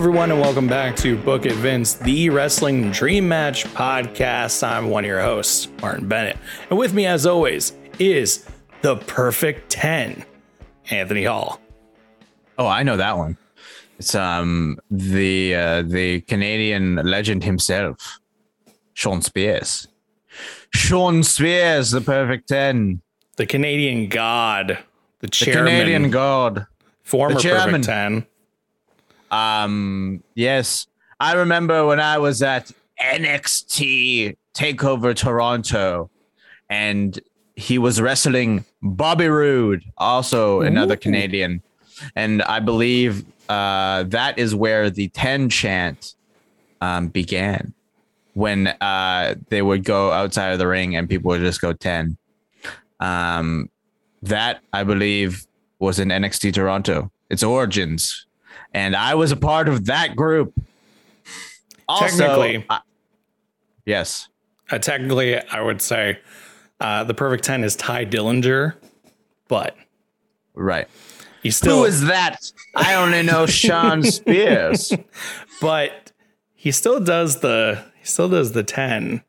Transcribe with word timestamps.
everyone, 0.00 0.30
and 0.30 0.40
welcome 0.40 0.66
back 0.66 0.96
to 0.96 1.14
Book 1.14 1.44
It 1.44 1.52
Vince, 1.56 1.92
the 1.92 2.30
Wrestling 2.30 2.90
Dream 2.90 3.28
Match 3.28 3.64
podcast. 3.66 4.66
I'm 4.66 4.88
one 4.88 5.04
of 5.04 5.08
your 5.08 5.20
hosts, 5.20 5.68
Martin 5.82 6.08
Bennett. 6.08 6.38
And 6.70 6.78
with 6.78 6.94
me, 6.94 7.04
as 7.04 7.26
always, 7.26 7.74
is 7.98 8.48
the 8.80 8.96
perfect 8.96 9.68
10, 9.70 10.24
Anthony 10.90 11.24
Hall. 11.24 11.60
Oh, 12.58 12.66
I 12.66 12.82
know 12.82 12.96
that 12.96 13.18
one. 13.18 13.36
It's 13.98 14.14
um 14.14 14.78
the 14.90 15.54
uh, 15.54 15.82
the 15.82 16.22
Canadian 16.22 16.96
legend 16.96 17.44
himself, 17.44 18.20
Shawn 18.94 19.20
Spears. 19.20 19.86
Shawn 20.72 21.22
Spears, 21.22 21.90
the 21.90 22.00
perfect 22.00 22.48
10. 22.48 23.02
The 23.36 23.44
Canadian 23.44 24.08
God, 24.08 24.78
the 25.18 25.26
The 25.26 25.28
chairman, 25.28 25.66
Canadian 25.66 26.10
god. 26.10 26.66
former 27.02 27.34
the 27.34 27.40
chairman. 27.40 27.82
perfect 27.82 27.84
10. 27.84 28.26
Um, 29.30 30.22
yes, 30.34 30.86
I 31.18 31.34
remember 31.34 31.86
when 31.86 32.00
I 32.00 32.18
was 32.18 32.42
at 32.42 32.70
NXT 33.00 34.36
Takeover 34.54 35.14
Toronto, 35.14 36.10
and 36.68 37.18
he 37.56 37.78
was 37.78 38.00
wrestling 38.00 38.64
Bobby 38.82 39.28
Roode, 39.28 39.84
also 39.98 40.60
another 40.62 40.94
Ooh. 40.94 40.98
Canadian, 40.98 41.62
and 42.16 42.42
I 42.42 42.60
believe 42.60 43.24
uh, 43.48 44.04
that 44.04 44.38
is 44.38 44.54
where 44.54 44.90
the 44.90 45.08
ten 45.08 45.48
chant 45.48 46.14
um, 46.80 47.08
began, 47.08 47.74
when 48.34 48.68
uh, 48.80 49.34
they 49.48 49.62
would 49.62 49.84
go 49.84 50.10
outside 50.10 50.52
of 50.52 50.58
the 50.58 50.66
ring 50.66 50.96
and 50.96 51.08
people 51.08 51.28
would 51.28 51.40
just 51.40 51.60
go 51.60 51.72
ten. 51.72 52.16
Um, 52.98 53.70
that 54.22 54.60
I 54.72 54.84
believe 54.84 55.46
was 55.78 55.98
in 55.98 56.08
NXT 56.08 56.54
Toronto. 56.54 57.10
Its 57.30 57.42
origins 57.42 58.26
and 58.72 58.94
I 58.96 59.14
was 59.14 59.32
a 59.32 59.36
part 59.36 59.68
of 59.68 59.86
that 59.86 60.16
group. 60.16 60.54
Also, 61.88 62.06
Technically- 62.18 62.64
I- 62.70 62.80
yes. 63.84 64.28
Uh, 64.70 64.78
technically, 64.78 65.36
I 65.36 65.60
would 65.60 65.82
say 65.82 66.18
uh, 66.80 67.04
the 67.04 67.14
perfect 67.14 67.44
10 67.44 67.64
is 67.64 67.74
Tye 67.76 68.04
Dillinger, 68.06 68.74
but 69.48 69.76
Right. 70.54 70.86
he's 71.42 71.56
still. 71.56 71.78
Who 71.78 71.84
is 71.84 72.04
that? 72.06 72.36
I 72.76 72.94
only 72.94 73.22
know 73.22 73.46
Shawn 73.46 74.02
Spears. 74.04 74.92
but 75.60 76.12
he 76.54 76.70
still 76.70 77.00
does 77.00 77.40
the 77.40 77.84
he 77.98 78.04
still 78.06 78.28
does 78.28 78.52
the 78.52 78.62
10 78.62 79.22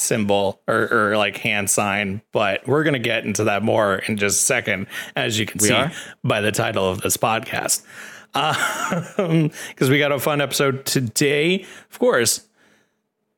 symbol 0.00 0.60
or, 0.66 0.88
or 0.92 1.16
like 1.16 1.36
hand 1.36 1.70
sign 1.70 2.22
but 2.32 2.66
we're 2.66 2.82
going 2.82 2.94
to 2.94 2.98
get 2.98 3.24
into 3.24 3.44
that 3.44 3.62
more 3.62 3.96
in 3.96 4.16
just 4.16 4.42
a 4.42 4.44
second 4.44 4.86
as 5.16 5.38
you 5.38 5.46
can 5.46 5.58
We 5.60 5.68
see 5.68 5.74
are? 5.74 5.92
by 6.24 6.40
the 6.40 6.52
title 6.52 6.88
of 6.88 7.00
this 7.02 7.16
podcast 7.16 7.84
um, 8.34 9.50
because 9.68 9.90
we 9.90 9.98
got 9.98 10.12
a 10.12 10.18
fun 10.18 10.40
episode 10.40 10.84
today 10.86 11.66
of 11.90 11.98
course 11.98 12.46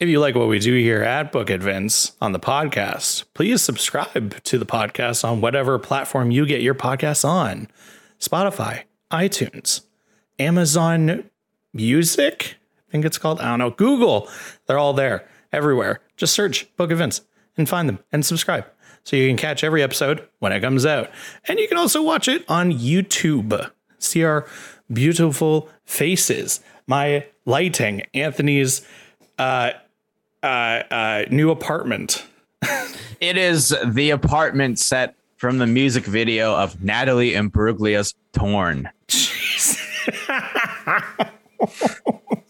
if 0.01 0.09
you 0.09 0.19
like 0.19 0.35
what 0.35 0.49
we 0.49 0.59
do 0.59 0.75
here 0.75 1.03
at 1.03 1.31
Book 1.31 1.49
It 1.49 1.63
Vince 1.63 2.13
on 2.21 2.33
the 2.33 2.41
podcast 2.41 3.25
please 3.35 3.63
subscribe 3.63 4.43
to 4.45 4.59
the 4.59 4.67
podcast 4.67 5.25
on 5.25 5.41
whatever 5.41 5.79
platform 5.79 6.31
you 6.31 6.47
get 6.47 6.63
your 6.63 6.75
podcasts 6.75 7.25
on 7.25 7.69
spotify 8.19 8.83
itunes 9.11 9.83
amazon 10.39 11.25
Music, 11.75 12.57
I 12.89 12.93
think 12.93 13.05
it's 13.05 13.17
called. 13.17 13.41
I 13.41 13.45
don't 13.45 13.59
know. 13.59 13.71
Google. 13.71 14.29
They're 14.67 14.79
all 14.79 14.93
there 14.93 15.27
everywhere. 15.53 16.00
Just 16.17 16.34
search 16.34 16.75
Book 16.77 16.91
It 16.91 16.97
Vince 16.97 17.22
and 17.56 17.69
find 17.69 17.89
them 17.89 17.98
and 18.11 18.25
subscribe 18.25 18.67
so 19.05 19.17
you 19.17 19.28
can 19.28 19.36
catch 19.36 19.64
every 19.64 19.82
episode 19.82 20.27
when 20.38 20.53
it 20.53 20.60
comes 20.60 20.87
out. 20.87 21.10
And 21.47 21.59
you 21.59 21.69
can 21.69 21.77
also 21.77 22.03
watch 22.03 22.28
it 22.28 22.44
on 22.49 22.72
YouTube. 22.72 23.71
See 23.99 24.25
our 24.25 24.47
beautiful 24.93 25.69
faces, 25.84 26.60
my 26.87 27.27
lighting, 27.44 28.03
Anthony's 28.15 28.87
uh, 29.38 29.72
uh, 30.43 30.47
uh, 30.47 31.25
new 31.31 31.50
apartment. 31.50 32.25
it 33.21 33.37
is 33.37 33.75
the 33.84 34.10
apartment 34.10 34.78
set 34.78 35.16
from 35.37 35.59
the 35.59 35.66
music 35.66 36.04
video 36.04 36.54
of 36.54 36.82
Natalie 36.82 37.32
Imbruglia's 37.32 38.15
Torn. 38.32 38.88
Jeez 39.09 39.78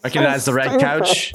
recognize 0.03 0.45
the 0.45 0.53
red 0.53 0.79
couch? 0.79 1.33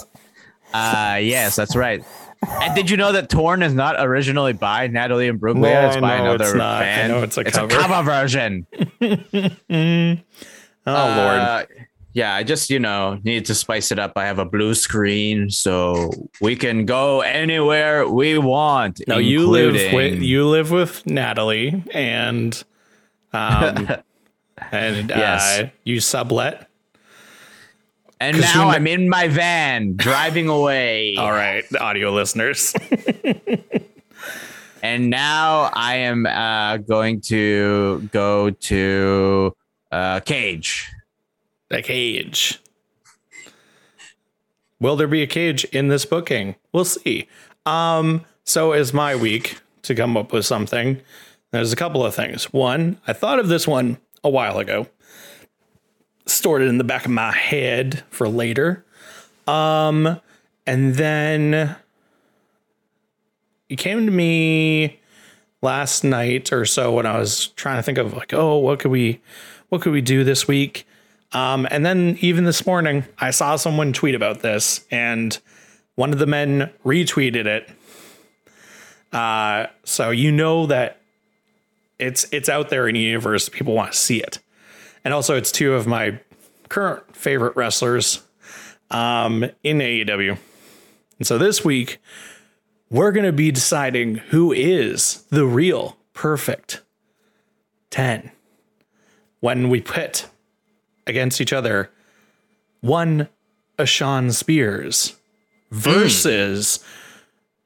Uh 0.75 1.19
yes, 1.23 1.57
that's 1.57 1.75
right. 1.77 2.05
And 2.47 2.75
did 2.77 2.89
you 2.89 2.97
know 2.97 3.11
that 3.13 3.29
Torn 3.31 3.63
is 3.63 3.75
not 3.75 3.97
originally 3.99 4.53
by 4.53 4.87
Natalie 4.87 5.27
and 5.29 5.41
Imbruglia? 5.41 5.61
No, 5.61 5.87
it's 5.89 5.97
by 5.97 6.15
I 6.15 6.19
know 6.19 6.25
another 6.35 6.45
it's 6.45 6.55
not. 6.55 6.83
I 6.83 6.85
band. 6.85 7.13
know 7.13 7.23
it's 7.25 7.37
a 7.37 7.41
it's 7.41 7.57
cover. 7.57 7.75
a 7.75 7.79
cover 7.81 8.03
version. 8.03 8.67
Oh, 10.87 10.93
Lord. 10.93 11.39
Uh, 11.39 11.65
yeah, 12.15 12.35
I 12.35 12.43
just 12.43 12.71
you 12.71 12.79
know 12.79 13.21
need 13.23 13.45
to 13.47 13.55
spice 13.55 13.93
it 13.93 13.99
up. 13.99 14.13
I 14.17 14.25
have 14.27 14.39
a 14.39 14.45
blue 14.47 14.75
screen, 14.75 15.51
so 15.51 16.11
we 16.41 16.57
can 16.57 16.87
go 16.87 17.21
anywhere 17.21 18.09
we 18.09 18.39
want. 18.39 19.03
No, 19.07 19.19
you 19.19 19.47
live 19.49 19.75
with 19.93 20.21
you 20.23 20.47
live 20.49 20.71
with 20.71 21.07
Natalie 21.07 21.85
and 21.93 22.63
um 23.35 23.89
and 24.73 25.11
Yes. 25.11 25.61
uh, 25.61 25.69
you 25.85 26.01
sublet. 26.01 26.68
And 28.21 28.37
'cause 28.37 28.55
now 28.55 28.69
I'm 28.69 28.87
in 28.87 29.09
my 29.09 29.29
van 29.29 29.95
driving 29.97 30.49
away. 30.49 31.17
All 31.19 31.33
right, 31.33 31.65
audio 31.81 32.13
listeners. 32.13 32.75
And 34.81 35.11
now 35.11 35.71
I 35.75 35.97
am 35.97 36.25
uh, 36.25 36.77
going 36.77 37.21
to 37.23 38.09
go 38.13 38.51
to 38.51 39.53
uh, 39.91 40.21
Cage. 40.21 40.89
a 41.71 41.83
cage. 41.83 42.61
Will 44.81 44.95
there 44.95 45.09
be 45.09 45.23
a 45.23 45.27
cage 45.27 45.65
in 45.65 45.89
this 45.89 46.05
booking? 46.07 46.55
We'll 46.73 46.85
see. 46.85 47.27
Um, 47.67 48.25
so 48.45 48.73
is 48.73 48.93
my 48.93 49.17
week 49.17 49.59
to 49.83 49.97
come 49.97 50.17
up 50.17 50.33
with 50.33 50.47
something. 50.47 51.01
There's 51.51 51.73
a 51.73 51.77
couple 51.77 52.05
of 52.07 52.15
things. 52.15 52.53
One, 52.53 53.01
I 53.07 53.13
thought 53.13 53.41
of 53.41 53.49
this 53.49 53.67
one 53.67 53.99
a 54.23 54.31
while 54.31 54.59
ago. 54.59 54.87
Stored 56.29 56.63
it 56.63 56.69
in 56.69 56.79
the 56.79 56.85
back 56.85 57.05
of 57.05 57.11
my 57.11 57.33
head 57.33 58.05
for 58.11 58.29
later. 58.29 58.85
Um, 59.47 60.21
and 60.67 60.95
then 60.95 61.77
it 63.69 63.77
came 63.77 64.05
to 64.07 64.13
me 64.13 65.01
last 65.63 66.05
night 66.05 66.53
or 66.53 66.65
so 66.65 66.93
when 66.93 67.07
I 67.07 67.19
was 67.19 67.49
trying 67.49 67.79
to 67.79 67.83
think 67.83 67.99
of 67.99 68.13
like, 68.15 68.33
oh, 68.33 68.59
what 68.59 68.79
could 68.79 68.91
we 68.91 69.21
what 69.69 69.83
could 69.83 69.93
we 69.93 70.01
do 70.01 70.25
this 70.25 70.47
week? 70.49 70.87
Um, 71.33 71.67
and 71.71 71.85
then 71.85 72.17
even 72.21 72.45
this 72.45 72.67
morning, 72.67 73.05
I 73.19 73.31
saw 73.31 73.57
someone 73.57 73.93
tweet 73.93 74.15
about 74.15 74.41
this, 74.41 74.87
and 74.91 75.39
one 75.95 76.13
of 76.13 76.19
the 76.19 76.27
men 76.27 76.71
retweeted 76.85 77.45
it. 77.45 77.69
Uh, 79.13 79.67
so 79.85 80.11
you 80.11 80.33
know 80.33 80.67
that 80.67 81.01
it's 81.99 82.27
it's 82.33 82.49
out 82.49 82.71
there 82.71 82.89
in 82.89 82.95
the 82.95 83.01
universe. 83.01 83.49
People 83.49 83.75
want 83.75 83.93
to 83.93 83.99
see 83.99 84.23
it, 84.23 84.39
and 85.09 85.15
also 85.15 85.35
it's 85.35 85.51
two 85.51 85.73
of 85.73 85.87
my 85.87 86.21
current 86.69 87.17
favorite 87.17 87.57
wrestlers 87.57 88.23
um, 88.91 89.43
in 89.65 89.79
AEW. 89.79 90.37
And 91.17 91.27
so 91.27 91.39
this 91.39 91.65
week, 91.65 91.97
we're 92.91 93.13
going 93.13 93.25
to 93.25 93.33
be 93.33 93.51
deciding 93.51 94.17
who 94.17 94.53
is 94.53 95.23
the 95.31 95.47
real 95.47 95.97
perfect 96.13 96.83
10 97.89 98.31
when 99.41 99.71
we 99.71 99.81
pit 99.81 100.29
against 101.07 101.41
each 101.41 101.55
other 101.55 101.91
one 102.83 103.31
a 103.79 103.87
Shawn 103.87 104.31
Spears 104.31 105.17
versus 105.71 106.85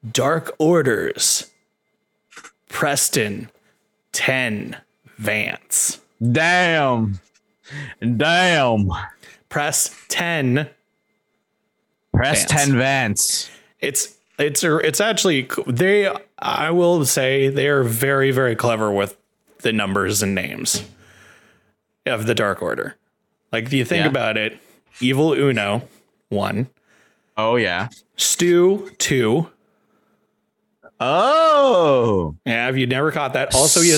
Dark 0.09 0.55
Orders 0.59 1.51
Preston 2.69 3.49
10 4.13 4.77
Vance. 5.17 5.99
Damn. 6.31 7.19
Damn. 8.17 8.89
Press 9.49 9.95
10 10.09 10.69
Press 12.13 12.45
Vance. 12.45 12.65
10 12.65 12.77
Vance. 12.77 13.51
it's 13.79 14.15
it's 14.39 14.63
it's 14.63 14.99
actually 15.01 15.47
they 15.67 16.11
I 16.39 16.71
will 16.71 17.05
say 17.05 17.49
they 17.49 17.67
are 17.67 17.83
very 17.83 18.31
very 18.31 18.55
clever 18.55 18.91
with 18.91 19.17
the 19.59 19.71
numbers 19.73 20.21
and 20.23 20.33
names 20.35 20.83
of 22.05 22.25
the 22.25 22.35
Dark 22.35 22.61
Order. 22.61 22.95
Like 23.51 23.65
if 23.65 23.73
you 23.73 23.85
think 23.85 24.03
Yeah. 24.03 24.09
about 24.09 24.37
it, 24.37 24.57
Evil 24.99 25.33
Uno 25.33 25.87
one, 26.29 26.67
Oh, 27.37 27.55
yeah. 27.55 27.89
Stu 28.17 28.91
two. 28.99 29.49
Oh. 30.99 32.35
Yeah, 32.45 32.69
if 32.69 32.77
you 32.77 32.87
never 32.87 33.11
caught 33.11 33.33
that, 33.33 33.53
also 33.55 33.81
he 33.81 33.89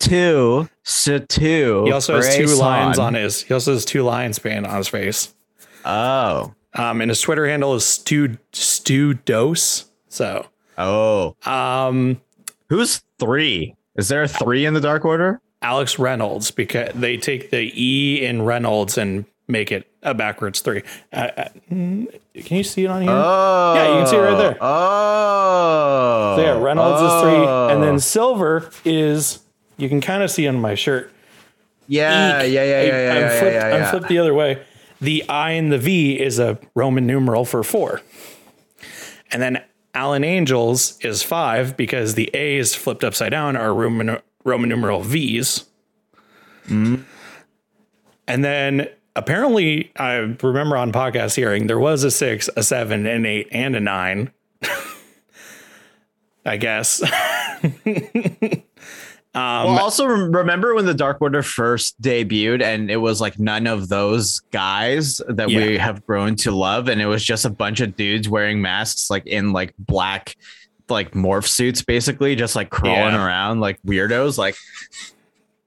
So 0.00 1.18
two. 1.18 1.84
he 1.84 1.92
also 1.92 2.16
has 2.16 2.34
two 2.36 2.46
lines 2.56 2.98
on 2.98 3.14
his 3.14 3.42
he 3.42 3.52
also 3.54 3.72
has 3.74 3.84
two 3.84 4.02
lines 4.02 4.38
painted 4.38 4.66
on 4.66 4.76
his 4.78 4.88
face. 4.88 5.34
Oh. 5.84 6.54
Um, 6.74 7.00
and 7.00 7.10
his 7.10 7.20
Twitter 7.20 7.46
handle 7.48 7.74
is 7.74 7.84
Stu 7.84 8.36
Stu 8.52 9.14
Dose. 9.14 9.86
So 10.08 10.46
Oh. 10.76 11.34
um 11.44 12.20
Who's 12.68 13.02
three? 13.18 13.74
Is 13.96 14.08
there 14.08 14.22
a 14.22 14.28
three 14.28 14.64
in 14.66 14.74
the 14.74 14.80
Dark 14.80 15.04
Order? 15.04 15.40
Alex 15.62 15.98
Reynolds 15.98 16.50
because 16.50 16.92
they 16.94 17.16
take 17.16 17.50
the 17.50 17.72
E 17.74 18.24
in 18.24 18.42
Reynolds 18.42 18.96
and 18.98 19.24
make 19.48 19.72
it 19.72 19.90
a 20.02 20.14
backwards 20.14 20.60
three. 20.60 20.82
Uh, 21.12 21.30
uh, 21.36 21.48
mm, 21.72 22.06
can 22.44 22.56
you 22.58 22.62
see 22.62 22.84
it 22.84 22.88
on 22.88 23.02
here? 23.02 23.10
Oh, 23.10 23.74
Yeah, 23.74 23.88
you 23.88 23.94
can 23.98 24.06
see 24.06 24.16
it 24.16 24.20
right 24.20 24.36
there. 24.38 24.56
Oh, 24.60 26.34
So 26.36 26.42
yeah, 26.44 26.62
Reynolds 26.62 27.00
is 27.02 27.20
three, 27.22 27.44
and 27.44 27.78
Oh. 27.78 27.80
then 27.80 27.98
silver 27.98 28.70
is 28.84 29.40
you 29.78 29.88
can 29.88 30.00
kind 30.02 30.22
of 30.22 30.30
see 30.30 30.46
on 30.46 30.60
my 30.60 30.74
shirt. 30.74 31.10
yeah, 31.86 32.42
Eek. 32.44 32.52
yeah, 32.52 32.64
yeah, 32.64 32.82
yeah, 32.82 32.82
I- 32.82 32.82
yeah, 32.82 33.12
I'm 33.12 33.20
yeah, 33.20 33.38
flipped, 33.40 33.54
yeah, 33.54 33.66
I'm 33.76 33.90
flipped 33.90 34.08
the 34.08 34.18
other 34.18 34.34
way. 34.34 34.62
The 35.00 35.26
I 35.28 35.52
and 35.52 35.72
the 35.72 35.78
V 35.78 36.20
is 36.20 36.38
a 36.38 36.58
Roman 36.74 37.06
numeral 37.06 37.44
for 37.44 37.62
four, 37.62 38.02
and 39.32 39.40
then 39.40 39.62
Alan 39.94 40.24
Angels 40.24 40.98
is 41.02 41.22
five 41.22 41.76
because 41.76 42.14
the 42.14 42.28
A's 42.34 42.74
flipped 42.74 43.04
upside 43.04 43.30
down 43.30 43.56
are 43.56 43.72
Roman 43.72 44.18
Roman 44.44 44.68
numeral 44.68 45.00
V's. 45.02 45.64
Mm-hmm. 46.66 47.02
And 48.26 48.44
then 48.44 48.88
apparently, 49.16 49.90
I 49.96 50.14
remember 50.16 50.76
on 50.76 50.92
podcast 50.92 51.34
hearing 51.36 51.66
there 51.68 51.78
was 51.78 52.04
a 52.04 52.10
six, 52.10 52.50
a 52.56 52.62
seven, 52.62 53.06
an 53.06 53.24
eight, 53.24 53.48
and 53.52 53.74
a 53.76 53.80
nine. 53.80 54.32
I 56.44 56.56
guess. 56.56 57.02
well, 59.66 59.78
also 59.80 60.06
rem- 60.06 60.32
remember 60.32 60.74
when 60.74 60.86
the 60.86 60.94
Dark 60.94 61.20
Order 61.20 61.42
first 61.42 62.00
debuted, 62.00 62.62
and 62.62 62.90
it 62.90 62.96
was 62.96 63.20
like 63.20 63.38
none 63.38 63.66
of 63.66 63.88
those 63.88 64.40
guys 64.52 65.20
that 65.28 65.48
we 65.48 65.76
have 65.78 66.04
grown 66.06 66.36
to 66.36 66.50
love, 66.50 66.88
and 66.88 67.00
it 67.00 67.06
was 67.06 67.24
just 67.24 67.44
a 67.44 67.50
bunch 67.50 67.80
of 67.80 67.96
dudes 67.96 68.28
wearing 68.28 68.60
masks, 68.62 69.10
like 69.10 69.26
in 69.26 69.52
like 69.52 69.74
black, 69.78 70.36
like 70.88 71.12
morph 71.12 71.46
suits, 71.46 71.82
basically, 71.82 72.34
just 72.36 72.56
like 72.56 72.70
crawling 72.70 73.14
Yeah. 73.14 73.24
around 73.26 73.60
like 73.60 73.78
weirdos, 73.82 74.38
like 74.38 74.56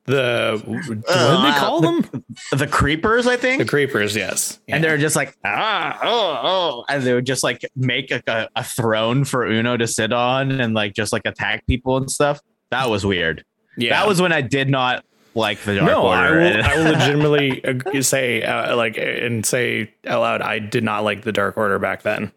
The 0.05 0.59
what 0.65 0.81
did 0.87 1.03
they 1.03 1.13
Uh, 1.13 1.59
call 1.59 1.79
them? 1.81 2.23
the 2.51 2.65
creepers, 2.67 3.27
I 3.27 3.37
think. 3.37 3.59
The 3.59 3.67
creepers, 3.69 4.15
yes. 4.15 4.59
and 4.67 4.83
they're 4.83 4.97
just 4.97 5.15
like 5.15 5.37
ah 5.45 5.99
oh 6.01 6.39
oh 6.43 6.85
and 6.89 7.03
they 7.03 7.13
would 7.13 7.25
just 7.27 7.43
like 7.43 7.61
make 7.75 8.09
like 8.09 8.27
a, 8.27 8.49
a 8.55 8.63
throne 8.63 9.23
for 9.25 9.45
uno 9.45 9.77
to 9.77 9.85
sit 9.87 10.11
on 10.11 10.59
and 10.59 10.73
like 10.73 10.93
just 10.95 11.13
like 11.13 11.21
attack 11.25 11.65
people 11.67 11.97
and 11.97 12.09
stuff 12.09 12.39
that 12.71 12.89
was 12.89 13.05
weird 13.05 13.43
yeah. 13.77 13.91
that 13.91 14.07
was 14.07 14.21
when 14.21 14.31
i 14.31 14.41
did 14.41 14.69
not 14.69 15.03
like 15.33 15.61
the 15.61 15.75
dark 15.75 15.87
no. 15.87 16.07
I 16.07 16.27
order 16.27 16.39
will. 16.39 16.63
I 16.63 16.75
will 16.75 16.83
legitimately 16.91 17.63
ag- 17.63 18.03
say 18.03 18.43
uh, 18.43 18.75
like 18.75 18.97
and 18.97 19.45
say 19.45 19.93
out 20.05 20.19
loud. 20.19 20.41
I 20.41 20.59
did 20.59 20.83
not 20.83 21.05
like 21.05 21.21
the 21.21 21.31
Dark 21.31 21.55
Order 21.55 21.79
back 21.79 22.01
then, 22.01 22.33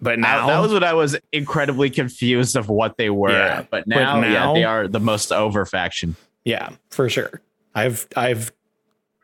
but 0.00 0.18
now 0.18 0.46
that 0.46 0.58
was 0.60 0.72
when 0.72 0.82
i 0.82 0.94
was 0.94 1.18
incredibly 1.32 1.90
confused 1.90 2.56
of 2.56 2.70
what 2.70 2.96
they 2.96 3.10
were 3.10 3.30
Yeah, 3.30 3.66
but 3.70 3.84
but 3.86 3.94
now, 3.96 4.22
yeah 4.22 4.52
they 4.54 4.64
are 4.64 4.88
the 4.88 5.00
most 5.00 5.32
over 5.32 5.66
faction 5.66 6.16
yeah 6.44 6.70
for 6.88 7.10
sure. 7.10 7.42
I've 7.74 8.08
I've 8.16 8.52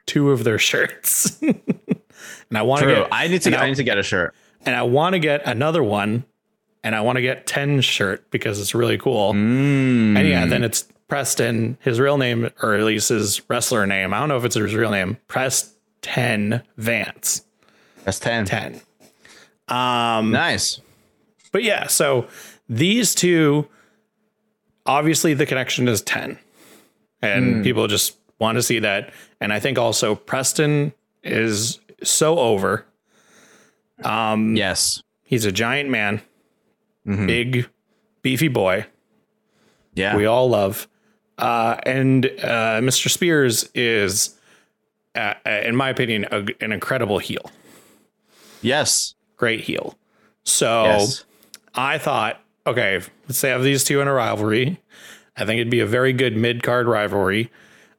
two 0.05 0.31
of 0.31 0.45
their 0.45 0.59
shirts, 0.71 1.41
and 1.41 2.59
I 2.59 2.63
want 2.63 2.83
to 2.83 2.89
get 2.89 3.09
i 3.11 3.29
need 3.29 3.41
to 3.43 3.51
get, 3.51 3.61
i 3.61 3.69
need 3.69 3.77
to 3.77 3.85
get 3.85 3.97
a 3.97 4.03
shirt 4.03 4.35
and 4.67 4.75
I 4.75 4.83
want 4.83 5.15
to 5.15 5.19
get 5.19 5.47
another 5.47 5.83
one, 5.83 6.25
and 6.83 6.95
I 6.95 7.01
want 7.01 7.17
to 7.17 7.23
get 7.23 7.47
ten 7.47 7.81
shirt 7.81 8.31
because 8.31 8.61
it's 8.61 8.75
really 8.75 8.99
cool. 8.99 9.33
Mm. 9.33 10.19
And 10.19 10.29
yeah, 10.29 10.45
then 10.45 10.65
it's 10.65 10.87
Preston, 11.09 11.79
his 11.81 12.01
real 12.01 12.19
name, 12.19 12.51
or 12.63 12.75
at 12.75 12.83
least 12.85 13.09
his 13.11 13.41
wrestler 13.49 13.87
name. 13.87 14.13
I 14.13 14.19
don't 14.19 14.29
know 14.29 14.37
if 14.37 14.45
it's 14.45 14.57
his 14.57 14.75
real 14.75 14.91
name. 14.91 15.19
Preston 15.29 16.63
Vance. 16.77 17.45
that's 18.05 18.19
10 18.19 18.45
10. 18.47 18.81
Um, 19.69 20.31
nice 20.31 20.81
but 21.53 21.63
yeah, 21.65 21.87
so 21.87 22.27
these 22.69 23.15
two, 23.15 23.67
obviously 24.85 25.33
the 25.35 25.47
connection 25.47 25.89
is 25.89 26.03
10. 26.03 26.39
And 27.23 27.65
people 27.65 27.87
just 27.87 28.17
want 28.39 28.57
to 28.57 28.63
see 28.63 28.79
that. 28.81 29.11
And 29.41 29.53
I 29.53 29.59
think 29.59 29.79
also 29.79 30.15
Preston 30.15 30.93
is 31.25 31.81
so 32.03 32.39
over. 32.39 32.85
Um, 34.05 34.55
yes 34.57 35.03
He's 35.25 35.45
a 35.45 35.51
giant 35.53 35.89
man, 35.91 36.21
Mhm. 37.07 37.27
big, 37.27 37.69
beefy 38.23 38.49
boy. 38.49 38.87
yeah 39.95 40.15
we 40.17 40.27
all 40.27 40.49
love. 40.49 40.87
Uh, 41.39 41.77
and 41.85 42.27
uh, 42.27 42.81
Mr. 42.81 43.11
Spears 43.11 43.69
is, 43.75 44.35
uh, 45.15 45.35
in 45.45 45.77
my 45.77 45.91
opinion, 45.91 46.27
a, 46.31 46.47
an 46.61 46.73
incredible 46.73 47.19
heel. 47.19 47.51
yes 48.63 49.15
Great 49.37 49.61
heel. 49.61 49.99
So 50.45 50.85
yes 50.85 51.25
I 51.77 51.99
thought, 51.99 52.41
okay, 52.67 53.01
let's 53.29 53.39
say 53.39 53.51
I 53.51 53.53
have 53.53 53.63
these 53.63 53.85
two 53.85 54.01
in 54.01 54.09
a 54.09 54.13
rivalry. 54.13 54.81
I 55.37 55.45
think 55.45 55.61
it'd 55.61 55.71
be 55.71 55.81
a 55.81 55.87
very 55.87 56.13
good 56.13 56.37
mid 56.37 56.63
card 56.63 56.87
rivalry. 56.87 57.51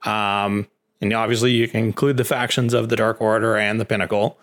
Um, 0.04 0.68
and 1.00 1.13
obviously, 1.13 1.51
you 1.51 1.68
can 1.68 1.81
include 1.84 2.18
the 2.18 2.24
factions 2.24 2.74
of 2.74 2.89
the 2.89 2.95
Dark 2.95 3.22
Order 3.22 3.56
and 3.56 3.80
the 3.80 3.86
Pinnacle. 3.86 4.39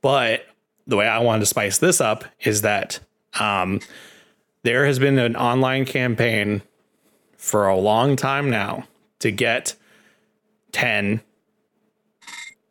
But 0.00 0.46
the 0.86 0.96
way 0.96 1.06
I 1.06 1.18
wanted 1.18 1.40
to 1.40 1.46
spice 1.46 1.76
this 1.76 2.00
up 2.00 2.24
is 2.40 2.62
that 2.62 3.00
um, 3.38 3.80
there 4.62 4.86
has 4.86 4.98
been 4.98 5.18
an 5.18 5.36
online 5.36 5.84
campaign 5.84 6.62
for 7.40 7.66
a 7.66 7.76
long 7.76 8.16
time 8.16 8.50
now 8.50 8.84
to 9.20 9.30
get 9.32 9.74
10 10.72 11.20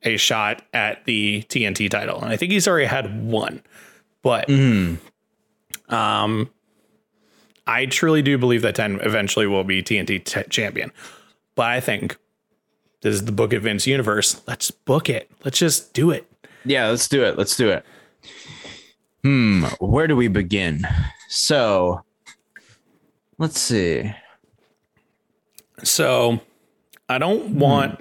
a 0.03 0.15
shot 0.15 0.61
at 0.73 1.03
the 1.05 1.43
TNT 1.49 1.89
title. 1.89 2.21
And 2.21 2.31
I 2.31 2.37
think 2.37 2.51
he's 2.51 2.67
already 2.67 2.85
had 2.85 3.21
one. 3.25 3.61
But 4.21 4.47
Mhm. 4.47 4.99
um, 5.89 6.49
I 7.67 7.85
truly 7.87 8.21
do 8.21 8.37
believe 8.37 8.61
that 8.61 8.75
10 8.75 8.99
eventually 9.01 9.47
will 9.47 9.63
be 9.63 9.81
TNT 9.83 10.19
t- 10.19 10.43
champion. 10.49 10.91
But 11.55 11.65
I 11.67 11.79
think 11.81 12.15
this 13.01 13.15
is 13.15 13.25
the 13.25 13.31
book 13.31 13.51
of 13.53 13.63
Vince 13.63 13.85
universe. 13.87 14.41
Let's 14.47 14.71
book 14.71 15.09
it. 15.09 15.29
Let's 15.43 15.57
just 15.57 15.93
do 15.93 16.11
it. 16.11 16.25
Yeah, 16.63 16.87
let's 16.87 17.07
do 17.07 17.23
it. 17.23 17.37
Let's 17.37 17.57
do 17.57 17.69
it. 17.69 17.83
Hmm, 19.23 19.65
where 19.79 20.07
do 20.07 20.15
we 20.15 20.27
begin? 20.29 20.87
So, 21.27 22.03
let's 23.37 23.59
see. 23.59 24.13
So 25.83 26.39
I 27.07 27.17
don't 27.17 27.55
want, 27.55 27.99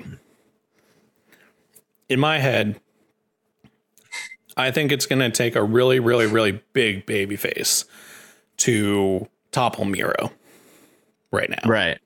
in 2.08 2.20
my 2.20 2.38
head, 2.38 2.80
I 4.56 4.70
think 4.70 4.90
it's 4.92 5.06
going 5.06 5.20
to 5.20 5.30
take 5.30 5.54
a 5.56 5.62
really, 5.62 6.00
really, 6.00 6.26
really 6.26 6.62
big 6.72 7.06
baby 7.06 7.36
face 7.36 7.84
to 8.58 9.29
topple 9.53 9.84
Miro 9.84 10.32
right 11.31 11.48
now. 11.50 11.58
Right. 11.69 11.98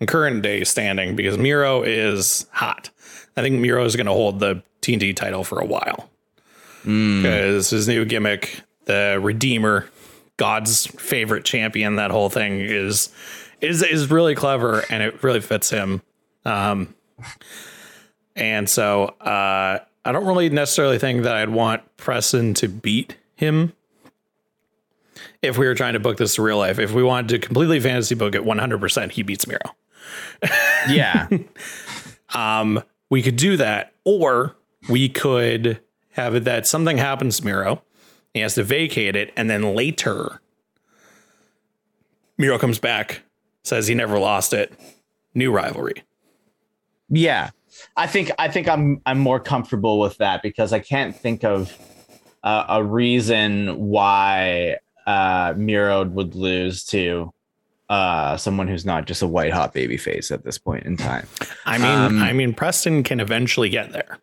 in 0.00 0.06
current 0.06 0.42
day 0.42 0.62
standing 0.64 1.16
because 1.16 1.36
Miro 1.38 1.82
is 1.82 2.46
hot. 2.52 2.90
I 3.36 3.42
think 3.42 3.58
Miro 3.60 3.84
is 3.84 3.96
going 3.96 4.06
to 4.06 4.12
hold 4.12 4.38
the 4.40 4.62
TNT 4.82 5.14
title 5.16 5.44
for 5.44 5.58
a 5.60 5.66
while 5.66 6.08
Mm. 6.84 7.22
because 7.22 7.70
his 7.70 7.88
new 7.88 8.04
gimmick, 8.04 8.60
the 8.84 9.18
Redeemer, 9.20 9.90
God's 10.36 10.86
favorite 10.86 11.44
champion, 11.44 11.96
that 11.96 12.12
whole 12.12 12.28
thing 12.30 12.60
is 12.60 13.08
is 13.60 13.82
is 13.82 14.10
really 14.10 14.34
clever 14.34 14.84
and 14.90 15.02
it 15.02 15.22
really 15.22 15.40
fits 15.40 15.70
him. 15.70 16.02
Um, 16.44 16.94
and 18.36 18.68
so 18.68 19.06
uh, 19.20 19.78
I 20.04 20.12
don't 20.12 20.26
really 20.26 20.48
necessarily 20.48 20.98
think 20.98 21.24
that 21.24 21.34
I'd 21.34 21.50
want 21.50 21.82
Preston 21.96 22.54
to 22.54 22.68
beat 22.68 23.16
him 23.34 23.72
if 25.42 25.58
we 25.58 25.66
were 25.66 25.74
trying 25.74 25.94
to 25.94 26.00
book 26.00 26.16
this 26.16 26.36
to 26.36 26.42
real 26.42 26.58
life. 26.58 26.78
If 26.78 26.92
we 26.92 27.02
wanted 27.02 27.28
to 27.28 27.38
completely 27.38 27.80
fantasy 27.80 28.14
book 28.14 28.34
it 28.34 28.42
100%, 28.42 29.12
he 29.12 29.22
beats 29.22 29.46
Miro. 29.46 29.60
Yeah. 30.88 31.28
Um, 32.34 32.82
we 33.10 33.20
could 33.22 33.36
do 33.36 33.56
that, 33.56 33.92
or 34.04 34.56
we 34.88 35.08
could 35.08 35.80
have 36.12 36.34
it 36.34 36.44
that 36.44 36.66
something 36.66 36.98
happens 36.98 37.38
to 37.38 37.44
Miro. 37.44 37.82
He 38.32 38.40
has 38.40 38.54
to 38.54 38.62
vacate 38.62 39.16
it, 39.16 39.32
and 39.36 39.50
then 39.50 39.74
later, 39.74 40.40
Miro 42.38 42.58
comes 42.58 42.78
back, 42.78 43.22
says 43.64 43.86
he 43.86 43.94
never 43.94 44.18
lost 44.18 44.52
it. 44.52 44.72
New 45.34 45.50
rivalry. 45.52 46.02
yeah. 47.08 47.50
I 47.96 48.08
think 48.08 48.32
I 48.40 48.48
think 48.48 48.68
I'm 48.68 49.00
I'm 49.06 49.18
more 49.20 49.38
comfortable 49.38 50.00
with 50.00 50.16
that 50.18 50.42
because 50.42 50.72
I 50.72 50.80
can't 50.80 51.14
think 51.14 51.44
of 51.44 51.76
uh, 52.42 52.64
a 52.68 52.82
reason 52.82 53.78
why 53.88 54.78
uh 55.06 55.54
Miro 55.56 56.04
would 56.04 56.34
lose 56.34 56.84
to 56.86 57.32
uh 57.88 58.36
someone 58.36 58.66
who's 58.66 58.84
not 58.84 59.06
just 59.06 59.22
a 59.22 59.28
white 59.28 59.52
hot 59.52 59.74
baby 59.74 59.96
face 59.96 60.32
at 60.32 60.42
this 60.44 60.58
point 60.58 60.86
in 60.86 60.96
time. 60.96 61.28
I 61.66 61.78
mean, 61.78 61.86
Um, 61.98 62.22
I 62.22 62.32
mean, 62.32 62.52
Preston 62.52 63.04
can 63.04 63.20
eventually 63.20 63.68
get 63.68 63.92
there. 63.92 64.18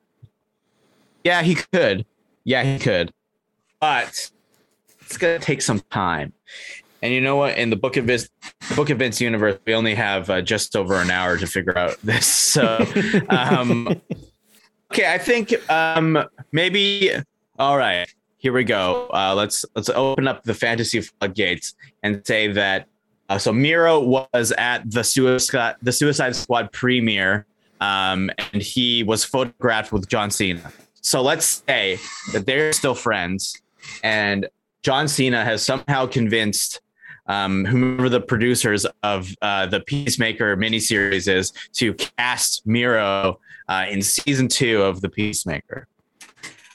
Yeah, 1.23 1.41
he 1.41 1.55
could. 1.55 2.05
Yeah, 2.43 2.63
he 2.63 2.77
could. 2.77 3.13
But 3.79 4.31
it's 5.01 5.17
gonna 5.17 5.39
take 5.39 5.61
some 5.61 5.79
time. 5.91 6.33
And 7.05 7.13
you 7.13 7.21
know 7.21 7.35
what? 7.35 7.55
In 7.55 7.69
the 7.69 7.75
book 7.75 7.97
of 7.97 8.05
Vince, 8.05 8.27
book 8.75 8.89
of 8.89 8.97
Vince 8.97 9.21
universe, 9.21 9.59
we 9.63 9.75
only 9.75 9.93
have 9.93 10.27
uh, 10.27 10.41
just 10.41 10.75
over 10.75 10.95
an 10.95 11.11
hour 11.11 11.37
to 11.37 11.45
figure 11.45 11.77
out 11.77 12.01
this. 12.01 12.25
So, 12.55 12.83
um, 13.29 14.01
okay, 14.91 15.13
I 15.13 15.19
think 15.19 15.53
um, 15.69 16.25
maybe. 16.51 17.11
All 17.59 17.77
right, 17.77 18.07
here 18.37 18.53
we 18.53 18.63
go. 18.63 19.07
Uh, 19.13 19.35
let's 19.35 19.65
let's 19.75 19.89
open 19.89 20.27
up 20.27 20.43
the 20.43 20.53
fantasy 20.55 21.01
floodgates 21.01 21.75
and 22.01 22.25
say 22.25 22.47
that. 22.53 22.87
Uh, 23.27 23.37
so 23.37 23.51
Miro 23.51 23.99
was 23.99 24.51
at 24.57 24.89
the 24.89 25.03
suicide 25.03 25.75
the 25.81 25.91
Suicide 25.91 26.35
Squad 26.35 26.71
premiere, 26.71 27.45
um, 27.81 28.31
and 28.53 28.63
he 28.63 29.03
was 29.03 29.23
photographed 29.23 29.91
with 29.91 30.07
John 30.07 30.31
Cena. 30.31 30.71
so 31.01 31.21
let's 31.21 31.61
say 31.67 31.99
that 32.31 32.45
they're 32.47 32.73
still 32.73 32.95
friends, 32.95 33.61
and 34.01 34.47
John 34.81 35.07
Cena 35.07 35.43
has 35.43 35.61
somehow 35.61 36.07
convinced 36.07 36.79
um, 37.27 37.65
whomever 37.65 38.09
the 38.09 38.21
producers 38.21 38.85
of 39.03 39.29
uh, 39.41 39.65
the 39.65 39.79
Peacemaker 39.81 40.55
miniseries 40.57 41.27
is 41.27 41.51
to 41.73 41.93
cast 41.93 42.65
Miro 42.65 43.39
uh, 43.67 43.85
in 43.89 44.01
season 44.01 44.47
two 44.47 44.81
of 44.81 45.01
the 45.01 45.09
Peacemaker. 45.09 45.87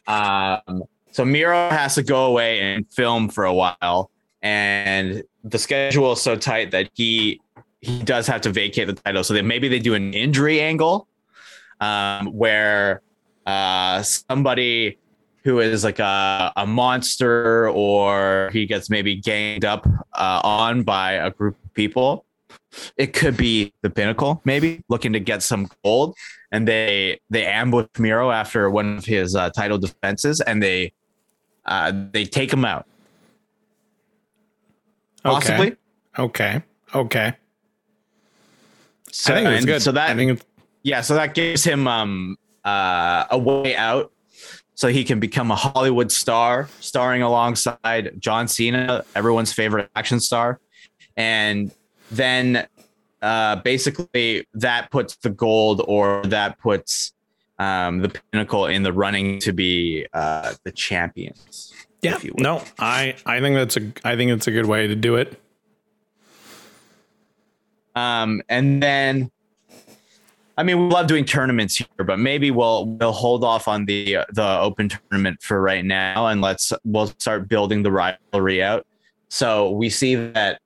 Um, 0.06 0.84
so 1.12 1.24
Miro 1.24 1.70
has 1.70 1.94
to 1.96 2.02
go 2.02 2.26
away 2.26 2.60
and 2.60 2.86
film 2.92 3.28
for 3.28 3.44
a 3.44 3.54
while, 3.54 4.10
and 4.42 5.22
the 5.44 5.58
schedule 5.58 6.12
is 6.12 6.20
so 6.20 6.36
tight 6.36 6.70
that 6.72 6.90
he 6.94 7.40
he 7.80 8.02
does 8.02 8.26
have 8.26 8.42
to 8.42 8.50
vacate 8.50 8.86
the 8.86 8.92
title. 8.92 9.24
So 9.24 9.34
that 9.34 9.44
maybe 9.44 9.68
they 9.68 9.78
do 9.78 9.94
an 9.94 10.12
injury 10.14 10.60
angle 10.60 11.08
um, 11.80 12.26
where 12.26 13.02
uh, 13.46 14.02
somebody 14.02 14.98
who 15.44 15.60
is 15.60 15.84
like 15.84 15.98
a, 15.98 16.52
a 16.56 16.66
monster 16.66 17.68
or 17.70 18.50
he 18.52 18.66
gets 18.66 18.90
maybe 18.90 19.16
ganged 19.16 19.64
up 19.64 19.86
uh, 20.12 20.40
on 20.44 20.82
by 20.82 21.12
a 21.12 21.30
group 21.30 21.56
of 21.64 21.74
people. 21.74 22.24
It 22.96 23.12
could 23.12 23.36
be 23.36 23.72
the 23.82 23.90
pinnacle, 23.90 24.40
maybe 24.44 24.82
looking 24.88 25.12
to 25.14 25.20
get 25.20 25.42
some 25.42 25.68
gold, 25.84 26.16
and 26.52 26.68
they 26.68 27.20
they 27.28 27.44
ambush 27.46 27.86
Miro 27.98 28.30
after 28.30 28.70
one 28.70 28.98
of 28.98 29.04
his 29.04 29.34
uh, 29.34 29.50
title 29.50 29.78
defenses, 29.78 30.40
and 30.40 30.62
they 30.62 30.92
uh, 31.66 31.92
they 32.12 32.24
take 32.24 32.52
him 32.52 32.64
out. 32.64 32.86
Possibly. 35.22 35.76
Okay. 36.18 36.62
Okay. 36.94 37.34
So, 39.12 39.34
I 39.34 39.36
think 39.36 39.48
it's 39.48 39.64
good. 39.64 39.82
So 39.82 39.92
that 39.92 40.10
I 40.10 40.14
think 40.14 40.32
it's, 40.32 40.44
yeah, 40.82 41.00
so 41.00 41.14
that 41.14 41.34
gives 41.34 41.64
him 41.64 41.86
um 41.86 42.36
uh, 42.64 43.24
a 43.30 43.38
way 43.38 43.74
out, 43.76 44.12
so 44.80 44.88
he 44.88 45.04
can 45.04 45.20
become 45.20 45.50
a 45.50 45.54
Hollywood 45.54 46.10
star, 46.10 46.66
starring 46.80 47.20
alongside 47.20 48.14
John 48.18 48.48
Cena, 48.48 49.04
everyone's 49.14 49.52
favorite 49.52 49.90
action 49.94 50.20
star, 50.20 50.58
and 51.18 51.70
then 52.10 52.66
uh, 53.20 53.56
basically 53.56 54.46
that 54.54 54.90
puts 54.90 55.16
the 55.16 55.28
gold 55.28 55.84
or 55.86 56.22
that 56.22 56.58
puts 56.58 57.12
um, 57.58 57.98
the 57.98 58.08
pinnacle 58.08 58.64
in 58.64 58.82
the 58.82 58.90
running 58.90 59.38
to 59.40 59.52
be 59.52 60.06
uh, 60.14 60.54
the 60.64 60.72
champions. 60.72 61.74
yeah. 62.00 62.14
if 62.14 62.24
you 62.24 62.32
will. 62.34 62.42
No, 62.42 62.64
I 62.78 63.16
I 63.26 63.40
think 63.40 63.56
that's 63.56 63.76
a 63.76 63.92
I 64.02 64.16
think 64.16 64.30
it's 64.30 64.46
a 64.46 64.50
good 64.50 64.64
way 64.64 64.86
to 64.86 64.96
do 64.96 65.16
it. 65.16 65.38
Um, 67.94 68.40
and 68.48 68.82
then, 68.82 69.30
I 70.60 70.62
mean, 70.62 70.78
we 70.78 70.92
love 70.92 71.06
doing 71.06 71.24
tournaments 71.24 71.78
here, 71.78 72.04
but 72.04 72.18
maybe 72.18 72.50
we'll 72.50 72.84
we'll 72.84 73.12
hold 73.12 73.44
off 73.44 73.66
on 73.66 73.86
the 73.86 74.18
the 74.30 74.58
open 74.60 74.90
tournament 74.90 75.40
for 75.40 75.62
right 75.62 75.82
now, 75.82 76.26
and 76.26 76.42
let's 76.42 76.70
we'll 76.84 77.06
start 77.06 77.48
building 77.48 77.82
the 77.82 77.90
rivalry 77.90 78.62
out. 78.62 78.86
So 79.30 79.70
we 79.70 79.88
see 79.88 80.16
that 80.16 80.60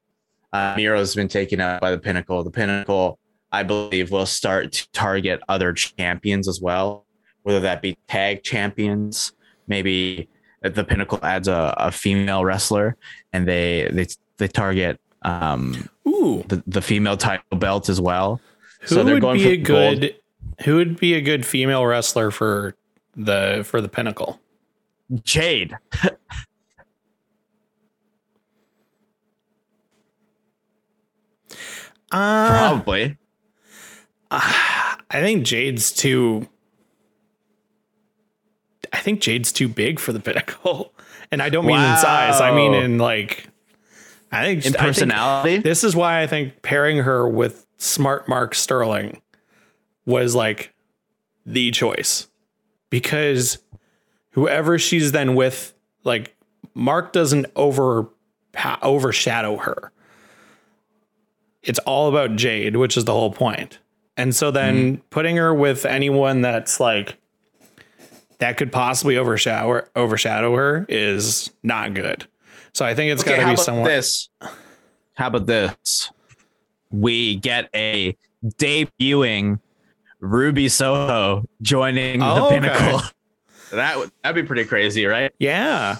uh, 0.52 0.74
Miro's 0.76 1.14
been 1.14 1.28
taken 1.28 1.60
out 1.60 1.80
by 1.80 1.92
the 1.92 1.98
Pinnacle. 1.98 2.42
The 2.42 2.50
Pinnacle, 2.50 3.20
I 3.52 3.62
believe, 3.62 4.10
will 4.10 4.26
start 4.26 4.72
to 4.72 4.90
target 4.90 5.40
other 5.48 5.72
champions 5.72 6.48
as 6.48 6.60
well, 6.60 7.06
whether 7.44 7.60
that 7.60 7.80
be 7.80 7.96
tag 8.08 8.42
champions, 8.42 9.32
maybe 9.68 10.28
the 10.60 10.82
Pinnacle 10.82 11.20
adds 11.22 11.46
a, 11.46 11.72
a 11.76 11.92
female 11.92 12.44
wrestler, 12.44 12.96
and 13.32 13.46
they 13.46 13.88
they 13.92 14.08
they 14.38 14.48
target 14.48 15.00
um, 15.22 15.88
Ooh, 16.08 16.42
the, 16.48 16.64
the 16.66 16.82
female 16.82 17.16
title 17.16 17.58
belt 17.58 17.88
as 17.88 18.00
well. 18.00 18.40
Who 18.88 19.04
would 19.04 19.22
be 19.34 19.48
a 19.52 19.56
good 19.56 20.16
who 20.64 20.76
would 20.76 20.98
be 20.98 21.14
a 21.14 21.20
good 21.20 21.44
female 21.44 21.84
wrestler 21.84 22.30
for 22.30 22.74
the 23.16 23.62
for 23.64 23.80
the 23.80 23.88
pinnacle? 23.88 24.40
Jade. 25.22 25.76
Uh, 32.10 32.48
Probably. 32.48 33.16
I 34.30 34.96
think 35.10 35.44
Jade's 35.44 35.92
too. 35.92 36.48
I 38.92 38.98
think 38.98 39.20
Jade's 39.20 39.52
too 39.52 39.68
big 39.68 39.98
for 39.98 40.12
the 40.12 40.20
pinnacle, 40.20 40.92
and 41.32 41.42
I 41.42 41.48
don't 41.48 41.66
mean 41.66 41.80
in 41.80 41.96
size. 41.98 42.40
I 42.40 42.54
mean 42.54 42.74
in 42.74 42.98
like. 42.98 43.48
I 44.32 44.44
think 44.44 44.66
In 44.66 44.74
I 44.74 44.78
think 44.78 44.86
personality. 44.86 45.58
this 45.58 45.84
is 45.84 45.94
why 45.94 46.20
I 46.20 46.26
think 46.26 46.60
pairing 46.62 46.98
her 46.98 47.28
with 47.28 47.63
Smart 47.84 48.28
Mark 48.28 48.54
Sterling 48.54 49.20
was 50.06 50.34
like 50.34 50.72
the 51.44 51.70
choice, 51.70 52.28
because 52.90 53.58
whoever 54.30 54.78
she's 54.78 55.12
then 55.12 55.34
with, 55.34 55.74
like 56.02 56.34
Mark 56.74 57.12
doesn't 57.12 57.46
over 57.56 58.08
overshadow 58.82 59.56
her. 59.58 59.92
It's 61.62 61.78
all 61.80 62.08
about 62.08 62.36
Jade, 62.36 62.76
which 62.76 62.96
is 62.96 63.04
the 63.04 63.12
whole 63.12 63.32
point. 63.32 63.78
And 64.16 64.34
so 64.34 64.50
then 64.50 64.76
mm-hmm. 64.76 65.02
putting 65.10 65.36
her 65.36 65.54
with 65.54 65.84
anyone 65.84 66.40
that's 66.40 66.78
like 66.78 67.16
that 68.38 68.56
could 68.56 68.72
possibly 68.72 69.16
overshadow 69.16 69.82
overshadow 69.96 70.54
her 70.56 70.86
is 70.88 71.50
not 71.62 71.94
good. 71.94 72.26
So 72.72 72.84
I 72.84 72.94
think 72.94 73.12
it's 73.12 73.22
okay, 73.22 73.36
got 73.36 73.42
to 73.44 73.50
be 73.50 73.56
someone. 73.56 73.84
this? 73.84 74.28
How 75.14 75.28
about 75.28 75.46
this? 75.46 76.10
We 76.94 77.36
get 77.36 77.68
a 77.74 78.16
debuting 78.44 79.58
Ruby 80.20 80.68
Soho 80.68 81.44
joining 81.62 82.22
Oh, 82.22 82.34
the 82.34 82.42
okay. 82.44 82.54
Pinnacle. 82.60 83.00
That 83.72 83.98
would 83.98 84.10
that'd 84.22 84.40
be 84.40 84.46
pretty 84.46 84.64
crazy, 84.64 85.04
right? 85.06 85.32
Yeah, 85.38 85.96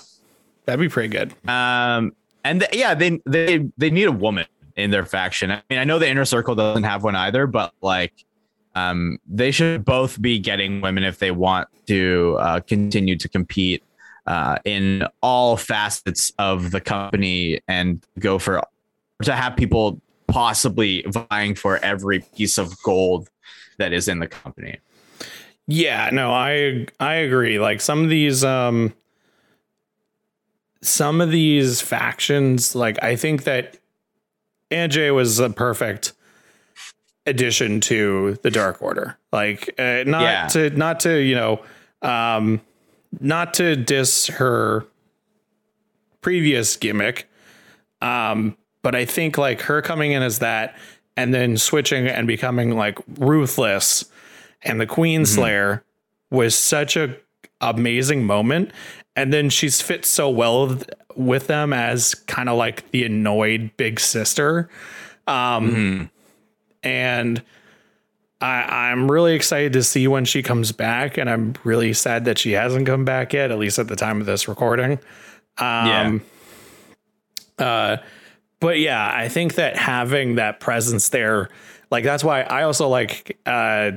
that'd 0.65 0.81
be 0.81 0.89
pretty 0.89 1.09
good. 1.09 1.35
Um, 1.49 2.15
and 2.45 2.61
th- 2.61 2.75
yeah, 2.75 2.95
they 2.95 3.21
they 3.27 3.69
they 3.77 3.91
need 3.91 4.05
a 4.07 4.13
woman 4.13 4.47
in 4.77 4.91
their 4.91 5.05
faction. 5.05 5.51
I 5.51 5.63
mean, 5.69 5.79
I 5.81 5.85
know 5.85 5.99
the 5.99 6.09
inner 6.09 6.25
circle 6.25 6.55
doesn't 6.55 6.85
have 6.85 7.03
one 7.03 7.17
either, 7.17 7.47
but 7.47 7.73
like, 7.81 8.13
um, 8.77 9.19
they 9.27 9.51
should 9.51 9.85
both 9.85 10.21
be 10.23 10.39
getting 10.39 10.81
women 10.81 11.03
if 11.05 11.19
they 11.19 11.31
want 11.33 11.69
to 11.87 12.37
uh, 12.39 12.61
continue 12.61 13.17
to 13.17 13.29
compete 13.29 13.83
uh, 14.27 14.57
in 14.65 15.05
all 15.21 15.57
facets 15.57 16.33
of 16.39 16.71
the 16.71 16.81
company 16.81 17.61
and 17.67 18.05
go 18.21 18.39
for 18.39 18.63
to 19.23 19.35
have 19.35 19.57
people 19.57 20.01
possibly 20.35 21.05
vying 21.07 21.55
for 21.55 21.79
every 21.79 22.19
piece 22.37 22.59
of 22.59 22.75
gold 22.83 23.29
that 23.79 23.93
is 23.93 24.09
in 24.09 24.19
the 24.19 24.27
company. 24.27 24.79
Yeah, 25.69 26.11
no, 26.13 26.33
I 26.33 26.89
I 26.99 27.15
agree. 27.15 27.61
Like 27.61 27.81
some 27.81 28.03
of 28.03 28.11
these 28.11 28.43
um 28.43 28.93
some 30.83 31.21
of 31.21 31.31
these 31.31 31.81
factions, 31.81 32.75
like 32.75 33.01
I 33.03 33.15
think 33.15 33.45
that 33.45 33.79
AJ 34.73 35.15
was 35.15 35.39
a 35.39 35.51
perfect 35.51 36.13
addition 37.27 37.81
to 37.83 38.37
the 38.43 38.51
Dark 38.51 38.83
Order. 38.83 39.17
Like 39.33 39.71
uh, 39.79 40.03
not 40.05 40.23
Yeah. 40.23 40.47
to 40.49 40.71
not 40.71 40.99
to, 41.01 41.17
you 41.23 41.37
know, 41.37 41.63
um 42.03 42.61
not 43.21 43.55
to 43.55 43.77
diss 43.77 44.27
her 44.27 44.85
previous 46.23 46.77
gimmick. 46.77 47.31
Um 48.03 48.57
but 48.85 48.95
I 48.95 49.05
think 49.05 49.37
like 49.37 49.63
her 49.63 49.83
coming 49.83 50.13
in 50.13 50.23
as 50.23 50.39
that 50.39 50.77
and 51.17 51.35
then 51.35 51.57
switching 51.57 52.07
and 52.07 52.29
becoming 52.29 52.77
like 52.77 52.99
ruthless 53.19 54.05
and 54.63 54.81
the 54.81 54.87
Queen 54.87 55.27
Slayer 55.27 55.85
was 56.31 56.55
such 56.55 56.97
a 56.97 57.17
amazing 57.61 58.25
moment. 58.25 58.71
And 59.17 59.33
then 59.33 59.49
she's 59.49 59.81
fit 59.81 60.05
so 60.05 60.29
well 60.29 60.79
with, 61.17 61.47
them 61.47 61.73
as 61.73 62.15
kind 62.15 62.49
of 62.49 62.57
like 62.57 62.91
the 62.91 63.05
annoyed 63.05 63.71
big 63.77 64.01
sister. 64.01 64.69
Um, 65.27 66.11
And 66.83 67.43
I, 68.41 68.91
I'm 68.91 69.11
really 69.11 69.35
excited 69.35 69.73
to 69.75 69.83
see 69.83 70.09
when 70.09 70.25
she 70.25 70.43
comes 70.43 70.73
back. 70.73 71.17
And 71.17 71.31
I'm 71.31 71.55
really 71.65 71.93
sad 71.95 72.25
that 72.27 72.39
she 72.39 72.53
hasn't 72.53 72.87
come 72.87 73.05
back 73.05 73.33
yet, 73.33 73.51
at 73.51 73.59
least 73.59 73.79
at 73.79 73.89
the 73.89 73.97
time 73.97 74.21
of 74.21 74.27
this 74.27 74.49
recording. 74.49 74.99
Um, 75.59 76.23
uh, 77.59 77.99
but 78.65 78.79
yeah, 78.79 79.11
I 79.15 79.29
think 79.29 79.55
that 79.57 79.77
having 79.77 80.37
that 80.37 80.59
presence 80.59 81.11
there, 81.11 81.51
like 81.91 82.03
that's 82.03 82.25
why 82.25 82.41
I 82.43 82.63
also 82.63 82.89
like 82.89 83.39
uh 83.47 83.93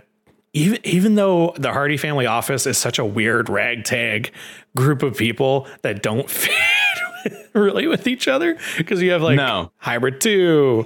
even 0.54 0.80
even 0.84 1.16
though 1.16 1.54
the 1.58 1.72
Hardy 1.72 1.98
family 1.98 2.26
office 2.26 2.66
is 2.68 2.78
such 2.78 3.00
a 3.00 3.06
weird 3.06 3.50
ragtag 3.50 4.32
group 4.76 5.04
of 5.04 5.16
people 5.18 5.68
that 5.84 6.04
don't 6.04 6.30
fit 6.42 6.52
really 7.54 7.88
with 7.88 8.08
each 8.08 8.28
other 8.28 8.58
because 8.78 9.02
you 9.02 9.12
have 9.12 9.22
like 9.22 9.38
No. 9.38 9.72
Hybrid 9.78 10.22
2, 10.22 10.86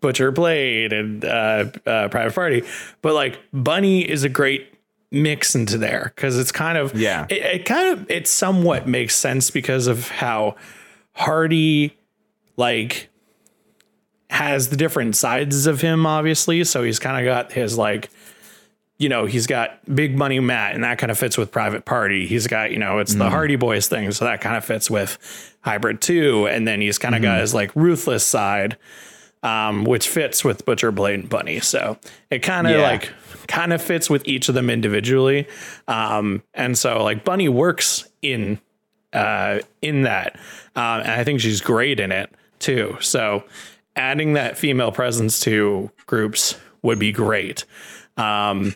Butcher 0.00 0.30
Blade, 0.30 0.92
and 0.92 1.24
uh, 1.24 1.64
uh, 1.86 2.08
Private 2.08 2.34
Party, 2.34 2.62
but 3.02 3.14
like 3.14 3.38
Bunny 3.52 4.02
is 4.08 4.22
a 4.24 4.28
great 4.28 4.72
mix 5.10 5.54
into 5.54 5.78
there 5.78 6.12
because 6.14 6.38
it's 6.38 6.52
kind 6.52 6.76
of 6.78 6.94
Yeah. 6.94 7.26
it, 7.30 7.42
it 7.42 7.64
kind 7.64 7.98
of 7.98 8.10
it 8.10 8.28
somewhat 8.28 8.86
makes 8.86 9.14
sense 9.16 9.50
because 9.50 9.86
of 9.86 10.08
how 10.08 10.56
Hardy 11.14 11.97
like 12.58 13.08
has 14.30 14.68
the 14.68 14.76
different 14.76 15.16
sides 15.16 15.66
of 15.66 15.80
him 15.80 16.04
obviously 16.04 16.62
so 16.64 16.82
he's 16.82 16.98
kind 16.98 17.16
of 17.16 17.24
got 17.24 17.52
his 17.52 17.78
like 17.78 18.10
you 19.00 19.08
know, 19.08 19.26
he's 19.26 19.46
got 19.46 19.78
big 19.94 20.16
money 20.18 20.40
Matt, 20.40 20.74
and 20.74 20.82
that 20.82 20.98
kind 20.98 21.12
of 21.12 21.16
fits 21.16 21.38
with 21.38 21.52
Private 21.52 21.84
Party. 21.84 22.26
He's 22.26 22.48
got, 22.48 22.72
you 22.72 22.80
know, 22.80 22.98
it's 22.98 23.14
the 23.14 23.30
Hardy 23.30 23.54
Boys 23.54 23.86
thing, 23.86 24.10
so 24.10 24.24
that 24.24 24.40
kind 24.40 24.56
of 24.56 24.64
fits 24.64 24.90
with 24.90 25.56
Hybrid 25.60 26.00
2. 26.00 26.48
And 26.48 26.66
then 26.66 26.80
he's 26.80 26.98
kind 26.98 27.14
of 27.14 27.22
got 27.22 27.38
his 27.40 27.54
like 27.54 27.70
ruthless 27.76 28.26
side, 28.26 28.76
um, 29.44 29.84
which 29.84 30.08
fits 30.08 30.42
with 30.44 30.64
Butcher 30.64 30.90
Blade 30.90 31.20
and 31.20 31.28
Bunny. 31.28 31.60
So 31.60 31.96
it 32.28 32.40
kind 32.40 32.66
of 32.66 32.72
Yeah. 32.72 32.82
like 32.82 33.12
kind 33.46 33.72
of 33.72 33.80
fits 33.80 34.10
with 34.10 34.26
each 34.26 34.48
of 34.48 34.56
them 34.56 34.68
individually. 34.68 35.46
Um, 35.86 36.42
and 36.52 36.76
so 36.76 37.04
like 37.04 37.24
Bunny 37.24 37.48
works 37.48 38.04
in 38.20 38.58
uh, 39.12 39.60
in 39.80 40.02
that. 40.02 40.34
Um, 40.74 41.02
and 41.02 41.12
I 41.12 41.22
think 41.22 41.40
she's 41.40 41.60
great 41.60 42.00
in 42.00 42.10
it 42.10 42.34
too. 42.60 42.96
So 43.00 43.44
adding 43.96 44.34
that 44.34 44.56
female 44.56 44.92
presence 44.92 45.40
to 45.40 45.90
groups 46.06 46.56
would 46.82 46.98
be 46.98 47.12
great. 47.12 47.64
Um, 48.16 48.74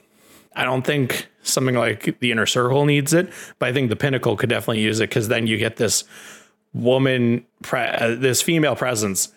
I 0.54 0.64
don't 0.64 0.82
think 0.82 1.28
something 1.42 1.74
like 1.74 2.18
the 2.20 2.30
inner 2.30 2.46
circle 2.46 2.84
needs 2.84 3.12
it, 3.12 3.32
but 3.58 3.68
I 3.68 3.72
think 3.72 3.88
the 3.88 3.96
pinnacle 3.96 4.36
could 4.36 4.48
definitely 4.48 4.82
use 4.82 5.00
it 5.00 5.08
because 5.08 5.28
then 5.28 5.46
you 5.46 5.56
get 5.56 5.76
this 5.76 6.04
woman, 6.72 7.44
pre- 7.62 7.80
uh, 7.80 8.14
this 8.16 8.42
female 8.42 8.76
presence 8.76 9.32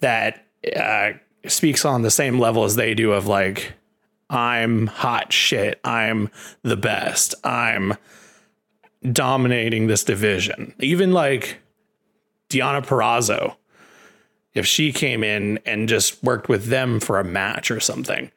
that 0.00 0.46
uh, 0.76 1.12
speaks 1.46 1.84
on 1.84 2.02
the 2.02 2.10
same 2.10 2.38
level 2.38 2.64
as 2.64 2.76
they 2.76 2.94
do 2.94 3.12
of 3.12 3.26
like, 3.26 3.74
I'm 4.28 4.86
hot 4.86 5.32
shit. 5.32 5.80
I'm 5.84 6.30
the 6.62 6.76
best. 6.76 7.34
I'm 7.44 7.94
dominating 9.10 9.86
this 9.86 10.04
division. 10.04 10.74
Even 10.78 11.12
like 11.12 11.58
Deonna 12.48 12.84
Purrazzo, 12.84 13.56
if 14.54 14.66
she 14.66 14.92
came 14.92 15.22
in 15.22 15.58
and 15.64 15.88
just 15.88 16.22
worked 16.22 16.48
with 16.48 16.66
them 16.66 17.00
for 17.00 17.18
a 17.20 17.24
match 17.24 17.70
or 17.70 17.80
something, 17.80 18.30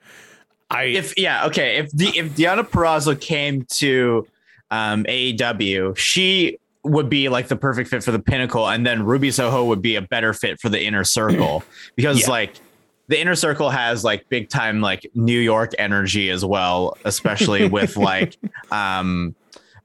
I 0.70 0.84
if 0.86 1.18
yeah, 1.18 1.46
okay. 1.48 1.78
If 1.78 1.92
the 1.92 2.08
if 2.18 2.34
Deonna 2.36 2.64
Purrazzo 2.68 3.20
came 3.20 3.66
to 3.74 4.28
um, 4.72 5.04
AEW, 5.06 5.96
she 5.98 6.58
would 6.84 7.10
be 7.10 7.30
like 7.30 7.48
the 7.48 7.56
perfect 7.56 7.90
fit 7.90 8.04
for 8.04 8.12
the 8.12 8.20
pinnacle, 8.20 8.68
and 8.68 8.86
then 8.86 9.04
Ruby 9.04 9.32
Soho 9.32 9.66
would 9.66 9.82
be 9.82 9.96
a 9.96 10.02
better 10.02 10.34
fit 10.34 10.60
for 10.60 10.70
the 10.70 10.84
inner 10.84 11.04
circle 11.04 11.64
because 11.96 12.22
Yeah. 12.22 12.30
like 12.30 12.56
the 13.08 13.20
inner 13.20 13.36
circle 13.36 13.70
has 13.70 14.04
like 14.04 14.28
big 14.30 14.50
time 14.50 14.82
like 14.82 15.10
New 15.14 15.40
York 15.40 15.74
energy 15.78 16.30
as 16.30 16.44
well, 16.44 16.98
especially 17.06 17.68
with 17.70 17.98
like 17.98 18.38
um 18.72 19.36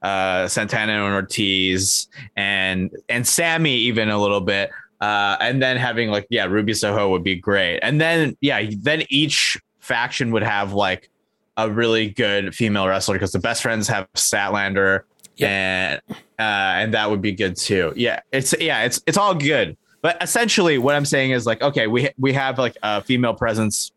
uh 0.01 0.47
Santana 0.47 0.93
and 1.05 1.13
Ortiz 1.13 2.07
and 2.35 2.89
and 3.09 3.27
Sammy 3.27 3.75
even 3.75 4.09
a 4.09 4.19
little 4.19 4.41
bit. 4.41 4.71
Uh, 5.01 5.37
and 5.39 5.61
then 5.61 5.77
having 5.77 6.09
like 6.09 6.27
yeah, 6.29 6.45
Ruby 6.45 6.73
Soho 6.73 7.09
would 7.09 7.23
be 7.23 7.35
great. 7.35 7.79
And 7.79 8.01
then 8.01 8.35
yeah, 8.41 8.69
then 8.77 9.03
each 9.09 9.57
faction 9.79 10.31
would 10.31 10.43
have 10.43 10.73
like 10.73 11.09
a 11.57 11.69
really 11.69 12.09
good 12.09 12.53
female 12.53 12.87
wrestler 12.87 13.15
because 13.15 13.31
the 13.31 13.39
best 13.39 13.61
friends 13.61 13.87
have 13.87 14.11
Statlander 14.13 15.03
and 15.41 16.01
uh, 16.09 16.17
and 16.39 16.93
that 16.93 17.09
would 17.09 17.21
be 17.21 17.31
good 17.31 17.55
too. 17.55 17.93
Yeah, 17.95 18.19
it's 18.31 18.53
yeah, 18.59 18.83
it's 18.83 19.01
it's 19.05 19.17
all 19.17 19.33
good. 19.33 19.77
But 20.01 20.21
essentially, 20.21 20.77
what 20.77 20.95
I'm 20.95 21.05
saying 21.05 21.31
is 21.31 21.45
like, 21.45 21.61
okay, 21.61 21.87
we 21.87 22.09
we 22.17 22.33
have 22.33 22.57
like 22.57 22.77
a 22.83 23.01
female 23.01 23.33
presence 23.33 23.91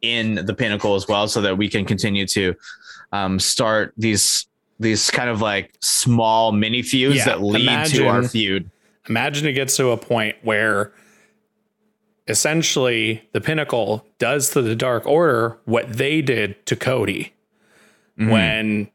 in 0.00 0.46
the 0.46 0.54
pinnacle 0.54 0.94
as 0.94 1.08
well, 1.08 1.28
so 1.28 1.40
that 1.42 1.58
we 1.58 1.68
can 1.68 1.84
continue 1.84 2.26
to 2.28 2.54
um, 3.12 3.38
start 3.38 3.94
these 3.96 4.46
these 4.80 5.10
kind 5.10 5.28
of 5.28 5.40
like 5.40 5.74
small 5.80 6.52
mini 6.52 6.82
feuds 6.82 7.16
Yeah, 7.16 7.24
that 7.24 7.42
lead 7.42 7.86
to 7.88 8.06
our 8.06 8.22
feud. 8.22 8.70
Imagine 9.08 9.46
it 9.46 9.52
gets 9.54 9.76
to 9.76 9.90
a 9.90 9.96
point 9.96 10.36
where 10.42 10.92
essentially 12.26 13.26
the 13.32 13.40
pinnacle 13.40 14.06
does 14.18 14.50
to 14.50 14.62
the 14.62 14.76
dark 14.76 15.06
order 15.06 15.58
what 15.64 15.92
they 15.92 16.22
did 16.22 16.64
to 16.66 16.76
cody 16.76 17.32
Mm-hmm. 18.18 18.30
when 18.32 18.90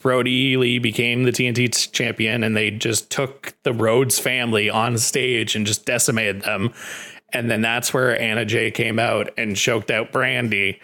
brodie 0.00 0.56
lee 0.56 0.78
became 0.78 1.24
the 1.24 1.30
tnt 1.30 1.92
champion 1.92 2.42
and 2.42 2.56
they 2.56 2.70
just 2.70 3.10
took 3.10 3.52
the 3.64 3.72
rhodes 3.74 4.18
family 4.18 4.70
on 4.70 4.96
stage 4.96 5.54
and 5.54 5.66
just 5.66 5.84
decimated 5.84 6.40
them 6.40 6.72
and 7.34 7.50
then 7.50 7.60
that's 7.60 7.92
where 7.92 8.18
anna 8.18 8.46
jay 8.46 8.70
came 8.70 8.98
out 8.98 9.28
and 9.36 9.56
choked 9.56 9.90
out 9.90 10.10
brandi 10.10 10.80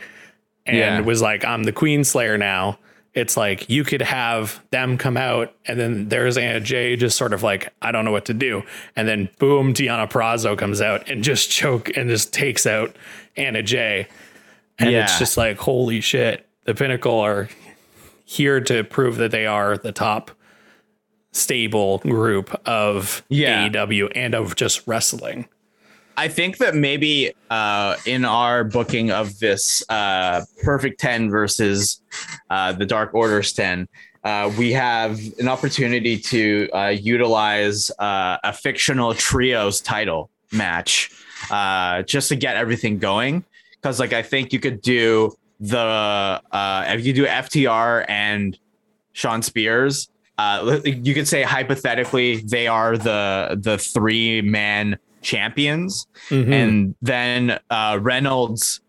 and 0.67 0.77
Yeah. 0.77 1.01
was 1.01 1.23
like 1.23 1.47
i'm 1.47 1.65
the 1.65 1.73
queen 1.73 2.05
slayer 2.05 2.37
now 2.37 2.79
it's 3.15 3.37
like 3.37 3.69
you 3.69 3.85
could 3.85 4.01
have 4.03 4.63
them 4.71 4.97
come 4.97 5.17
out 5.19 5.55
and 5.67 5.79
then 5.79 6.09
there's 6.09 6.39
Anna 6.39 6.61
Jay 6.61 6.97
just 6.97 7.17
sort 7.19 7.33
of 7.35 7.43
like, 7.43 7.71
I 7.83 7.93
don't 7.93 8.05
know 8.07 8.11
what 8.13 8.25
to 8.27 8.35
do. 8.35 8.63
And 8.97 9.07
then 9.07 9.29
boom, 9.39 9.75
Deonna 9.75 10.11
Purrazzo 10.11 10.57
comes 10.57 10.81
out 10.81 11.11
and 11.11 11.23
just 11.23 11.51
choke 11.51 11.95
and 11.97 12.09
just 12.09 12.33
takes 12.33 12.65
out 12.67 12.97
Anna 13.37 13.63
Jay. 13.63 14.09
And 14.79 14.91
Yeah. 14.91 15.05
it's 15.05 15.19
just 15.19 15.37
like, 15.37 15.59
holy 15.59 16.01
shit. 16.01 16.47
The 16.65 16.75
pinnacle 16.75 17.21
are 17.21 17.49
here 18.25 18.61
to 18.63 18.83
prove 18.85 19.17
that 19.17 19.31
they 19.31 19.45
are 19.47 19.77
the 19.77 19.93
top 19.93 20.31
stable 21.33 21.99
group 21.99 22.55
of 22.67 23.23
Yeah. 23.29 23.69
AEW 23.69 24.09
and 24.15 24.35
of 24.35 24.57
just 24.57 24.87
wrestling. 24.87 25.49
I 26.17 26.29
think 26.29 26.59
that 26.59 26.75
maybe 26.75 27.33
uh, 27.51 27.97
in 28.07 28.25
our 28.25 28.65
booking 28.65 29.11
of 29.11 29.39
this 29.39 29.83
uh, 29.89 30.43
Perfect 30.63 31.01
10 31.01 31.31
versus 31.31 32.03
uh, 32.51 32.73
the 32.73 32.87
Dark 32.87 33.15
Orders 33.15 33.53
10, 33.53 33.89
uh, 34.25 34.53
we 34.59 34.73
have 34.73 35.19
an 35.39 35.49
opportunity 35.49 36.19
to 36.19 36.69
uh, 36.73 36.89
utilize 36.89 37.91
uh, 37.99 38.39
a 38.45 38.53
fictional 38.53 39.15
trios 39.15 39.81
title 39.81 40.31
match 40.53 41.11
just 42.07 42.29
to 42.29 42.37
get 42.37 42.57
everything 42.57 42.99
going. 42.99 43.45
Because, 43.81 43.99
like, 43.99 44.13
I 44.13 44.23
think 44.23 44.53
you 44.53 44.61
could 44.61 44.81
do 44.81 45.35
the 45.59 46.41
if 46.89 47.05
you 47.05 47.13
do 47.13 47.27
FTR 47.27 48.05
and 48.09 48.57
Shawn 49.13 49.43
Spears, 49.43 50.09
you 50.85 51.15
could 51.15 51.27
say 51.27 51.43
hypothetically 51.43 52.37
they 52.37 52.69
are 52.69 52.97
the 52.97 53.59
the 53.61 53.79
three 53.79 54.41
man 54.41 54.99
champions 55.23 56.07
Mhm. 56.29 56.53
and 56.53 56.95
then 57.03 57.59
uh, 57.71 57.99
Reynolds, 58.01 58.81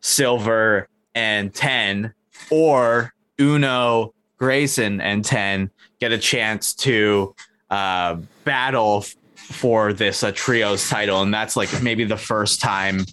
Silver, 0.00 0.88
and 1.14 1.52
10, 1.54 2.12
or 2.50 3.12
Uno, 3.40 4.14
Grayson, 4.38 5.00
and 5.00 5.24
10 5.24 5.70
get 6.00 6.12
a 6.12 6.18
chance 6.18 6.74
to 6.74 7.34
uh, 7.70 8.16
battle 8.44 8.98
f- 9.04 9.14
for 9.36 9.92
this 9.92 10.22
uh, 10.24 10.32
trios 10.34 10.88
title. 10.88 11.22
And 11.22 11.32
that's 11.32 11.56
like 11.56 11.82
maybe 11.82 12.04
the 12.04 12.16
first 12.16 12.60
time 12.60 13.04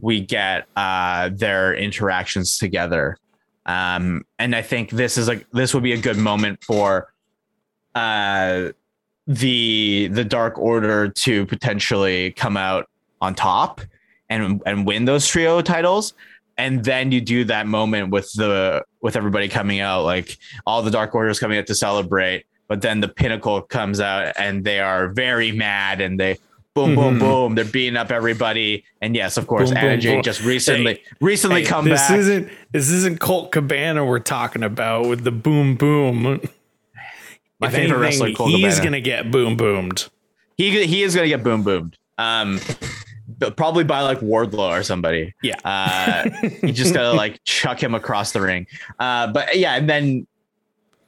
we 0.00 0.20
get 0.20 0.66
uh, 0.76 1.30
their 1.32 1.74
interactions 1.74 2.58
together. 2.58 3.16
Um, 3.66 4.24
and 4.38 4.54
I 4.54 4.62
think 4.62 4.90
this 4.90 5.18
is 5.18 5.26
like 5.26 5.46
this 5.52 5.74
would 5.74 5.82
be 5.82 5.92
a 5.92 6.00
good 6.00 6.16
moment 6.16 6.62
for 6.62 7.12
uh, 7.94 8.68
the 9.26 10.08
the 10.12 10.24
Dark 10.24 10.58
Order 10.58 11.08
to 11.08 11.46
potentially 11.46 12.30
come 12.32 12.56
out 12.56 12.88
on 13.20 13.34
top 13.34 13.80
and 14.28 14.62
and 14.66 14.86
win 14.86 15.04
those 15.04 15.26
trio 15.26 15.60
titles. 15.62 16.14
And 16.58 16.82
then 16.84 17.12
you 17.12 17.20
do 17.20 17.44
that 17.44 17.66
moment 17.66 18.10
with 18.10 18.32
the 18.32 18.82
with 19.02 19.16
everybody 19.16 19.48
coming 19.48 19.80
out, 19.80 20.04
like 20.04 20.38
all 20.66 20.82
the 20.82 20.90
Dark 20.90 21.14
Orders 21.14 21.38
coming 21.38 21.58
out 21.58 21.66
to 21.66 21.74
celebrate. 21.74 22.44
But 22.68 22.82
then 22.82 23.00
the 23.00 23.08
Pinnacle 23.08 23.62
comes 23.62 24.00
out 24.00 24.32
and 24.38 24.64
they 24.64 24.80
are 24.80 25.08
very 25.08 25.52
mad 25.52 26.00
and 26.00 26.18
they 26.18 26.38
boom 26.74 26.94
boom 26.94 27.16
Mhm. 27.16 27.20
boom 27.20 27.54
they're 27.54 27.64
beating 27.64 27.96
up 27.96 28.10
everybody. 28.10 28.84
And 29.00 29.14
yes, 29.14 29.36
of 29.36 29.46
course, 29.46 29.70
Boom, 29.70 29.78
Anna 29.78 30.02
boom, 30.02 30.22
just 30.22 30.42
recently 30.42 31.02
recently 31.20 31.62
Hey, 31.62 31.66
come 31.68 31.84
this 31.86 32.00
back. 32.08 32.18
isn't 32.18 32.48
this 32.72 32.90
isn't 32.90 33.18
Colt 33.20 33.50
Cabana 33.52 34.04
we're 34.04 34.18
talking 34.18 34.62
about 34.62 35.06
with 35.08 35.24
the 35.24 35.30
boom 35.32 35.74
boom. 35.74 36.40
My 37.60 37.68
If 37.68 37.72
favorite 37.74 37.98
wrestler, 37.98 38.26
anything, 38.26 38.36
Colt 38.36 38.50
he's 38.50 38.74
Cabana. 38.74 38.84
gonna 38.84 39.00
get 39.00 39.30
boom 39.30 39.56
boomed. 39.56 40.08
he 40.56 40.86
he 40.86 41.02
is 41.02 41.14
gonna 41.14 41.28
get 41.28 41.42
boom 41.42 41.62
boomed. 41.62 41.96
Um, 42.18 42.60
probably 43.56 43.84
by 43.84 44.00
like 44.02 44.20
Wardlow 44.20 44.78
or 44.78 44.82
somebody. 44.82 45.34
Yeah. 45.42 45.56
Uh, 45.64 46.28
you 46.62 46.72
just 46.72 46.94
gotta 46.94 47.12
like 47.16 47.42
chuck 47.44 47.82
him 47.82 47.94
across 47.94 48.32
the 48.32 48.40
ring. 48.40 48.66
Uh, 48.98 49.26
but 49.32 49.56
yeah, 49.56 49.74
and 49.76 49.88
then 49.88 50.26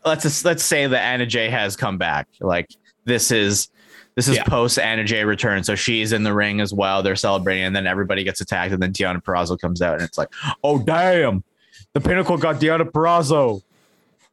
let's 0.05 0.23
just, 0.23 0.45
let's 0.45 0.63
say 0.63 0.87
that 0.87 1.01
Anna 1.01 1.27
Jay 1.27 1.49
has 1.51 1.77
come 1.77 1.99
back. 1.99 2.29
Like 2.41 2.69
this 3.05 3.31
is 3.31 3.69
this 4.15 4.27
is 4.29 4.37
Yeah. 4.37 4.45
post 4.45 4.79
Anna 4.79 5.05
Jay 5.05 5.25
return, 5.25 5.63
so 5.65 5.75
she's 5.75 6.13
in 6.13 6.23
the 6.25 6.35
ring 6.35 6.61
as 6.61 6.73
well. 6.75 7.03
They're 7.03 7.15
celebrating, 7.17 7.65
and 7.65 7.77
then 7.77 7.87
everybody 7.87 8.25
gets 8.25 8.41
attacked, 8.41 8.73
and 8.73 8.83
then 8.83 8.93
Deonna 8.93 9.23
Purrazzo 9.23 9.59
comes 9.59 9.81
out, 9.81 9.95
and 9.95 10.03
it's 10.03 10.19
like, 10.19 10.29
oh 10.65 10.79
damn, 10.79 11.45
the 11.93 12.01
Pinnacle 12.01 12.37
got 12.37 12.57
Deonna 12.57 12.91
Purrazzo. 12.91 13.63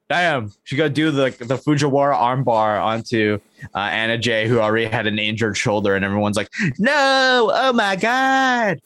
Damn, 0.08 0.52
she 0.64 0.76
got 0.76 0.84
to 0.84 0.90
do 0.92 1.10
the 1.10 1.32
the 1.40 1.56
Fujiwara 1.58 2.14
armbar 2.16 2.80
onto 2.84 3.40
uh, 3.74 3.78
Anna 3.80 4.18
Jay, 4.20 4.48
who 4.48 4.60
already 4.60 4.86
had 4.86 5.08
an 5.08 5.18
injured 5.18 5.58
shoulder, 5.58 5.96
and 5.96 6.06
everyone's 6.06 6.38
like, 6.38 6.50
"No, 6.78 7.52
oh 7.54 7.74
my 7.74 7.96
god!" 7.96 8.80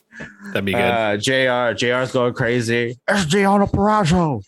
That'd 0.47 0.63
be 0.65 0.71
good. 0.73 0.81
Uh, 0.81 1.17
Jr. 1.17 1.75
Jr's 1.75 2.13
going 2.13 2.33
crazy. 2.33 2.97
It's 3.07 3.25
Deonna 3.25 3.69
Purrazzo, 3.69 4.41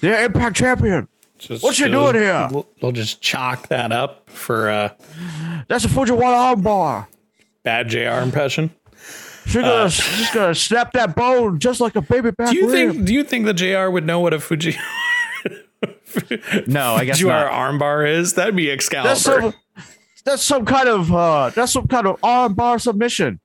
the 0.00 0.24
Impact 0.24 0.56
Champion. 0.56 1.08
Just- 1.38 1.62
what 1.62 1.78
you 1.78 1.88
doing 1.88 2.14
here? 2.14 2.48
We'll, 2.50 2.66
we'll 2.82 2.92
just 2.92 3.20
chalk 3.20 3.68
that 3.68 3.92
up 3.92 4.28
for 4.30 4.68
a 4.70 4.96
That's 5.68 5.84
a 5.84 5.88
Fujiwara 5.88 6.56
armbar. 6.56 7.06
bad 7.62 7.88
JR 7.88 8.22
impression. 8.22 8.70
She's 9.46 9.54
gonna, 9.62 9.88
she's 9.90 10.30
gonna 10.32 10.54
snap 10.54 10.92
that 10.92 11.14
bone 11.14 11.58
just 11.58 11.80
like 11.80 11.96
a 11.96 12.02
baby 12.02 12.30
back 12.32 12.50
Do 12.50 12.56
you 12.56 12.70
rib. 12.70 12.92
think? 12.94 13.04
Do 13.06 13.14
you 13.14 13.24
think 13.24 13.44
the 13.46 13.54
Jr. 13.54 13.88
would 13.90 14.04
know 14.06 14.20
what 14.20 14.32
a 14.34 14.40
Fuji? 14.40 14.74
No, 16.66 16.94
I 16.94 17.04
guess 17.06 17.20
Fujiwara 17.20 17.50
not. 17.50 17.52
armbar 17.52 18.08
is? 18.08 18.34
That'd 18.34 18.56
be 18.56 18.70
Excalibur. 18.70 19.08
That's 19.08 19.22
some, 19.22 19.54
that's 20.24 20.42
some 20.42 20.64
kind 20.64 20.88
of 20.88 21.12
uh, 21.14 21.50
that's 21.54 21.72
some 21.72 21.86
kind 21.86 22.06
of 22.06 22.20
armbar 22.20 22.80
submission. 22.80 23.40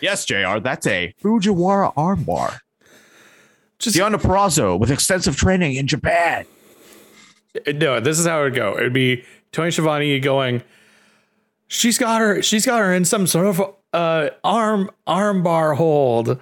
Yes, 0.00 0.24
Jr. 0.24 0.58
That's 0.62 0.86
a 0.86 1.14
Fujiwara 1.22 1.94
armbar. 1.94 2.60
Just- 3.78 3.96
Deonna 3.96 4.16
Purrazzo 4.20 4.78
with 4.78 4.90
extensive 4.90 5.36
training 5.36 5.74
in 5.74 5.86
Japan. 5.86 6.44
no, 7.66 7.98
this 8.00 8.18
is 8.18 8.26
how 8.26 8.40
it 8.40 8.44
would 8.44 8.54
go. 8.54 8.76
It'd 8.78 8.92
be 8.92 9.24
Tony 9.52 9.70
Schiavone 9.70 10.20
going. 10.20 10.62
She's 11.66 11.98
got 11.98 12.20
her. 12.20 12.42
She's 12.42 12.66
got 12.66 12.78
her 12.80 12.92
in 12.92 13.04
some 13.04 13.26
sort 13.26 13.46
of 13.46 13.74
uh, 13.92 14.30
arm 14.44 14.90
arm 15.06 15.42
bar 15.42 15.74
hold. 15.74 16.38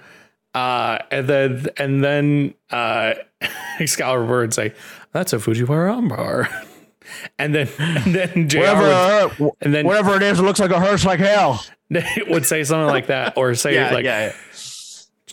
Uh, 0.55 0.97
and 1.11 1.27
then 1.27 1.67
and 1.77 2.03
then 2.03 2.53
uh, 2.71 3.13
Excalibur 3.79 4.41
would 4.41 4.53
say, 4.53 4.73
"That's 5.11 5.33
a 5.33 5.37
Fujiwara 5.37 5.95
armbar." 6.01 6.47
And 7.39 7.55
then 7.55 7.67
and 7.79 8.13
then 8.13 8.47
JR 8.47 8.59
Whatever, 8.59 8.83
would, 9.39 9.47
uh, 9.47 9.51
and 9.61 9.73
then- 9.73 9.85
whatever 9.87 10.15
it 10.15 10.21
is, 10.21 10.37
it 10.37 10.43
looks 10.43 10.59
like 10.59 10.69
a 10.69 10.79
hearse 10.79 11.05
like 11.05 11.19
hell. 11.19 11.63
They 11.89 12.05
would 12.27 12.45
say 12.45 12.63
something 12.63 12.85
like 12.85 13.07
that, 13.07 13.35
or 13.35 13.55
say 13.55 13.91
like, 13.91 14.05
yeah. 14.05 14.31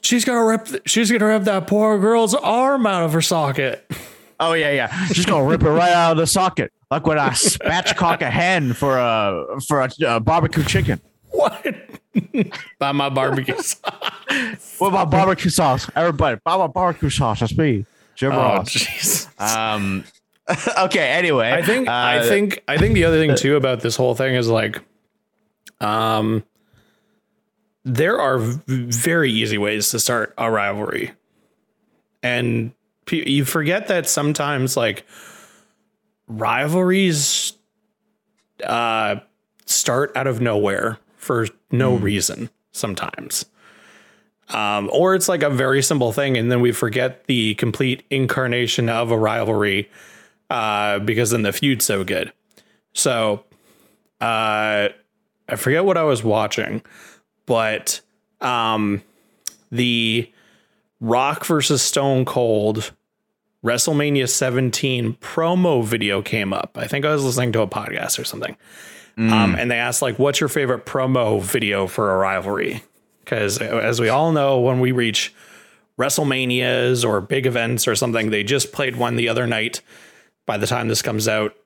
"She's 0.01 0.25
gonna 0.25 0.45
rip. 0.45 0.69
She's 0.87 1.11
gonna 1.13 1.27
rip 1.27 1.43
that 1.45 1.67
poor 1.67 1.99
girl's 1.99 2.35
arm 2.35 2.87
out 2.87 3.03
of 3.05 3.13
her 3.13 3.21
socket." 3.21 3.85
Oh 4.39 4.53
yeah, 4.53 4.71
yeah. 4.71 5.07
She's 5.07 5.25
gonna 5.25 5.45
rip 5.45 5.63
it 5.63 5.71
right 5.71 5.93
out 5.93 6.13
of 6.13 6.19
the 6.19 6.27
socket, 6.27 6.71
like 6.91 7.07
when 7.07 7.19
I 7.19 7.31
spatchcock 7.31 8.21
a 8.21 8.31
hen 8.31 8.75
for 8.75 8.99
a 8.99 9.59
for 9.67 9.81
a 9.81 9.91
uh, 10.07 10.21
barbecue 10.21 10.63
chicken 10.63 11.01
What? 11.31 11.67
By 12.79 12.93
my 12.93 13.09
barbecue 13.09 13.57
sauce. 13.57 14.77
what 14.79 14.89
about 14.89 15.11
barbecue 15.11 15.51
sauce. 15.51 15.89
Everybody, 15.97 16.39
buy 16.45 16.57
my 16.59 16.67
barbecue 16.67 17.09
sauce. 17.09 17.41
That's 17.41 17.57
me, 17.57 17.87
Jim 18.17 18.33
Oh, 18.33 18.37
Ross. 18.37 18.71
jeez. 18.71 19.29
Um. 19.39 20.05
okay. 20.79 21.09
Anyway, 21.11 21.51
I 21.53 21.63
think 21.63 21.89
I 21.89 22.19
uh, 22.19 22.25
think 22.25 22.63
I 22.69 22.79
think 22.79 22.95
the 22.95 23.05
other 23.05 23.19
thing 23.19 23.35
too 23.37 23.57
about 23.57 23.81
this 23.81 23.97
whole 23.97 24.15
thing 24.15 24.35
is 24.35 24.49
like, 24.49 24.81
um, 25.81 26.43
there 27.85 28.19
are 28.21 28.39
v- 28.39 28.61
very 28.67 29.31
easy 29.33 29.59
ways 29.59 29.91
to 29.91 29.99
start 29.99 30.33
a 30.39 30.51
rivalry, 30.51 31.13
and 32.23 32.73
pe- 33.07 33.29
you 33.29 33.45
forget 33.45 33.89
that 33.89 34.09
sometimes 34.09 34.77
like 34.77 35.05
rivalries 36.29 37.53
uh 38.65 39.17
start 39.67 40.17
out 40.17 40.27
of 40.27 40.41
nowhere 40.41 40.99
for 41.17 41.47
no 41.71 41.95
reason 41.97 42.49
sometimes 42.73 43.45
um, 44.49 44.89
or 44.93 45.15
it's 45.15 45.29
like 45.29 45.43
a 45.43 45.51
very 45.51 45.83
simple 45.83 46.13
thing 46.13 46.37
and 46.37 46.51
then 46.51 46.61
we 46.61 46.73
forget 46.73 47.27
the 47.27 47.55
complete 47.57 48.05
incarnation 48.11 48.89
of 48.89 49.11
a 49.11 49.19
rivalry 49.19 49.91
uh, 50.51 50.99
because 51.01 51.31
then 51.31 51.43
the 51.43 51.53
feud's 51.53 51.85
so 51.85 52.05
good. 52.05 52.33
So 52.93 53.45
uh, 54.21 54.89
I 55.49 55.57
forget 55.57 55.85
what 55.85 55.97
I 55.97 56.05
was 56.05 56.23
watching, 56.23 56.83
but 57.47 58.01
um, 58.41 59.03
the 59.71 60.31
Rock 61.01 61.45
versus 61.45 61.83
Stone 61.83 62.25
Cold 62.25 62.93
WrestleMania 63.65 64.29
17 64.29 65.15
promo 65.15 65.85
video 65.85 66.23
came 66.23 66.53
up. 66.53 66.77
I 66.77 66.87
think 66.87 67.05
I 67.05 67.13
was 67.13 67.25
listening 67.25 67.53
to 67.53 67.63
a 67.63 67.67
podcast 67.67 68.19
or 68.19 68.25
something. 68.25 68.57
Um, 69.19 69.55
and 69.55 69.71
they 69.71 69.79
asked 69.79 70.03
like, 70.03 70.19
"What's 70.19 70.41
your 70.41 70.49
favorite 70.49 70.85
promo 70.85 71.43
video 71.43 71.87
for 71.87 72.13
a 72.13 72.19
rivalry?" 72.19 72.83
Because 73.27 73.59
as 73.59 74.01
we 74.01 74.09
all 74.09 74.31
know, 74.31 74.61
when 74.61 74.79
we 74.79 74.93
reach 74.93 75.35
WrestleManias 75.99 77.05
or 77.05 77.21
big 77.21 77.45
events 77.45 77.89
or 77.89 77.97
something, 77.97 78.31
they 78.31 78.45
just 78.45 78.73
played 78.73 78.95
one 78.95 79.17
the 79.17 79.29
other 79.29 79.49
night. 79.49 79.83
By 80.47 80.59
the 80.59 80.67
time 80.67 80.87
this 80.87 81.03
comes 81.03 81.27
out, 81.27 81.57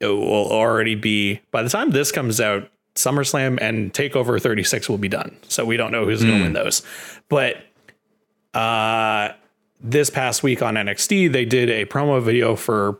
it 0.00 0.06
will 0.06 0.50
already 0.50 0.94
be. 0.94 1.42
By 1.50 1.62
the 1.62 1.68
time 1.68 1.90
this 1.90 2.10
comes 2.10 2.40
out, 2.40 2.70
SummerSlam 2.94 3.58
and 3.60 3.92
Takeover 3.92 4.40
36 4.40 4.88
will 4.88 4.96
be 4.96 5.08
done. 5.08 5.36
So 5.48 5.66
we 5.66 5.76
don't 5.76 5.92
know 5.92 6.06
who's 6.06 6.22
going 6.22 6.38
to 6.38 6.42
win 6.44 6.52
those. 6.54 6.80
But 7.28 7.58
uh, 8.54 9.32
this 9.80 10.08
past 10.08 10.42
week 10.42 10.62
on 10.62 10.74
NXT, 10.74 11.32
they 11.32 11.44
did 11.44 11.68
a 11.68 11.84
promo 11.84 12.22
video 12.22 12.56
for 12.56 12.98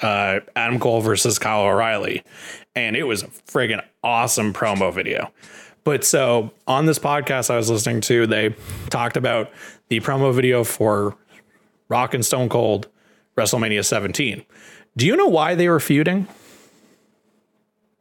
uh, 0.00 0.40
Adam 0.56 0.80
Cole 0.80 1.02
versus 1.02 1.38
Kyle 1.38 1.62
O'Reilly, 1.62 2.22
and 2.74 2.96
it 2.96 3.04
was 3.04 3.22
a 3.22 3.26
friggin' 3.26 3.84
awesome 4.02 4.52
promo 4.52 4.92
video. 4.92 5.30
But 5.84 6.02
so 6.04 6.50
on 6.66 6.86
this 6.86 6.98
podcast 6.98 7.50
I 7.50 7.56
was 7.56 7.70
listening 7.70 8.00
to, 8.02 8.26
they 8.26 8.54
talked 8.88 9.16
about 9.16 9.50
the 9.88 10.00
promo 10.00 10.34
video 10.34 10.64
for 10.64 11.16
Rock 11.88 12.14
and 12.14 12.24
Stone 12.24 12.48
Cold 12.48 12.88
WrestleMania 13.36 13.84
17. 13.84 14.44
Do 14.96 15.06
you 15.06 15.16
know 15.16 15.26
why 15.26 15.54
they 15.54 15.68
were 15.68 15.80
feuding? 15.80 16.26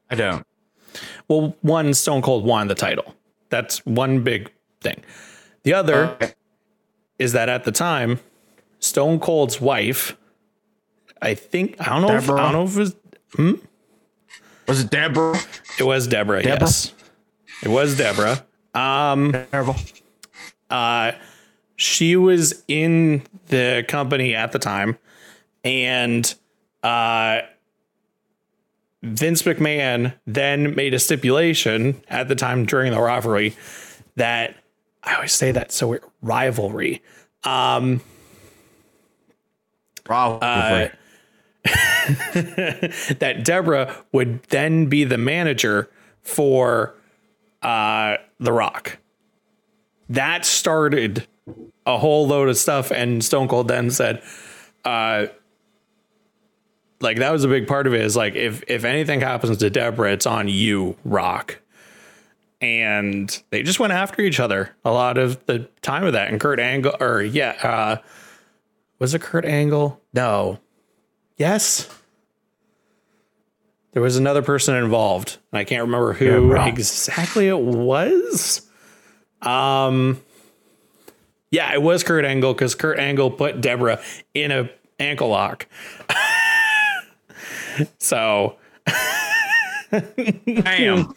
I 0.10 0.16
don't. 0.16 0.46
Well, 1.28 1.58
one 1.62 1.94
Stone 1.94 2.22
Cold 2.22 2.46
won 2.46 2.68
the 2.68 2.76
title. 2.76 3.16
That's 3.50 3.86
one 3.86 4.24
big 4.24 4.52
thing. 4.82 5.04
The 5.64 5.74
other 5.74 6.18
is 7.20 7.34
that 7.34 7.50
at 7.50 7.64
the 7.64 7.72
time, 7.72 8.20
Stone 8.80 9.20
Cold's 9.20 9.60
wife, 9.60 10.18
I 11.22 11.34
think 11.36 11.76
I 11.80 11.90
don't 11.90 12.02
know. 12.02 12.16
If, 12.16 12.30
I 12.30 12.52
don't 12.52 12.52
know 12.52 12.64
if 12.64 12.76
it 12.76 12.80
was, 12.80 12.96
hmm? 13.36 13.54
Was 14.68 14.82
it 14.82 14.90
Deborah? 14.92 15.40
it 15.80 15.84
was 15.84 16.08
Deborah. 16.08 16.44
Deborah? 16.44 16.68
Yes, 16.68 16.94
it 17.64 17.70
was 17.70 17.98
Deborah. 17.98 18.46
Um, 18.74 19.32
Deborah. 19.32 19.76
uh, 20.70 21.14
she 21.76 22.16
was 22.16 22.64
in 22.68 23.24
the 23.48 23.86
company 23.88 24.36
at 24.36 24.52
the 24.52 24.60
time, 24.60 24.98
and 25.64 26.34
uh, 26.84 27.42
Vince 29.02 29.44
McMahon 29.44 30.14
then 30.26 30.76
made 30.76 30.94
a 30.94 31.00
stipulation 31.00 32.02
at 32.10 32.28
the 32.28 32.36
time 32.36 32.66
during 32.66 32.92
the 32.92 33.02
rivalry 33.02 33.56
that 34.16 34.56
I 35.04 35.16
always 35.16 35.34
say 35.34 35.52
that 35.52 35.72
so 35.72 35.90
weird, 35.90 36.04
rivalry. 36.22 37.02
Um, 37.44 38.02
Bravo. 40.04 40.38
uh, 40.40 40.90
that 41.64 43.42
Deborah 43.44 43.96
would 44.12 44.44
then 44.44 44.88
be 44.88 45.04
the 45.04 45.18
manager 45.18 45.90
for 46.22 46.96
uh, 47.64 48.18
The 48.40 48.52
Rock. 48.52 48.98
That 50.10 50.46
started 50.46 51.28
a 51.86 51.98
whole 51.98 52.28
load 52.28 52.50
of 52.50 52.58
stuff, 52.58 52.92
and 52.92 53.24
Stone 53.24 53.48
Cold 53.48 53.68
then 53.68 53.90
said, 53.90 54.22
uh, 54.86 55.28
like 57.02 57.18
that 57.18 57.32
was 57.32 57.44
a 57.44 57.48
big 57.48 57.68
part 57.68 57.86
of 57.86 57.94
it. 57.94 58.02
Is 58.02 58.16
like 58.16 58.36
if 58.36 58.64
if 58.68 58.86
anything 58.86 59.22
happens 59.22 59.58
to 59.58 59.70
Deborah, 59.70 60.14
it's 60.14 60.26
on 60.26 60.48
you, 60.48 60.98
Rock. 61.04 61.60
And 62.62 63.44
they 63.50 63.62
just 63.62 63.80
went 63.82 63.92
after 63.92 64.22
each 64.22 64.40
other 64.40 64.74
a 64.86 64.92
lot 64.92 65.18
of 65.18 65.46
the 65.48 65.68
time 65.82 66.06
of 66.06 66.14
that. 66.14 66.30
And 66.30 66.40
Kurt 66.40 66.62
Angle, 66.62 66.96
or 67.02 67.22
yeah, 67.22 67.58
uh, 67.62 67.98
was 69.00 69.14
it 69.14 69.22
Kurt 69.22 69.44
Angle? 69.44 70.00
No. 70.14 70.60
Yes. 71.36 71.90
There 73.94 74.02
was 74.02 74.18
another 74.18 74.42
person 74.42 74.76
involved, 74.76 75.38
and 75.52 75.60
I 75.60 75.64
can't 75.64 75.82
remember 75.84 76.14
who 76.14 76.52
Rock. 76.52 76.68
exactly 76.68 77.48
it 77.48 77.60
was. 77.60 78.68
Um, 79.42 80.20
yeah, 81.52 81.72
it 81.74 81.82
was 81.82 82.04
Kurt 82.04 82.26
Angle 82.26 82.54
because 82.54 82.74
Kurt 82.76 82.98
Angle 82.98 83.30
put 83.32 83.62
Deborah 83.62 84.02
in 84.34 84.52
a 84.52 84.70
ankle 85.00 85.30
lock. 85.30 85.68
so, 88.00 88.56
Damn. 89.92 91.14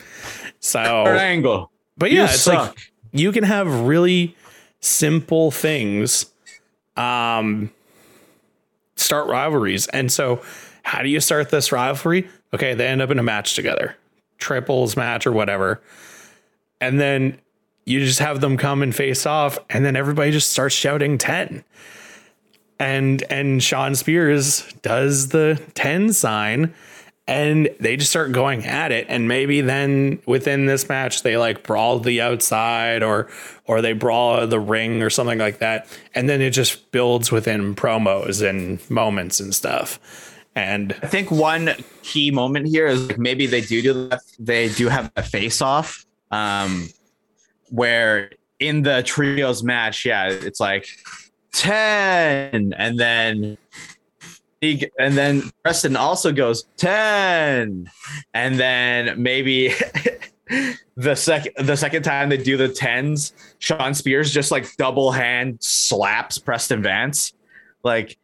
so, 0.61 0.81
Angle. 1.07 1.71
but 1.97 2.11
yeah, 2.11 2.19
You 2.21 2.25
it's 2.25 2.41
suck. 2.41 2.69
like 2.71 2.93
you 3.13 3.33
can 3.33 3.45
have 3.45 3.83
really 3.87 4.37
simple 4.81 5.51
things 5.51 6.27
um 6.97 7.71
start 8.97 9.29
rivalries. 9.29 9.87
And 9.89 10.11
so 10.13 10.43
how 10.83 11.03
do 11.03 11.09
you 11.09 11.21
start 11.21 11.51
this 11.51 11.73
rivalry? 11.73 12.29
Okay, 12.55 12.75
they 12.75 12.87
end 12.87 13.03
up 13.03 13.11
in 13.11 13.19
a 13.19 13.23
match 13.23 13.55
together. 13.55 13.97
Triples 14.39 14.97
match 14.97 15.27
or 15.27 15.33
whatever. 15.33 15.81
And 16.81 17.01
then 17.01 17.39
you 17.85 18.01
just 18.01 18.19
have 18.19 18.41
them 18.41 18.57
come 18.57 18.83
and 18.83 18.95
face 18.95 19.25
off 19.25 19.59
and 19.71 19.85
then 19.85 19.97
everybody 19.97 20.31
just 20.31 20.51
starts 20.51 20.75
shouting 20.75 21.19
10. 21.19 21.65
And 22.79 23.23
and 23.31 23.63
Shawn 23.63 23.95
Spears 23.95 24.71
does 24.83 25.29
the 25.29 25.61
10 25.75 26.13
sign 26.13 26.75
and 27.29 27.69
they 27.81 27.97
just 27.97 28.11
start 28.11 28.33
going 28.33 28.65
at 28.65 28.93
it 28.93 29.07
and 29.09 29.27
maybe 29.27 29.61
then 29.61 30.21
within 30.27 30.67
this 30.67 30.89
match 30.89 31.23
they 31.23 31.37
like 31.37 31.63
brawl 31.63 31.99
the 31.99 32.21
outside 32.21 33.03
or 33.03 33.29
or 33.65 33.81
they 33.81 33.93
brawl 33.93 34.47
the 34.47 34.61
ring 34.61 35.03
or 35.03 35.11
something 35.11 35.39
like 35.39 35.59
that 35.59 35.89
and 36.15 36.29
then 36.29 36.41
it 36.41 36.51
just 36.51 36.91
builds 36.93 37.33
within 37.33 37.75
promos 37.75 38.47
and 38.47 38.79
moments 38.91 39.41
and 39.41 39.55
stuff 39.55 39.99
and 40.57 40.95
I 41.03 41.07
think 41.07 41.31
one 41.31 41.71
key 42.03 42.31
moment 42.31 42.67
here 42.67 42.87
is 42.87 43.07
like 43.07 43.19
maybe 43.19 43.47
they 43.47 43.61
do 43.61 43.83
do 43.83 44.09
that. 44.09 44.23
They 44.39 44.71
do 44.71 44.89
have 44.89 45.13
a 45.15 45.23
face 45.23 45.61
off. 45.61 46.07
Um, 46.31 46.89
where 47.69 48.31
in 48.59 48.83
the 48.83 49.03
trios 49.03 49.63
match, 49.63 50.07
yeah, 50.07 50.31
it's 50.31 50.59
like 50.59 50.89
10 51.53 52.75
and 52.77 52.99
then 52.99 53.59
he 54.61 54.91
and 54.99 55.17
then 55.17 55.51
Preston 55.63 55.95
also 55.95 56.33
goes 56.33 56.67
10 56.79 57.91
and 58.33 58.59
then 58.59 59.23
maybe 59.23 59.73
the 60.97 61.15
second 61.15 61.53
the 61.67 61.77
second 61.77 62.03
time 62.03 62.31
they 62.31 62.37
do 62.37 62.57
the 62.57 62.69
10s 62.69 63.33
Shawn 63.59 63.95
Spears 63.95 64.33
just 64.33 64.51
like 64.51 64.75
double 64.77 65.13
hand 65.13 65.59
slaps 65.61 66.39
Preston 66.39 66.83
Vance 66.83 67.35
like 67.83 68.19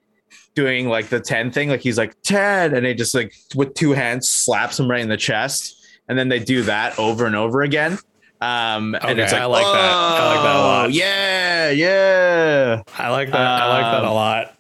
doing 0.55 0.88
like 0.88 1.09
the 1.09 1.21
10 1.21 1.51
thing 1.51 1.69
like 1.69 1.81
he's 1.81 1.97
like 1.99 2.15
10 2.23 2.75
and 2.75 2.85
they 2.85 2.95
just 2.95 3.15
like 3.15 3.35
with 3.55 3.73
two 3.75 3.93
hands 3.93 4.29
slaps 4.29 4.79
him 4.79 4.91
right 4.91 5.01
in 5.01 5.09
the 5.09 5.17
chest 5.17 5.87
and 6.09 6.19
then 6.19 6.29
they 6.29 6.38
do 6.38 6.62
that 6.62 6.99
over 6.99 7.25
and 7.27 7.35
over 7.37 7.62
again 7.62 7.99
um 8.41 8.95
and 9.03 9.19
it's 9.21 9.33
like 9.33 9.41
I 9.43 9.45
like 9.47 9.65
that. 9.65 9.93
I 9.93 10.35
like 10.35 10.43
that 10.43 10.57
a 10.57 10.59
lot. 10.59 10.85
"Oh, 10.85 10.88
yeah 10.88 11.71
yeah 11.71 12.83
I 12.99 13.09
like 13.11 13.31
that. 13.31 13.37
I 13.41 13.69
like 13.69 13.93
that 13.93 14.05
a 14.05 14.09
Um, 14.09 14.15
lot. 14.15 14.55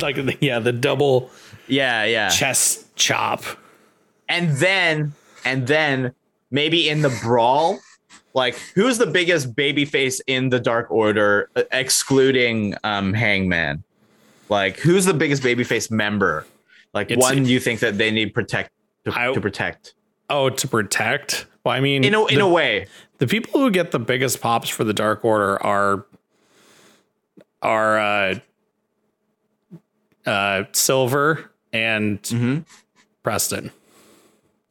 like 0.02 0.16
the- 0.16 0.36
yeah, 0.40 0.58
the 0.58 0.72
double 0.72 1.30
yeah 1.66 2.04
yeah 2.04 2.28
chest 2.28 2.94
chop. 2.96 3.42
and 4.28 4.50
then 4.58 5.12
and 5.44 5.66
then 5.66 6.12
maybe 6.50 6.88
in 6.88 7.02
the 7.02 7.16
brawl 7.22 7.78
like 8.34 8.56
who's 8.74 8.98
the 8.98 9.06
biggest 9.06 9.54
baby 9.56 9.84
face 9.84 10.20
in 10.26 10.50
the 10.50 10.60
dark 10.60 10.90
order 10.90 11.48
uh, 11.56 11.62
excluding 11.72 12.74
um 12.84 13.12
hangman 13.14 13.82
like 14.48 14.78
who's 14.78 15.04
the 15.04 15.14
biggest 15.14 15.42
babyface 15.42 15.90
member 15.90 16.46
like 16.94 17.10
It's- 17.10 17.22
one 17.22 17.44
you 17.44 17.60
think 17.60 17.80
that 17.80 17.98
they 17.98 18.10
need 18.10 18.32
protect 18.34 18.70
to, 19.04 19.12
I- 19.18 19.32
to 19.34 19.40
protect 19.40 19.94
Oh, 20.30 20.50
to 20.50 20.68
protect. 20.68 21.46
Well, 21.64 21.74
I 21.74 21.80
mean, 21.80 22.04
in 22.04 22.14
a, 22.14 22.26
in 22.26 22.38
the, 22.38 22.44
a 22.44 22.48
way 22.48 22.86
the 23.16 23.26
people 23.26 23.60
who 23.60 23.70
get 23.70 23.92
the 23.92 23.98
biggest 23.98 24.42
pops 24.42 24.68
for 24.68 24.84
the 24.84 24.92
Dark 24.92 25.24
Order 25.24 25.62
are 25.64 26.04
are 27.62 27.98
uh, 27.98 28.34
uh, 30.26 30.64
Silver 30.72 31.50
and 31.72 32.20
Mhm. 32.22 32.64
Preston. 33.22 33.70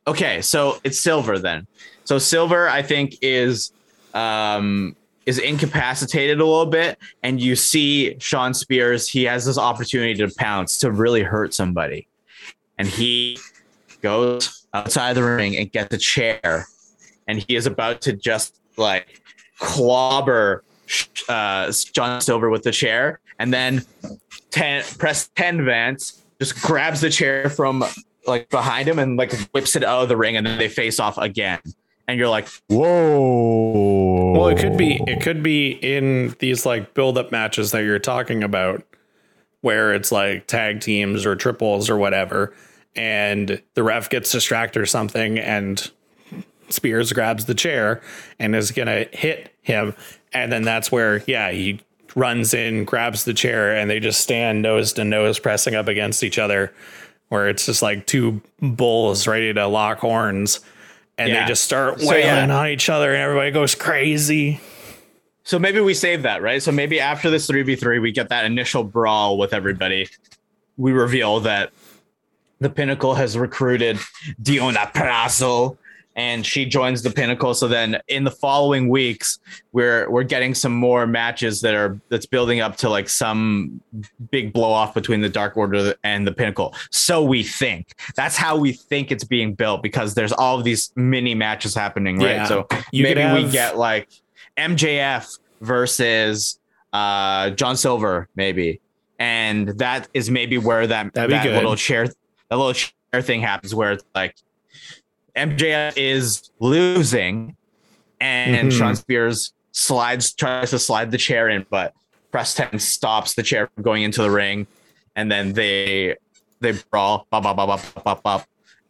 okay 0.08 0.42
so 0.42 0.80
it's 0.84 1.00
silver 1.02 1.38
then 1.38 1.68
so 2.06 2.18
silver 2.18 2.70
i 2.70 2.82
think 2.82 3.16
is 3.22 3.72
um 4.13 4.96
is 5.28 5.38
incapacitated 5.38 6.40
a 6.40 6.46
little 6.46 6.66
bit 6.66 6.98
and 7.22 7.42
you 7.42 7.54
see 7.54 8.18
shawn 8.18 8.54
spears 8.54 9.10
he 9.10 9.26
has 9.26 9.44
this 9.46 9.58
opportunity 9.58 10.16
to 10.16 10.34
pounce 10.36 10.80
to 10.80 10.90
really 10.90 11.22
hurt 11.22 11.54
somebody. 11.54 12.08
And 12.78 12.88
he 12.88 13.38
goes 14.02 14.66
outside 14.74 15.13
the 15.13 15.24
ring 15.24 15.58
and 15.58 15.70
gets 15.70 15.94
a 15.94 15.98
chair. 15.98 16.66
And 17.28 17.44
he 17.46 17.58
is 17.58 17.66
about 17.66 18.02
to 18.02 18.13
just 18.13 18.58
like 18.78 19.22
clobber 19.60 20.63
uh, 21.28 21.74
john 21.92 22.22
silver 22.22 22.50
with 22.50 22.63
the 22.63 22.72
chair. 22.72 23.20
And 23.38 23.54
then 23.54 23.84
10 24.52 24.86
press 24.98 25.30
10 25.36 25.66
vance 25.66 26.24
just 26.40 26.62
grabs 26.62 27.02
the 27.02 27.10
chair 27.10 27.50
from 27.50 27.84
like 28.26 28.50
behind 28.50 28.88
him 28.88 28.98
and 28.98 29.18
like 29.18 29.34
whips 29.52 29.76
it 29.76 29.84
out 29.84 30.04
of 30.04 30.10
the 30.10 30.16
ring 30.16 30.38
and 30.38 30.48
then 30.48 30.58
they 30.58 30.70
face 30.70 31.00
off 31.00 31.18
again 31.18 31.60
and 32.08 32.17
you're 32.17 32.30
like 32.30 32.48
whoa. 32.70 34.34
Well, 34.34 34.48
it 34.48 34.60
could 34.60 34.78
be 34.78 35.02
it 35.08 35.22
could 35.22 35.43
be 35.43 35.72
in 35.72 36.36
these 36.39 36.65
like 36.65 36.93
build 36.93 37.17
up 37.17 37.32
matches 37.32 37.72
that 37.72 37.84
you're 37.84 38.00
talking 38.00 38.43
about 38.43 38.84
where 39.62 39.93
it's 39.93 40.12
like 40.12 40.48
tag 40.48 40.82
teams 40.82 41.26
or 41.26 41.36
triples 41.36 41.89
or 41.89 41.98
whatever 41.98 42.54
and 42.96 43.62
the 43.76 43.84
ref 43.84 44.10
gets 44.10 44.32
distracted 44.32 44.82
or 44.82 44.86
something 44.86 45.38
and 45.38 45.91
Spears 46.70 47.13
grabs 47.13 47.46
the 47.46 47.56
chair 47.56 48.02
and 48.39 48.56
is 48.56 48.72
going 48.72 48.88
to 48.88 49.08
hit 49.17 49.54
him 49.62 49.96
and 50.34 50.52
then 50.52 50.63
that's 50.63 50.91
where 50.91 51.24
yeah, 51.28 51.52
he 51.52 51.80
runs 52.15 52.54
in, 52.54 52.84
grabs 52.84 53.26
the 53.26 53.34
chair 53.34 53.76
and 53.76 53.89
they 53.89 54.00
just 54.00 54.22
stand 54.22 54.62
nose 54.62 54.93
to 54.93 55.04
nose 55.04 55.39
pressing 55.39 55.76
up 55.76 55.88
against 55.88 56.24
each 56.24 56.39
other 56.39 56.74
where 57.30 57.48
it's 57.50 57.65
just 57.65 57.82
like 57.82 58.06
two 58.08 58.41
bulls 58.62 59.28
ready 59.28 59.54
to 59.54 59.67
lock 59.67 60.00
horns 60.00 60.60
and 61.17 61.30
Yeah. 61.30 61.41
they 61.43 61.47
just 61.47 61.63
start 61.63 61.99
So, 61.99 62.10
wailing 62.10 62.49
yeah. 62.49 62.58
on 62.58 62.67
each 62.67 62.89
other 62.89 63.13
and 63.13 63.21
everybody 63.21 63.51
goes 63.51 63.75
crazy. 63.75 64.60
So 65.43 65.58
maybe 65.58 65.80
we 65.80 65.93
save 65.93 66.23
that, 66.23 66.41
right? 66.41 66.62
So 66.62 66.71
maybe 66.71 66.99
after 66.99 67.30
this 67.30 67.47
3v3, 67.47 68.01
we 68.01 68.12
get 68.12 68.30
that 68.30 68.45
initial 68.45 68.84
brawl 68.84 69.38
with 69.38 69.53
everybody. 69.53 70.10
We 70.75 70.91
reveal 70.91 71.39
that 71.41 71.71
the 72.60 72.69
Pinnacle 72.69 73.15
has 73.15 73.38
recruited 73.38 73.97
Deonna 74.41 74.91
Purrazzo 74.93 75.77
and 76.17 76.43
she 76.43 76.65
joins 76.65 77.03
the 77.03 77.12
Pinnacle. 77.12 77.53
So 77.53 77.67
then 77.67 78.01
in 78.08 78.23
the 78.23 78.32
following 78.32 78.89
weeks, 78.89 79.38
we're 79.71 80.10
we're 80.10 80.23
getting 80.23 80.56
some 80.56 80.73
more 80.73 81.06
matches 81.06 81.62
that 81.62 81.75
are 81.75 82.01
that's 82.10 82.25
building 82.25 82.60
up 82.60 82.75
to 82.77 82.89
like 82.89 83.08
some 83.08 83.80
big 84.32 84.51
blow 84.51 84.71
off 84.71 84.95
between 84.95 85.21
the 85.21 85.30
Dark 85.30 85.56
Order 85.56 85.93
and 86.03 86.25
the 86.25 86.32
Pinnacle. 86.32 86.73
So 86.89 87.23
we 87.23 87.43
think. 87.43 87.93
That's 88.15 88.36
how 88.36 88.58
we 88.58 88.73
think 88.73 89.12
it's 89.12 89.23
being 89.23 89.53
built 89.53 89.84
because 89.84 90.15
there's 90.15 90.32
all 90.32 90.58
of 90.58 90.63
these 90.63 90.91
mini 90.95 91.36
matches 91.36 91.75
happening, 91.75 92.17
right? 92.17 92.38
Yeah. 92.38 92.45
So 92.45 92.67
You 92.91 93.03
maybe 93.03 93.43
we 93.43 93.49
get 93.51 93.77
like 93.77 94.10
MJF 94.58 95.38
versus 95.62 96.60
uh 96.93 97.51
John 97.51 97.77
Silver, 97.77 98.27
maybe. 98.36 98.82
And 99.19 99.69
that 99.80 100.08
is 100.13 100.30
maybe 100.30 100.58
where 100.58 100.86
that, 100.88 101.13
That'd 101.13 101.32
that 101.32 101.45
little 101.45 101.75
chair 101.75 102.08
that 102.08 102.56
little 102.56 102.73
chair 102.73 103.21
thing 103.21 103.41
happens 103.41 103.75
where 103.75 103.93
it's 103.93 104.03
like 104.15 104.36
MJF 105.38 105.93
is 105.95 106.50
losing 106.60 107.56
and 108.19 108.71
Mhm. 108.71 108.78
Shawn 108.78 108.95
Spears 108.95 109.54
slides 109.71 110.34
tries 110.34 110.71
to 110.71 110.80
slide 110.80 111.12
the 111.12 111.17
chair 111.17 111.47
in, 111.50 111.65
but 111.69 111.93
Preston 112.32 112.80
stops 112.80 113.36
the 113.36 113.43
chair 113.43 113.69
from 113.73 113.84
going 113.84 114.04
into 114.04 114.21
the 114.21 114.32
ring 114.32 114.67
and 115.15 115.32
then 115.32 115.54
they 115.54 116.15
they 116.60 116.73
brawl 116.91 117.28
bop, 117.30 117.43
bop, 117.43 117.56
bop, 117.56 117.67
bop, 117.67 118.04
bop, 118.04 118.23
bop. 118.23 118.45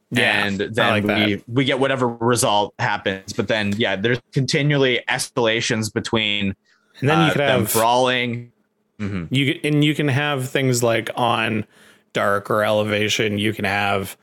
Yeah, 0.09 0.45
and 0.45 0.57
then 0.57 0.89
like 0.89 1.03
we 1.03 1.35
that. 1.35 1.43
we 1.49 1.65
get 1.65 1.79
whatever 1.79 2.07
result 2.07 2.73
happens 2.79 3.33
but 3.33 3.49
then 3.49 3.73
yeah 3.77 3.97
there's 3.97 4.21
continually 4.31 5.01
escalations 5.09 5.93
between 5.93 6.55
And 7.01 7.09
then 7.09 7.19
uh, 7.19 7.25
you 7.25 7.31
could 7.33 7.41
them 7.41 7.61
have 7.65 7.73
brawling 7.73 8.53
Mhm. 9.01 9.27
you 9.29 9.59
and 9.65 9.83
you 9.83 9.93
can 9.93 10.07
have 10.07 10.47
things 10.49 10.81
like 10.81 11.09
on 11.15 11.65
dark 12.13 12.49
or 12.49 12.63
elevation. 12.63 13.37
You 13.37 13.53
can 13.53 13.65
have 13.65 14.15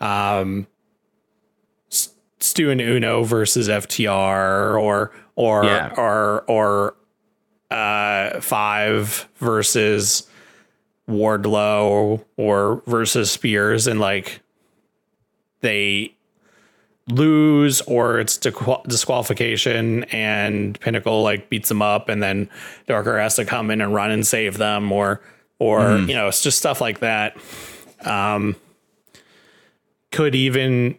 um, 0.00 0.66
Stu 2.58 2.70
and 2.72 2.80
Uno 2.80 3.22
versus 3.22 3.68
FTR 3.68 4.76
or 4.82 5.12
or 5.36 5.64
Yeah. 5.64 5.94
or 5.96 6.42
or 6.48 6.96
uh, 7.70 8.40
five 8.40 9.28
versus 9.36 10.26
Wardlow 11.08 12.24
or 12.36 12.82
versus 12.88 13.30
Spears 13.30 13.86
and 13.86 14.00
like 14.00 14.40
they 15.60 16.12
lose 17.08 17.80
or 17.82 18.18
it's 18.18 18.36
disqual- 18.36 18.82
disqualification 18.88 20.02
and 20.04 20.80
Pinnacle 20.80 21.22
like 21.22 21.48
beats 21.48 21.68
them 21.68 21.80
up 21.80 22.08
and 22.08 22.20
then 22.20 22.50
Dark 22.88 23.06
Order 23.06 23.20
has 23.20 23.36
to 23.36 23.44
come 23.44 23.70
in 23.70 23.80
and 23.80 23.94
run 23.94 24.10
and 24.10 24.26
save 24.26 24.58
them 24.58 24.90
or 24.90 25.20
or 25.60 25.96
you 25.98 26.14
know 26.14 26.26
it's 26.26 26.42
just 26.42 26.58
stuff 26.58 26.80
like 26.80 26.98
that 26.98 27.36
um 28.04 28.56
could 30.10 30.34
even 30.34 30.98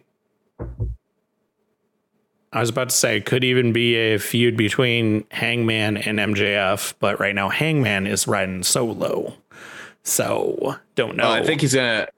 I 2.52 2.60
was 2.60 2.70
about 2.70 2.88
to 2.88 2.96
say 2.96 3.16
it 3.16 3.26
could 3.26 3.44
even 3.44 3.72
be 3.72 3.94
a 3.94 4.18
feud 4.18 4.56
between 4.56 5.24
Hangman 5.30 5.96
and 5.96 6.18
MJF 6.18 6.94
but 6.98 7.20
right 7.20 7.34
now 7.34 7.48
Hangman 7.48 8.06
is 8.06 8.26
riding 8.26 8.62
solo. 8.62 9.34
So 10.02 10.76
don't 10.94 11.16
know 11.16 11.30
I 11.30 11.42
think 11.42 11.60
he's 11.60 11.74
gonna 11.74 12.08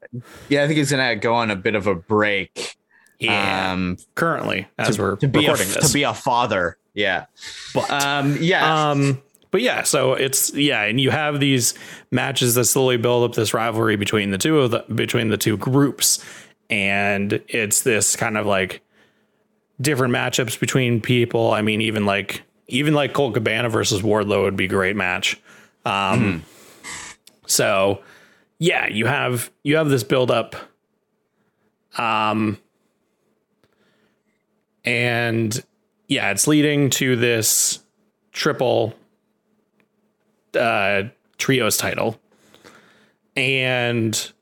yeah 0.48 0.62
I 0.62 0.66
think 0.66 0.78
he's 0.78 0.90
gonna 0.90 1.16
go 1.16 1.34
on 1.34 1.50
a 1.50 1.56
bit 1.56 1.74
of 1.74 1.86
a 1.86 1.94
break 1.94 2.76
yeah 3.18 3.72
um 3.72 3.98
currently 4.14 4.68
as 4.78 4.96
to, 4.96 5.02
we're 5.02 5.16
to 5.16 5.28
be 5.28 5.46
a, 5.46 5.54
this 5.54 5.88
to 5.88 5.92
be 5.92 6.02
a 6.02 6.14
father 6.14 6.76
yeah. 6.94 7.26
But 7.74 7.90
um 7.90 8.36
yeah. 8.40 8.90
Um, 8.90 9.22
but 9.50 9.60
yeah, 9.60 9.82
so 9.82 10.14
it's 10.14 10.54
yeah, 10.54 10.82
and 10.84 11.00
you 11.00 11.10
have 11.10 11.38
these 11.38 11.74
matches 12.10 12.54
that 12.54 12.64
slowly 12.64 12.96
build 12.96 13.28
up 13.28 13.36
this 13.36 13.52
rivalry 13.52 13.96
between 13.96 14.30
the 14.30 14.38
two 14.38 14.58
of 14.58 14.70
the 14.70 14.84
between 14.94 15.28
the 15.28 15.36
two 15.36 15.58
groups, 15.58 16.24
and 16.70 17.34
it's 17.48 17.82
this 17.82 18.16
kind 18.16 18.38
of 18.38 18.46
like 18.46 18.81
different 19.82 20.14
matchups 20.14 20.58
between 20.58 21.00
people. 21.00 21.52
I 21.52 21.60
mean, 21.60 21.80
even 21.80 22.06
like 22.06 22.42
even 22.68 22.94
like 22.94 23.12
Colt 23.12 23.34
Cabana 23.34 23.68
versus 23.68 24.00
Wardlow 24.00 24.44
would 24.44 24.56
be 24.56 24.64
a 24.64 24.68
great 24.68 24.96
match. 24.96 25.40
Um, 25.84 26.44
so 27.46 28.00
yeah, 28.58 28.86
you 28.86 29.06
have 29.06 29.50
you 29.62 29.76
have 29.76 29.88
this 29.88 30.04
build 30.04 30.30
up. 30.30 30.56
Um, 31.98 32.58
and 34.84 35.62
yeah, 36.08 36.30
it's 36.30 36.46
leading 36.46 36.88
to 36.90 37.16
this 37.16 37.80
triple 38.32 38.94
uh 40.58 41.04
trios 41.38 41.76
title. 41.76 42.18
And 43.36 44.32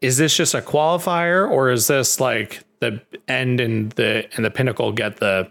is 0.00 0.16
this 0.16 0.36
just 0.36 0.54
a 0.54 0.60
qualifier 0.60 1.48
or 1.48 1.70
is 1.70 1.86
this 1.86 2.20
like 2.20 2.62
the 2.80 3.00
end 3.26 3.60
and 3.60 3.92
the 3.92 4.28
and 4.36 4.44
the 4.44 4.50
pinnacle 4.50 4.92
get 4.92 5.16
the 5.16 5.50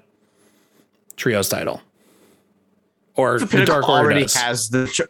trios 1.16 1.50
title? 1.50 1.82
or 3.18 3.40
the 3.40 3.46
the, 3.46 3.66
Dark 3.66 3.90
Order 3.90 4.06
already 4.06 4.22
does. 4.22 4.36
has 4.36 4.70
the. 4.70 4.88
Tr- 4.88 5.04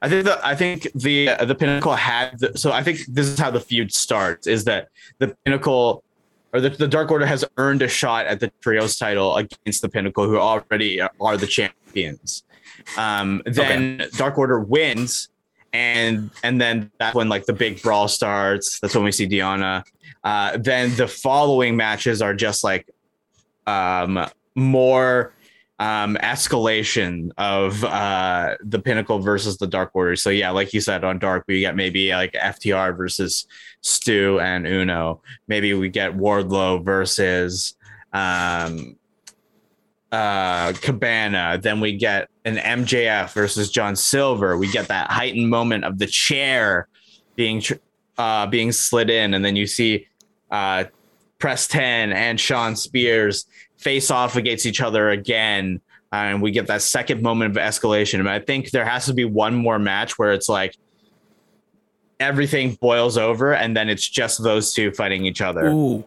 I 0.00 0.08
think 0.08 0.24
the 0.26 0.46
I 0.46 0.54
think 0.54 0.86
the 0.94 1.30
uh, 1.30 1.44
the 1.44 1.56
pinnacle 1.56 1.94
had 1.94 2.38
the, 2.38 2.56
so 2.56 2.70
I 2.70 2.84
think 2.84 3.00
this 3.08 3.26
is 3.26 3.38
how 3.38 3.50
the 3.50 3.60
feud 3.60 3.92
starts 3.92 4.46
is 4.46 4.64
that 4.64 4.90
the 5.18 5.34
pinnacle 5.44 6.04
or 6.52 6.60
the, 6.60 6.70
the 6.70 6.86
Dark 6.86 7.10
Order 7.10 7.26
has 7.26 7.44
earned 7.56 7.82
a 7.82 7.88
shot 7.88 8.26
at 8.26 8.38
the 8.38 8.52
trios 8.60 8.96
title 8.96 9.36
against 9.36 9.82
the 9.82 9.88
pinnacle 9.88 10.24
who 10.26 10.38
already 10.38 11.00
are 11.00 11.36
the 11.36 11.46
champions. 11.46 12.44
Um, 12.96 13.42
then 13.44 14.04
Dark 14.16 14.38
Order 14.38 14.60
wins 14.60 15.30
and 15.72 16.30
and 16.44 16.60
then 16.60 16.92
that's 16.98 17.14
when 17.14 17.28
like 17.28 17.46
the 17.46 17.52
big 17.52 17.82
brawl 17.82 18.06
starts. 18.06 18.78
That's 18.78 18.94
when 18.94 19.04
we 19.04 19.12
see 19.12 19.26
Deonna. 19.26 19.82
Uh, 20.24 20.56
then 20.58 20.94
the 20.96 21.08
following 21.08 21.76
matches 21.76 22.20
are 22.20 22.34
just 22.34 22.64
like 22.64 22.88
um, 23.66 24.26
more 24.54 25.32
um, 25.78 26.16
escalation 26.16 27.30
of 27.38 27.84
uh, 27.84 28.56
the 28.60 28.80
Pinnacle 28.80 29.20
versus 29.20 29.58
the 29.58 29.66
Dark 29.66 29.90
Order. 29.94 30.16
So 30.16 30.30
yeah, 30.30 30.50
like 30.50 30.74
you 30.74 30.80
said 30.80 31.04
on 31.04 31.18
Dark, 31.18 31.44
we 31.46 31.60
get 31.60 31.76
maybe 31.76 32.10
like 32.10 32.32
FTR 32.32 32.96
versus 32.96 33.46
Stu 33.80 34.40
and 34.40 34.66
Uno. 34.66 35.22
Maybe 35.46 35.74
we 35.74 35.88
get 35.88 36.16
Wardlow 36.16 36.84
versus 36.84 37.76
um, 38.12 38.96
uh, 40.10 40.72
Cabana. 40.72 41.58
Then 41.62 41.80
we 41.80 41.96
get 41.96 42.28
an 42.44 42.56
MJF 42.56 43.32
versus 43.32 43.70
John 43.70 43.94
Silver. 43.94 44.58
We 44.58 44.70
get 44.70 44.88
that 44.88 45.10
heightened 45.10 45.48
moment 45.48 45.84
of 45.84 45.98
the 45.98 46.06
chair 46.06 46.88
being 47.36 47.60
tr- 47.60 47.74
uh, 48.18 48.46
being 48.46 48.72
slid 48.72 49.08
in, 49.08 49.34
and 49.34 49.44
then 49.44 49.56
you 49.56 49.66
see 49.66 50.06
uh, 50.50 50.84
Preston 51.38 52.12
and 52.12 52.38
Shawn 52.38 52.76
Spears 52.76 53.46
face 53.76 54.10
off 54.10 54.36
against 54.36 54.66
each 54.66 54.80
other 54.80 55.10
again. 55.10 55.80
And 56.10 56.42
we 56.42 56.50
get 56.50 56.66
that 56.68 56.82
second 56.82 57.22
moment 57.22 57.56
of 57.56 57.62
escalation. 57.62 58.18
And 58.18 58.28
I 58.28 58.38
think 58.38 58.70
there 58.70 58.84
has 58.84 59.06
to 59.06 59.14
be 59.14 59.24
one 59.24 59.54
more 59.54 59.78
match 59.78 60.18
where 60.18 60.32
it's 60.32 60.48
like 60.48 60.74
everything 62.18 62.74
boils 62.80 63.16
over 63.18 63.54
and 63.54 63.76
then 63.76 63.88
it's 63.88 64.08
just 64.08 64.42
those 64.42 64.72
two 64.72 64.90
fighting 64.92 65.26
each 65.26 65.40
other. 65.42 65.66
Ooh, 65.68 66.04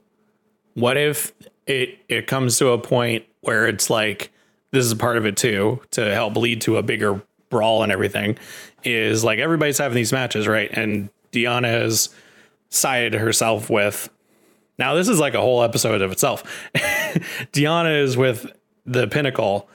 what 0.73 0.97
if 0.97 1.33
it 1.67 1.99
it 2.09 2.27
comes 2.27 2.57
to 2.57 2.69
a 2.69 2.77
point 2.77 3.25
where 3.41 3.67
it's 3.67 3.89
like 3.89 4.31
this 4.71 4.85
is 4.85 4.93
part 4.95 5.17
of 5.17 5.25
it 5.25 5.37
too 5.37 5.79
to 5.91 6.13
help 6.13 6.35
lead 6.35 6.61
to 6.61 6.77
a 6.77 6.83
bigger 6.83 7.21
brawl 7.49 7.83
and 7.83 7.91
everything 7.91 8.37
is 8.83 9.23
like 9.23 9.39
everybody's 9.39 9.77
having 9.77 9.95
these 9.95 10.11
matches 10.11 10.47
right 10.47 10.69
and 10.73 11.09
Deonna 11.31 11.67
has 11.67 12.09
sided 12.69 13.13
herself 13.13 13.69
with. 13.69 14.09
Now 14.77 14.95
this 14.95 15.07
is 15.07 15.19
like 15.19 15.33
a 15.33 15.41
whole 15.41 15.63
episode 15.63 16.01
of 16.01 16.11
itself. 16.11 16.43
Deonna 17.53 18.01
is 18.03 18.17
with 18.17 18.51
the 18.85 19.07
pinnacle 19.07 19.69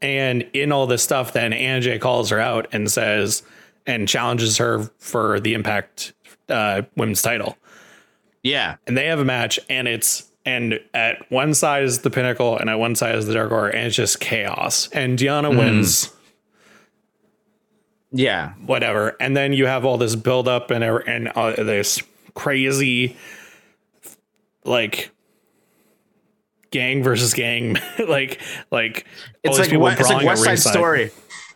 and 0.00 0.42
in 0.52 0.72
all 0.72 0.86
this 0.86 1.02
stuff 1.02 1.32
then 1.32 1.52
Anj 1.52 2.00
calls 2.00 2.30
her 2.30 2.40
out 2.40 2.66
and 2.72 2.90
says 2.90 3.42
and 3.86 4.08
challenges 4.08 4.56
her 4.58 4.90
for 4.98 5.40
the 5.40 5.54
impact 5.54 6.12
uh, 6.48 6.82
women's 6.96 7.22
title. 7.22 7.56
Yeah. 8.42 8.76
and 8.86 8.96
they 8.96 9.06
have 9.06 9.18
a 9.20 9.24
match 9.24 9.58
and 9.68 9.86
it's 9.86 10.28
and 10.44 10.80
at 10.94 11.30
one 11.30 11.52
side 11.52 11.82
is 11.82 12.00
the 12.00 12.10
pinnacle 12.10 12.56
and 12.56 12.70
at 12.70 12.78
one 12.78 12.94
side 12.94 13.14
is 13.14 13.26
the 13.26 13.34
dark 13.34 13.52
order 13.52 13.68
and 13.68 13.86
it's 13.86 13.96
just 13.96 14.18
chaos. 14.18 14.88
And 14.92 15.18
Deonna 15.18 15.56
wins 15.56 16.10
Yeah. 18.10 18.54
whatever 18.64 19.16
and 19.20 19.36
then 19.36 19.52
you 19.52 19.66
have 19.66 19.84
all 19.84 19.98
this 19.98 20.14
build 20.14 20.48
up 20.48 20.70
and 20.70 20.82
and 20.82 21.28
uh, 21.28 21.52
this 21.62 22.02
crazy 22.34 23.16
like 24.64 25.10
gang 26.70 27.02
versus 27.02 27.34
gang 27.34 27.76
like 28.08 28.40
like 28.70 29.06
It's 29.42 29.58
like, 29.58 29.72
what, 29.72 29.98
it's 29.98 30.08
like 30.10 30.24
West 30.26 30.42
Side 30.44 30.50
ringside. 30.50 30.72
Story. 30.72 31.10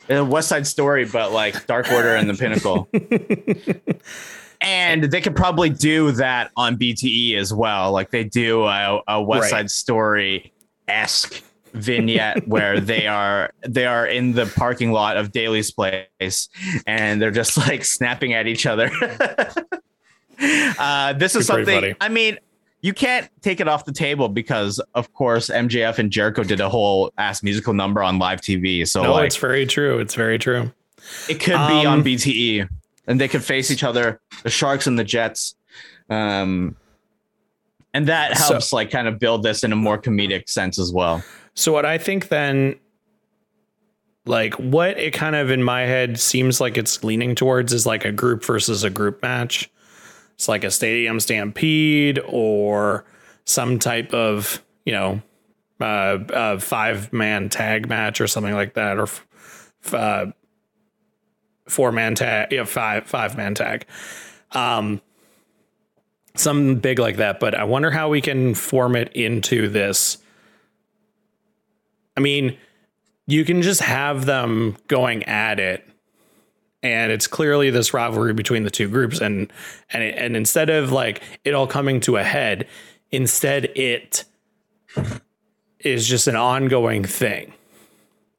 West 0.08 0.48
Side 0.48 0.66
Story, 0.66 1.04
but 1.04 1.32
like 1.32 1.66
Dark 1.66 1.90
Order 1.90 2.16
and 2.16 2.28
the 2.28 2.34
Pinnacle. 2.34 2.88
and 4.60 5.04
they 5.04 5.20
could 5.20 5.36
probably 5.36 5.70
do 5.70 6.10
that 6.12 6.50
on 6.56 6.76
BTE 6.76 7.36
as 7.36 7.54
well. 7.54 7.92
Like 7.92 8.10
they 8.10 8.24
do 8.24 8.64
a, 8.64 9.00
a 9.08 9.22
West 9.22 9.42
Right. 9.42 9.50
Side 9.50 9.70
Story 9.70 10.52
esque 10.88 11.42
vignette 11.74 12.46
where 12.46 12.80
they 12.80 13.06
are 13.06 13.50
they 13.66 13.86
are 13.86 14.06
in 14.06 14.32
the 14.32 14.46
parking 14.46 14.92
lot 14.92 15.16
of 15.16 15.32
Daily's 15.32 15.70
Place 15.70 16.48
and 16.86 17.20
they're 17.20 17.30
just 17.30 17.56
like 17.56 17.84
snapping 17.84 18.34
at 18.34 18.46
each 18.46 18.66
other. 18.66 18.90
uh, 20.78 21.12
this 21.14 21.34
is 21.34 21.46
something. 21.46 21.94
I 22.00 22.08
mean, 22.08 22.38
you 22.80 22.92
can't 22.92 23.28
take 23.42 23.60
it 23.60 23.68
off 23.68 23.84
the 23.84 23.92
table 23.92 24.28
because, 24.28 24.80
of 24.94 25.12
course, 25.12 25.48
MJF 25.48 25.98
and 25.98 26.10
Jericho 26.10 26.42
did 26.42 26.60
a 26.60 26.68
whole 26.68 27.12
ass 27.16 27.42
musical 27.42 27.72
number 27.74 28.02
on 28.02 28.18
live 28.18 28.40
TV. 28.40 28.86
So 28.86 29.02
no 29.02 29.12
like, 29.12 29.26
it's 29.26 29.36
very 29.36 29.66
true 29.66 29.98
it's 29.98 30.14
very 30.14 30.38
true 30.38 30.72
it 31.28 31.40
could 31.40 31.52
be 31.52 31.86
on 31.86 31.98
Um, 31.98 32.04
BTE, 32.04 32.68
and 33.06 33.20
they 33.20 33.28
could 33.28 33.42
face 33.44 33.70
each 33.70 33.82
other, 33.82 34.20
the 34.42 34.50
Sharks 34.50 34.86
and 34.86 34.98
the 34.98 35.04
Jets. 35.04 35.56
Um, 36.08 36.76
and 37.94 38.06
that 38.06 38.38
So- 38.38 38.54
helps, 38.54 38.72
like, 38.72 38.90
kind 38.90 39.08
of 39.08 39.18
build 39.18 39.42
this 39.42 39.64
in 39.64 39.72
a 39.72 39.76
more 39.76 40.00
comedic 40.00 40.48
sense 40.48 40.78
as 40.78 40.92
well. 40.92 41.22
So 41.54 41.72
what 41.72 41.84
I 41.84 41.98
think 41.98 42.28
then 42.28 42.76
like 44.24 44.54
what 44.54 44.98
it 44.98 45.12
kind 45.12 45.34
of 45.34 45.50
in 45.50 45.62
my 45.62 45.82
head 45.82 46.18
seems 46.18 46.60
like 46.60 46.78
it's 46.78 47.02
leaning 47.02 47.34
towards 47.34 47.72
is 47.72 47.86
like 47.86 48.04
a 48.04 48.12
group 48.12 48.44
versus 48.44 48.84
a 48.84 48.90
group 48.90 49.20
match. 49.22 49.70
It's 50.34 50.48
like 50.48 50.64
a 50.64 50.70
stadium 50.70 51.20
stampede 51.20 52.20
or 52.26 53.04
some 53.44 53.78
type 53.78 54.14
of, 54.14 54.62
you 54.84 54.92
know, 54.92 55.22
uh, 55.80 56.18
uh 56.32 56.58
five 56.58 57.12
man 57.12 57.48
tag 57.48 57.88
match 57.88 58.20
or 58.20 58.26
something 58.26 58.54
like 58.54 58.74
that 58.74 58.98
or 58.98 59.04
f- 59.04 59.26
uh, 59.92 60.26
four 61.68 61.90
man 61.90 62.14
tag, 62.14 62.52
yeah, 62.52 62.64
five 62.64 63.06
five 63.06 63.36
man 63.36 63.54
tag. 63.54 63.86
Um 64.52 65.00
something 66.34 66.76
big 66.76 66.98
like 66.98 67.16
that, 67.16 67.40
but 67.40 67.54
I 67.54 67.64
wonder 67.64 67.90
how 67.90 68.08
we 68.08 68.20
can 68.20 68.54
form 68.54 68.96
it 68.96 69.12
into 69.12 69.68
this 69.68 70.18
I 72.16 72.20
mean, 72.20 72.56
you 73.26 73.44
can 73.44 73.62
just 73.62 73.80
have 73.80 74.26
them 74.26 74.76
going 74.88 75.24
at 75.24 75.60
it, 75.60 75.88
and 76.82 77.12
it's 77.12 77.26
clearly 77.26 77.70
this 77.70 77.94
rivalry 77.94 78.34
between 78.34 78.64
the 78.64 78.70
two 78.70 78.88
groups, 78.88 79.20
and 79.20 79.52
and 79.90 80.02
and 80.02 80.36
instead 80.36 80.70
of 80.70 80.92
like 80.92 81.22
it 81.44 81.54
all 81.54 81.66
coming 81.66 82.00
to 82.00 82.16
a 82.16 82.22
head, 82.22 82.66
instead 83.10 83.66
it 83.76 84.24
is 85.78 86.06
just 86.06 86.26
an 86.26 86.36
ongoing 86.36 87.04
thing. 87.04 87.52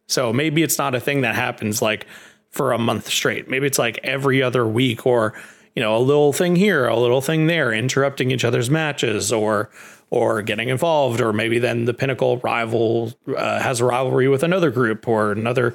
So 0.08 0.34
maybe 0.34 0.64
it's 0.64 0.78
not 0.78 0.96
a 0.96 1.00
thing 1.00 1.22
that 1.22 1.36
happens 1.36 1.82
like 1.82 2.06
for 2.52 2.72
a 2.72 2.78
month 2.78 3.08
straight. 3.08 3.50
Maybe 3.50 3.66
it's 3.66 3.80
like 3.80 4.00
every 4.04 4.44
other 4.44 4.68
week, 4.68 5.06
or 5.08 5.34
you 5.76 5.82
know, 5.82 5.98
a 5.98 6.00
little 6.00 6.34
thing 6.34 6.56
here, 6.56 6.88
a 6.88 7.00
little 7.00 7.22
thing 7.22 7.48
there, 7.48 7.74
interrupting 7.74 8.30
each 8.30 8.46
other's 8.46 8.70
matches, 8.70 9.32
or 9.32 9.72
or 10.14 10.44
getting 10.44 10.70
involved, 10.70 11.20
or 11.20 11.34
maybe 11.34 11.58
then 11.58 11.86
the 11.86 11.94
pinnacle 11.94 12.38
rival 12.38 13.12
uh, 13.36 13.60
has 13.60 13.80
a 13.80 13.86
rivalry 13.86 14.28
with 14.28 14.44
another 14.44 14.70
group 14.70 15.08
or 15.08 15.32
another 15.32 15.74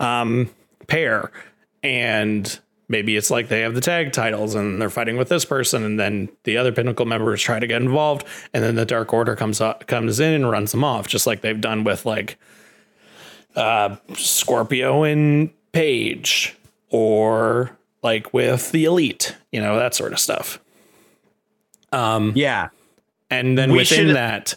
um, 0.00 0.48
pair, 0.86 1.30
and 1.82 2.58
maybe 2.88 3.14
it's 3.14 3.30
like 3.30 3.48
they 3.48 3.60
have 3.60 3.74
the 3.74 3.82
tag 3.82 4.10
titles 4.10 4.54
and 4.54 4.80
they're 4.80 4.88
fighting 4.88 5.18
with 5.18 5.28
this 5.28 5.44
person, 5.44 5.84
and 5.84 6.00
then 6.00 6.30
the 6.44 6.56
other 6.56 6.72
pinnacle 6.72 7.04
members 7.04 7.42
try 7.42 7.58
to 7.58 7.66
get 7.66 7.82
involved, 7.82 8.26
and 8.54 8.64
then 8.64 8.74
the 8.74 8.86
Dark 8.86 9.12
Order 9.12 9.36
comes 9.36 9.60
up, 9.60 9.86
comes 9.86 10.18
in 10.18 10.32
and 10.32 10.50
runs 10.50 10.70
them 10.70 10.82
off, 10.82 11.06
just 11.06 11.26
like 11.26 11.42
they've 11.42 11.60
done 11.60 11.84
with 11.84 12.06
like 12.06 12.38
uh, 13.54 13.96
Scorpio 14.14 15.02
and 15.02 15.50
Page, 15.72 16.56
or 16.88 17.76
like 18.02 18.32
with 18.32 18.72
the 18.72 18.86
Elite, 18.86 19.36
you 19.52 19.60
know 19.60 19.76
that 19.76 19.94
sort 19.94 20.14
of 20.14 20.18
stuff. 20.18 20.58
Um, 21.92 22.32
Yeah. 22.34 22.70
And 23.30 23.56
then 23.58 23.72
We 23.72 23.78
within 23.78 24.08
should- 24.08 24.16
that, 24.16 24.54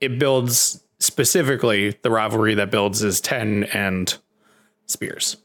it 0.00 0.18
builds 0.18 0.82
specifically 0.98 1.96
the 2.02 2.10
rivalry 2.10 2.54
that 2.54 2.70
builds 2.70 3.02
is 3.02 3.20
Ten 3.20 3.64
and 3.64 4.16
Spears. 4.86 5.36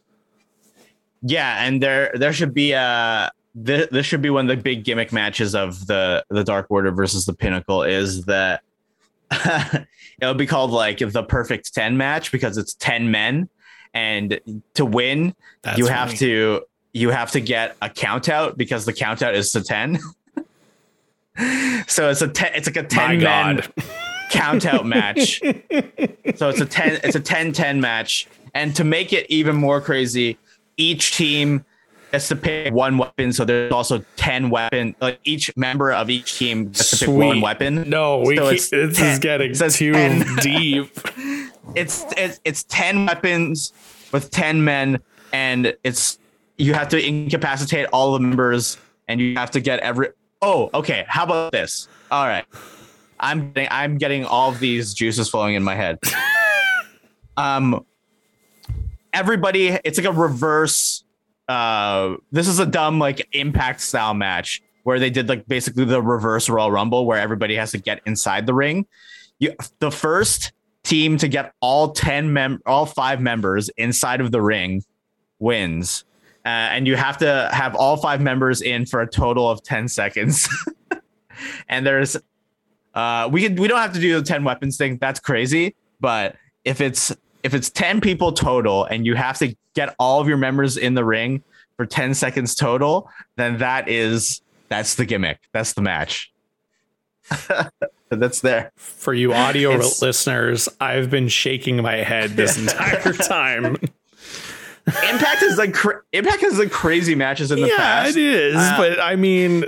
Yeah, 1.21 1.63
and 1.65 1.81
there 1.81 2.11
there 2.15 2.33
should 2.33 2.53
be 2.53 2.73
uh, 2.73 2.81
a 2.81 3.31
this, 3.55 3.87
this 3.91 4.05
should 4.05 4.21
be 4.21 4.29
one 4.29 4.49
of 4.49 4.55
the 4.57 4.61
big 4.61 4.83
gimmick 4.83 5.11
matches 5.13 5.55
of 5.55 5.87
the 5.87 6.23
the 6.29 6.43
Dark 6.43 6.67
Order 6.69 6.91
versus 6.91 7.25
the 7.25 7.33
Pinnacle 7.33 7.83
is 7.83 8.25
that 8.25 8.61
it'll 10.21 10.33
be 10.35 10.45
called 10.45 10.71
like 10.71 10.99
the 10.99 11.23
perfect 11.23 11.73
10 11.73 11.97
match 11.97 12.31
because 12.31 12.57
it's 12.57 12.73
10 12.75 13.09
men 13.09 13.49
and 13.93 14.39
to 14.75 14.85
win 14.85 15.33
That's 15.63 15.77
you 15.79 15.87
have 15.87 16.09
funny. 16.09 16.19
to 16.19 16.61
you 16.93 17.09
have 17.09 17.31
to 17.31 17.39
get 17.41 17.75
a 17.81 17.89
count 17.89 18.29
out 18.29 18.57
because 18.57 18.85
the 18.85 18.93
count 18.93 19.21
out 19.23 19.33
is 19.35 19.51
to 19.53 19.63
10 19.63 19.99
so 21.87 22.09
it's 22.09 22.21
a 22.21 22.27
10 22.27 22.51
it's 22.55 22.67
like 22.67 22.77
a 22.77 22.83
10 22.83 23.07
My 23.07 23.23
man 23.23 23.61
count 24.31 24.65
out 24.65 24.85
match 24.85 25.39
so 26.35 26.49
it's 26.49 26.61
a 26.61 26.65
10 26.65 26.99
it's 27.03 27.15
a 27.15 27.19
10 27.19 27.51
10 27.53 27.81
match 27.81 28.27
and 28.53 28.75
to 28.75 28.83
make 28.83 29.13
it 29.13 29.25
even 29.29 29.55
more 29.55 29.81
crazy 29.81 30.37
each 30.77 31.15
team 31.15 31.63
gets 32.11 32.27
to 32.29 32.35
pick 32.35 32.73
one 32.73 32.97
weapon 32.97 33.33
so 33.33 33.43
there's 33.45 33.71
also 33.71 34.03
10 34.15 34.49
weapon 34.49 34.95
like 35.01 35.19
each 35.25 35.55
member 35.57 35.91
of 35.91 36.09
each 36.09 36.37
team 36.37 36.65
gets 36.65 36.99
to 36.99 37.05
pick 37.05 37.15
one 37.15 37.41
weapon 37.41 37.89
No, 37.89 38.19
we 38.19 38.37
So 38.37 38.47
it's 38.47 38.69
this 38.69 38.97
10 38.97 39.07
is 39.11 39.19
getting 39.19 39.53
too 39.53 39.93
10. 39.93 40.35
deep. 40.41 40.97
it's 41.75 42.05
it's 42.17 42.39
it's 42.45 42.63
ten 42.63 43.05
weapons 43.05 43.73
with 44.11 44.31
ten 44.31 44.63
men, 44.63 44.99
and 45.33 45.75
it's 45.83 46.19
you 46.57 46.73
have 46.73 46.87
to 46.89 47.05
incapacitate 47.05 47.87
all 47.91 48.13
the 48.13 48.19
members, 48.19 48.77
and 49.07 49.19
you 49.19 49.35
have 49.35 49.51
to 49.51 49.59
get 49.59 49.79
every. 49.79 50.09
Oh, 50.45 50.69
okay. 50.75 51.05
How 51.07 51.23
about 51.23 51.51
this? 51.51 51.87
All 52.11 52.27
right, 52.27 52.45
I'm 53.19 53.51
getting, 53.51 53.67
I'm 53.71 53.97
getting 53.97 54.25
all 54.25 54.51
of 54.51 54.59
these 54.59 54.93
juices 54.93 55.27
flowing 55.27 55.55
in 55.55 55.63
my 55.63 55.73
head. 55.73 55.97
um, 57.37 57.83
everybody, 59.11 59.69
it's 59.83 59.97
like 59.97 60.05
a 60.05 60.11
reverse. 60.11 61.03
Uh, 61.47 62.17
this 62.31 62.47
is 62.47 62.59
a 62.59 62.65
dumb 62.67 62.99
like 62.99 63.27
impact 63.31 63.81
style 63.81 64.13
match 64.13 64.61
where 64.83 64.99
they 64.99 65.09
did 65.09 65.29
like 65.29 65.47
basically 65.47 65.83
the 65.83 65.99
reverse 65.99 66.47
Royal 66.47 66.69
Rumble 66.69 67.07
where 67.07 67.19
everybody 67.19 67.55
has 67.55 67.71
to 67.71 67.79
get 67.79 68.01
inside 68.05 68.45
the 68.45 68.53
ring. 68.53 68.85
You, 69.39 69.55
the 69.79 69.89
first 69.89 70.51
team 70.83 71.17
to 71.17 71.27
get 71.27 71.53
all 71.59 71.91
10 71.91 72.31
mem 72.31 72.61
all 72.67 72.85
five 72.85 73.19
members 73.19 73.69
inside 73.77 74.21
of 74.21 74.31
the 74.31 74.43
ring 74.43 74.83
wins. 75.39 76.05
Uh, 76.45 76.69
and 76.71 76.85
you 76.85 76.95
have 76.95 77.17
to 77.17 77.49
have 77.51 77.75
all 77.75 77.97
five 77.97 78.21
members 78.21 78.61
in 78.61 78.85
for 78.85 79.01
a 79.01 79.07
total 79.07 79.49
of 79.49 79.63
10 79.63 79.87
seconds. 79.87 80.47
and 81.69 81.85
there's 81.85 82.15
uh 82.93 83.27
we 83.31 83.41
can 83.41 83.55
we 83.55 83.67
don't 83.67 83.79
have 83.79 83.93
to 83.93 83.99
do 83.99 84.19
the 84.19 84.25
10 84.25 84.43
weapons 84.43 84.77
thing. 84.77 84.97
That's 84.97 85.19
crazy, 85.19 85.75
but 85.99 86.35
if 86.63 86.81
it's 86.81 87.15
if 87.43 87.53
it's 87.53 87.69
10 87.69 87.99
people 87.99 88.31
total 88.31 88.85
and 88.85 89.05
you 89.05 89.15
have 89.15 89.37
to 89.39 89.55
get 89.73 89.95
all 89.99 90.21
of 90.21 90.27
your 90.27 90.37
members 90.37 90.77
in 90.77 90.93
the 90.93 91.03
ring 91.03 91.43
for 91.77 91.85
10 91.85 92.13
seconds 92.13 92.55
total, 92.55 93.09
then 93.35 93.57
that 93.57 93.89
is 93.89 94.41
that's 94.69 94.95
the 94.95 95.05
gimmick. 95.05 95.39
That's 95.51 95.73
the 95.73 95.81
match. 95.81 96.31
that's 98.09 98.41
there. 98.41 98.71
For 98.75 99.13
you 99.13 99.33
audio 99.33 99.77
listeners, 100.01 100.69
I've 100.79 101.09
been 101.09 101.27
shaking 101.27 101.81
my 101.81 101.97
head 101.97 102.31
this 102.31 102.57
entire 102.61 103.13
time. 103.13 103.77
Impact 104.87 105.41
is 105.41 105.57
like 105.57 105.73
cra- 105.73 106.01
Impact 106.13 106.41
has 106.41 106.59
like 106.59 106.71
crazy 106.71 107.15
matches 107.15 107.51
in 107.51 107.59
the 107.59 107.69
past. 107.69 107.79
yeah, 107.79 108.03
past. 108.03 108.17
it 108.17 108.23
is, 108.23 108.55
uh, 108.55 108.75
but 108.77 108.99
I 108.99 109.15
mean, 109.15 109.65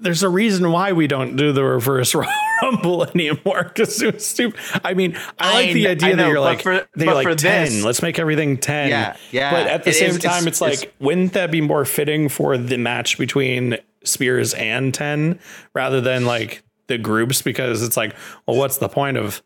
there's 0.00 0.22
a 0.22 0.28
reason 0.28 0.70
why 0.70 0.92
we 0.92 1.06
don't 1.06 1.36
do 1.36 1.52
the 1.52 1.64
reverse 1.64 2.14
rumble 2.62 3.04
anymore 3.04 3.64
because 3.64 4.00
it 4.02 4.14
was 4.14 4.26
stupid. 4.26 4.60
I 4.84 4.94
mean, 4.94 5.16
I, 5.38 5.54
like 5.54 5.72
the 5.72 5.88
idea 5.88 6.16
know, 6.16 6.24
that 6.24 6.28
you're 6.28 6.40
like 6.40 6.62
for, 6.62 6.86
they're 6.94 7.14
like 7.14 7.36
ten. 7.36 7.64
This, 7.66 7.84
let's 7.84 8.02
make 8.02 8.18
everything 8.18 8.58
ten. 8.58 8.90
Yeah, 8.90 9.16
yeah. 9.30 9.50
But 9.50 9.66
at 9.66 9.84
the 9.84 9.92
same 9.92 10.10
is, 10.10 10.18
time, 10.18 10.46
it's, 10.46 10.46
it's 10.46 10.60
like, 10.60 10.82
it's, 10.84 11.00
wouldn't 11.00 11.32
that 11.34 11.50
be 11.50 11.60
more 11.60 11.84
fitting 11.84 12.28
for 12.28 12.56
the 12.58 12.76
match 12.76 13.18
between 13.18 13.76
Spears 14.04 14.54
and 14.54 14.92
ten 14.92 15.38
rather 15.74 16.00
than 16.00 16.26
like 16.26 16.62
the 16.88 16.98
groups? 16.98 17.42
Because 17.42 17.82
it's 17.82 17.96
like, 17.96 18.14
well, 18.46 18.56
what's 18.56 18.78
the 18.78 18.88
point 18.88 19.16
of 19.16 19.42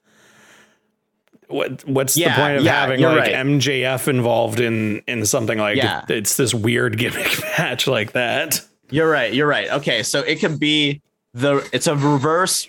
what 1.52 1.86
what's 1.86 2.16
yeah, 2.16 2.34
the 2.34 2.42
point 2.42 2.56
of 2.58 2.64
yeah, 2.64 2.80
having 2.80 3.00
like 3.00 3.18
right. 3.18 3.32
MJF 3.32 4.08
involved 4.08 4.60
in 4.60 5.02
in 5.06 5.26
something 5.26 5.58
like 5.58 5.76
yeah. 5.76 6.04
it's 6.08 6.36
this 6.36 6.54
weird 6.54 6.98
gimmick 6.98 7.40
match 7.58 7.86
like 7.86 8.12
that? 8.12 8.60
You're 8.90 9.10
right. 9.10 9.32
You're 9.32 9.46
right. 9.46 9.70
Okay, 9.70 10.02
so 10.02 10.20
it 10.20 10.40
could 10.40 10.58
be 10.58 11.00
the 11.34 11.68
it's 11.72 11.86
a 11.86 11.96
reverse 11.96 12.68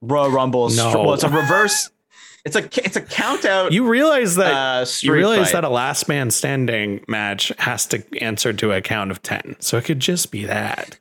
Royal 0.00 0.30
Rumble. 0.30 0.68
No. 0.70 0.92
Well, 1.02 1.14
it's 1.14 1.24
a 1.24 1.28
reverse. 1.28 1.90
It's 2.44 2.54
a 2.54 2.64
it's 2.84 2.96
a 2.96 3.00
count 3.00 3.44
out. 3.44 3.72
You 3.72 3.88
realize 3.88 4.36
that 4.36 4.52
uh, 4.52 4.86
you 5.00 5.12
realize 5.12 5.50
fight. 5.50 5.52
that 5.52 5.64
a 5.64 5.68
last 5.68 6.08
man 6.08 6.30
standing 6.30 7.04
match 7.08 7.52
has 7.58 7.86
to 7.86 8.04
answer 8.20 8.52
to 8.52 8.72
a 8.72 8.80
count 8.80 9.10
of 9.10 9.20
ten, 9.22 9.56
so 9.58 9.76
it 9.78 9.84
could 9.84 9.98
just 10.00 10.30
be 10.30 10.44
that. 10.44 10.98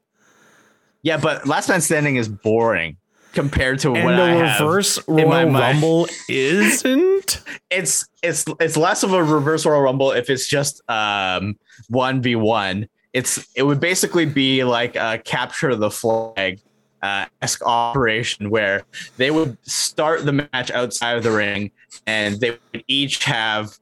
Yeah, 1.03 1.17
but 1.17 1.45
last 1.45 1.69
man 1.69 1.81
standing 1.81 2.15
is 2.15 2.27
boring 2.27 2.97
compared 3.35 3.79
to 3.79 3.93
and 3.93 4.05
what 4.05 4.15
the 4.15 4.23
I 4.23 4.53
reverse 4.53 4.99
Royal 5.07 5.51
Rumble 5.51 6.07
isn't. 6.29 7.43
It's 7.71 8.07
it's 8.21 8.45
it's 8.59 8.77
less 8.77 9.03
of 9.03 9.11
a 9.11 9.21
reverse 9.21 9.65
Royal 9.65 9.81
Rumble 9.81 10.11
if 10.11 10.29
it's 10.29 10.47
just 10.47 10.81
um 10.89 11.57
one 11.89 12.21
v 12.21 12.35
one 12.35 12.87
it's 13.11 13.47
it 13.55 13.63
would 13.63 13.79
basically 13.79 14.25
be 14.25 14.63
like 14.63 14.95
a 14.95 15.17
capture 15.23 15.75
the 15.75 15.89
flag 15.89 16.59
uh, 17.01 17.25
esque 17.41 17.61
operation 17.65 18.49
where 18.49 18.83
they 19.17 19.31
would 19.31 19.57
start 19.67 20.25
the 20.25 20.31
match 20.31 20.69
outside 20.71 21.17
of 21.17 21.23
the 21.23 21.31
ring 21.31 21.71
and 22.07 22.39
they 22.39 22.51
would 22.51 22.83
each 22.87 23.23
have 23.23 23.77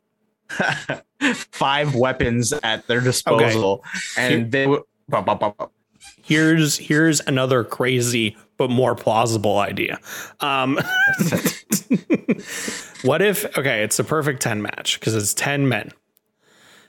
five 1.51 1.95
weapons 1.95 2.53
at 2.63 2.85
their 2.87 3.01
disposal 3.01 3.83
okay. 4.17 4.35
and 4.35 4.51
they 4.51 4.67
would 4.67 4.83
here's 6.21 6.77
here's 6.77 7.19
another 7.21 7.63
crazy 7.63 8.37
but 8.57 8.69
more 8.69 8.95
plausible 8.95 9.59
idea 9.59 9.99
um, 10.39 10.75
what 13.03 13.21
if 13.21 13.45
okay 13.57 13.83
it's 13.83 13.99
a 13.99 14.03
perfect 14.03 14.41
10 14.41 14.61
match 14.61 14.99
because 14.99 15.15
it's 15.15 15.33
10 15.33 15.67
men 15.67 15.91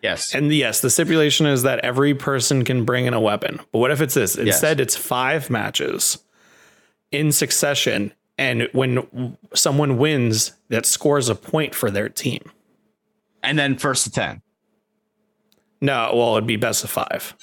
Yes. 0.04 0.34
And 0.34 0.52
yes, 0.52 0.80
the 0.80 0.90
stipulation 0.90 1.46
is 1.46 1.62
that 1.62 1.78
every 1.78 2.12
person 2.12 2.62
can 2.62 2.84
bring 2.84 3.06
in 3.06 3.14
a 3.14 3.20
weapon. 3.20 3.58
But 3.72 3.78
what 3.78 3.90
if 3.90 4.02
it's 4.02 4.12
this? 4.12 4.36
Instead, 4.36 4.78
yes. 4.78 4.88
it's 4.88 4.96
five 4.96 5.48
matches 5.48 6.18
in 7.10 7.32
succession. 7.32 8.12
And 8.36 8.68
when 8.72 9.38
someone 9.54 9.96
wins, 9.96 10.52
that 10.68 10.84
scores 10.84 11.30
a 11.30 11.34
point 11.34 11.74
for 11.74 11.90
their 11.90 12.10
team. 12.10 12.52
And 13.42 13.58
then 13.58 13.78
first 13.78 14.04
to 14.04 14.10
10. 14.10 14.42
No, 15.80 16.10
well, 16.14 16.36
it'd 16.36 16.46
be 16.46 16.56
best 16.56 16.84
of 16.84 16.90
five. 16.90 17.34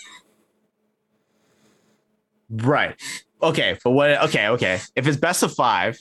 Right. 2.48 2.96
Okay. 3.42 3.78
But 3.84 3.92
what, 3.92 4.10
okay, 4.26 4.48
okay. 4.50 4.80
If 4.96 5.08
it's 5.08 5.18
best 5.18 5.44
of 5.44 5.54
five 5.54 6.00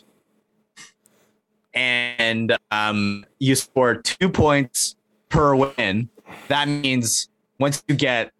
and 1.74 2.57
um, 2.70 3.24
you 3.38 3.55
score 3.55 3.97
two 3.97 4.28
points 4.28 4.97
per 5.28 5.55
win, 5.55 6.09
that 6.49 6.68
means 6.68 7.28
once 7.59 7.82
you 7.88 7.95
get 7.95 8.32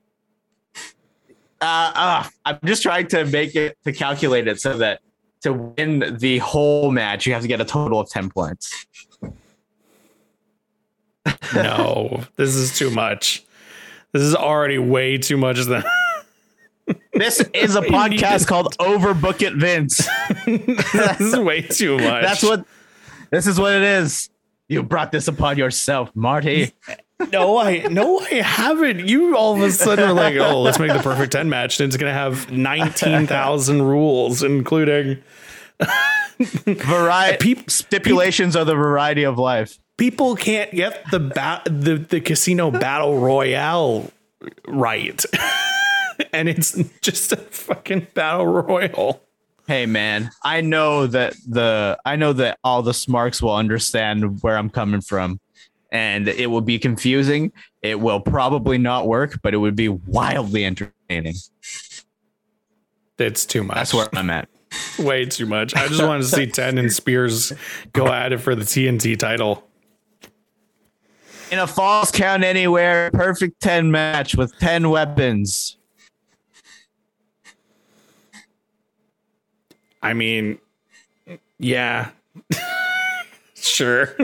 uh, 1.61 1.93
uh, 1.95 2.25
I'm 2.47 2.59
just 2.65 2.83
trying 2.83 3.07
to 3.09 3.27
make 3.27 3.55
it 3.55 3.77
to 3.85 3.93
calculate 3.93 4.49
it 4.49 4.61
so 4.61 4.79
that 4.79 5.01
to 5.43 5.53
win 5.53 6.17
the 6.19 6.39
whole 6.39 6.91
match, 6.91 7.27
you 7.27 7.33
have 7.35 7.43
to 7.43 7.49
get 7.49 7.61
a 7.61 7.65
total 7.65 8.01
of 8.01 8.09
10 8.09 8.31
points. 8.31 8.87
no, 11.55 12.25
this 12.37 12.55
is 12.55 12.77
too 12.77 12.91
much. 12.91 13.45
This 14.13 14.23
is 14.23 14.35
already 14.35 14.79
way 14.79 15.19
too 15.19 15.37
much. 15.37 15.59
Than 15.61 15.85
this 17.12 17.41
is 17.55 17.76
a 17.76 17.82
podcast 17.82 18.47
called 18.47 18.76
Overbook 18.78 19.43
It 19.43 19.55
Vince. 19.55 20.09
this 20.47 21.20
is 21.20 21.38
way 21.38 21.62
too 21.62 21.99
much. 21.99 22.22
That's 22.22 22.43
what 22.43 22.64
this 23.30 23.47
is 23.47 23.59
what 23.59 23.74
it 23.74 23.82
is. 23.82 24.30
You 24.68 24.82
brought 24.82 25.11
this 25.11 25.26
upon 25.28 25.59
yourself, 25.59 26.14
Marty 26.14 26.72
no, 27.32 27.59
I 27.59 27.80
no, 27.88 28.20
I 28.20 28.34
haven't. 28.36 29.07
You 29.07 29.36
all 29.36 29.55
of 29.55 29.62
a 29.62 29.70
sudden 29.70 30.09
are 30.09 30.12
like, 30.12 30.36
oh, 30.36 30.62
let's 30.62 30.78
make 30.78 30.93
the 30.93 31.01
perfect 31.01 31.32
10 31.32 31.49
match. 31.49 31.80
And 31.80 31.88
it's 31.88 31.97
gonna 31.97 32.12
have 32.12 32.51
19,000 32.51 33.82
rules, 33.86 34.43
including 34.43 35.22
variety 36.66 37.62
stipulations 37.66 38.57
are 38.57 38.64
the 38.64 38.74
variety 38.74 39.24
of 39.24 39.38
life. 39.38 39.78
People 39.97 40.36
can't 40.36 40.70
get 40.70 41.05
the 41.11 41.20
bat 41.20 41.62
the, 41.64 41.97
the 41.97 42.20
casino 42.20 42.70
battle 42.70 43.18
royale 43.18 44.11
right. 44.66 45.22
and 46.33 46.49
it's 46.49 46.77
just 47.01 47.33
a 47.33 47.37
fucking 47.37 48.09
battle 48.14 48.47
royal. 48.47 49.23
Hey 49.66 49.87
man, 49.87 50.31
I 50.43 50.62
know 50.62 51.07
that 51.07 51.35
the 51.47 51.99
I 52.05 52.16
know 52.16 52.33
that 52.33 52.59
all 52.64 52.83
the 52.83 52.95
smarks 52.95 53.41
will 53.41 53.55
understand 53.55 54.43
where 54.43 54.57
I'm 54.57 54.71
coming 54.71 55.01
from 55.01 55.41
and 55.93 56.29
it 56.29 56.47
will 56.47 56.61
be 56.61 56.79
confusing. 56.79 57.53
It 57.83 58.01
will 58.01 58.21
probably 58.21 58.79
not 58.79 59.07
work, 59.07 59.41
but 59.43 59.55
it 59.55 59.59
would 59.59 59.77
be 59.77 59.89
wildly 59.89 60.64
entertaining. 60.64 61.35
It's 63.18 63.45
too 63.45 63.62
much. 63.62 63.77
That's 63.77 63.95
where 63.95 64.09
I'm 64.14 64.31
at. 64.31 64.49
Way 64.99 65.27
too 65.27 65.47
much. 65.47 65.75
I 65.77 65.89
just 65.89 66.03
wanted 66.03 66.23
to 66.23 66.29
see 66.29 66.47
Ten 66.47 66.79
and 66.79 66.93
Spears 66.93 67.53
go 67.93 68.09
at 68.09 68.33
it 68.33 68.39
for 68.39 68.55
the 68.55 68.64
TNT 68.64 69.18
title. 69.18 69.64
In 71.51 71.59
a 71.59 71.66
false 71.66 72.12
count 72.12 72.45
anywhere, 72.45 73.11
perfect 73.11 73.61
10 73.61 73.91
match 73.91 74.37
with 74.37 74.57
10 74.61 74.89
weapons. 74.89 75.77
I 80.03 80.15
mean, 80.15 80.59
yeah. 81.59 82.11
Sure. 83.61 84.15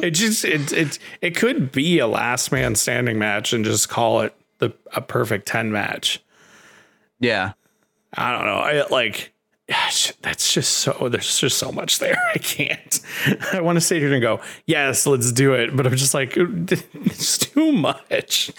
it 0.00 0.12
just 0.12 0.44
it 0.44 0.72
it 0.72 0.98
it 1.20 1.34
could 1.34 1.72
be 1.72 1.98
a 1.98 2.06
last 2.06 2.52
man 2.52 2.76
standing 2.76 3.18
match 3.18 3.52
and 3.52 3.64
just 3.64 3.88
call 3.88 4.20
it 4.20 4.32
the 4.58 4.72
a 4.94 5.00
perfect 5.00 5.46
10 5.48 5.72
match. 5.72 6.22
Yeah. 7.18 7.54
I 8.14 8.30
don't 8.30 8.46
know. 8.46 8.58
I 8.58 8.86
like 8.90 9.32
that's 10.22 10.54
just 10.54 10.74
so 10.74 11.08
there's 11.10 11.40
just 11.40 11.58
so 11.58 11.72
much 11.72 11.98
there. 11.98 12.16
I 12.34 12.38
can't. 12.38 13.00
I 13.52 13.60
want 13.60 13.76
to 13.76 13.80
sit 13.80 14.00
here 14.00 14.12
and 14.12 14.22
go, 14.22 14.40
"Yes, 14.66 15.06
let's 15.06 15.32
do 15.32 15.52
it," 15.54 15.74
but 15.74 15.86
I'm 15.86 15.96
just 15.96 16.14
like 16.14 16.34
it's 16.36 17.38
too 17.38 17.72
much. 17.72 18.52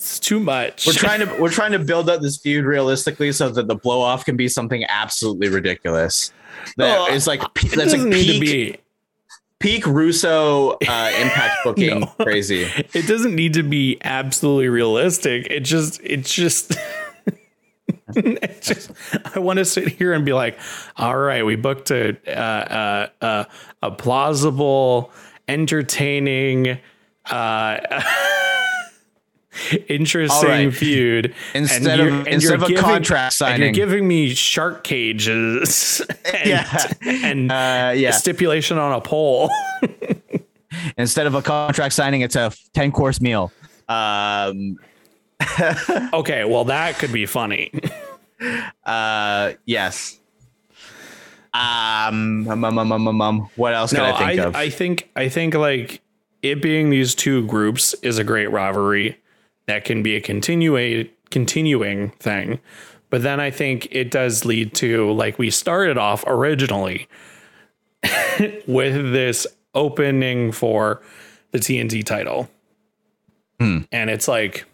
It's 0.00 0.18
too 0.18 0.40
much. 0.40 0.86
We're 0.86 0.94
trying 0.94 1.20
to 1.20 1.26
we're 1.40 1.50
trying 1.50 1.72
to 1.72 1.78
build 1.78 2.08
up 2.08 2.22
this 2.22 2.38
feud 2.38 2.64
realistically 2.64 3.32
so 3.32 3.50
that 3.50 3.68
the 3.68 3.74
blow 3.74 4.00
off 4.00 4.24
can 4.24 4.34
be 4.34 4.48
something 4.48 4.82
absolutely 4.88 5.50
ridiculous. 5.50 6.32
That 6.78 6.84
Well, 7.00 7.06
is 7.14 7.26
like 7.26 7.42
it 7.42 7.52
that's 7.64 7.74
doesn't 7.76 8.04
like 8.04 8.08
need 8.08 8.24
peak, 8.26 8.40
to 8.40 8.40
be. 8.40 8.78
peak 9.58 9.86
Russo 9.86 10.70
uh, 10.88 11.12
impact 11.20 11.56
booking 11.64 12.00
No. 12.00 12.06
crazy. 12.18 12.62
It 12.94 13.06
doesn't 13.06 13.34
need 13.34 13.52
to 13.54 13.62
be 13.62 13.98
absolutely 14.02 14.70
realistic. 14.70 15.46
It 15.50 15.60
just, 15.60 16.00
it's 16.02 16.32
just, 16.34 16.78
it 18.16 18.62
just. 18.62 18.90
I 19.34 19.38
want 19.38 19.58
to 19.58 19.66
sit 19.66 19.88
here 19.88 20.14
and 20.14 20.24
be 20.24 20.32
like, 20.32 20.58
all 20.96 21.16
right, 21.18 21.44
we 21.44 21.56
booked 21.56 21.90
a 21.90 22.16
uh, 22.26 22.30
uh, 22.30 23.08
uh, 23.20 23.44
a 23.82 23.90
plausible, 23.90 25.12
entertaining, 25.46 26.78
uh, 27.30 28.02
interesting 29.88 30.48
right. 30.48 30.74
feud. 30.74 31.34
Instead 31.54 31.98
you're- 31.98 32.20
of- 32.20 32.26
instead 32.26 32.54
of 32.54 32.62
a 32.70 32.74
contract 32.74 33.40
and 33.42 33.62
you're 33.62 33.72
giving 33.72 34.06
me 34.08 34.34
shark 34.34 34.84
cages. 34.84 36.02
And, 36.32 36.48
Yeah. 36.48 36.92
and 37.04 37.52
Uh, 37.52 37.92
yeah. 37.96 38.12
stipulation 38.12 38.78
on 38.78 38.92
a 38.92 39.00
pole. 39.00 39.50
Instead 40.96 41.26
of 41.26 41.34
a 41.34 41.42
contract 41.42 41.92
signing, 41.94 42.20
it's 42.22 42.36
a 42.36 42.52
ten 42.72 42.92
course 42.92 43.20
meal. 43.20 43.52
Um, 43.88 44.76
okay, 46.12 46.44
well 46.44 46.64
that 46.66 46.98
could 46.98 47.12
be 47.12 47.26
funny. 47.26 47.72
uh, 48.86 49.52
yes. 49.66 50.18
Um, 51.52 52.48
um, 52.48 52.64
um, 52.64 52.78
um, 52.78 52.92
um, 52.92 53.08
um, 53.08 53.20
um, 53.20 53.50
what 53.56 53.74
else 53.74 53.92
can 53.92 53.98
No, 54.04 54.14
I 54.14 54.18
think 54.28 54.40
I, 54.40 54.44
of? 54.44 54.56
I 54.56 54.70
think 54.70 55.10
I 55.16 55.28
think 55.28 55.54
like 55.54 56.00
it 56.42 56.62
being 56.62 56.90
these 56.90 57.14
two 57.14 57.44
groups 57.46 57.92
is 58.02 58.18
a 58.18 58.24
great 58.24 58.50
rivalry 58.50 59.18
that 59.70 59.84
can 59.84 60.02
be 60.02 60.16
a 60.16 60.20
continua- 60.20 61.08
continuing 61.30 62.10
thing. 62.18 62.60
But 63.08 63.22
then 63.22 63.40
I 63.40 63.50
think 63.50 63.88
it 63.90 64.10
does 64.10 64.44
lead 64.44 64.74
to 64.74 65.10
like 65.12 65.38
we 65.38 65.50
started 65.50 65.98
off 65.98 66.24
originally 66.26 67.08
with 68.66 69.12
this 69.12 69.46
opening 69.74 70.52
for 70.52 71.02
the 71.52 71.58
TNT 71.58 72.04
title. 72.04 72.48
Hmm. 73.58 73.80
And 73.92 74.10
it's 74.10 74.28
like 74.28 74.64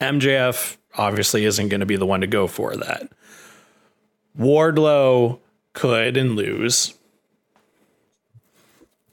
MJF 0.00 0.76
obviously 0.96 1.44
isn't 1.44 1.68
going 1.68 1.80
to 1.80 1.86
be 1.86 1.96
the 1.96 2.06
one 2.06 2.20
to 2.20 2.26
go 2.26 2.46
for 2.46 2.76
that. 2.76 3.10
Wardlow 4.38 5.38
could 5.72 6.16
and 6.16 6.36
lose. 6.36 6.94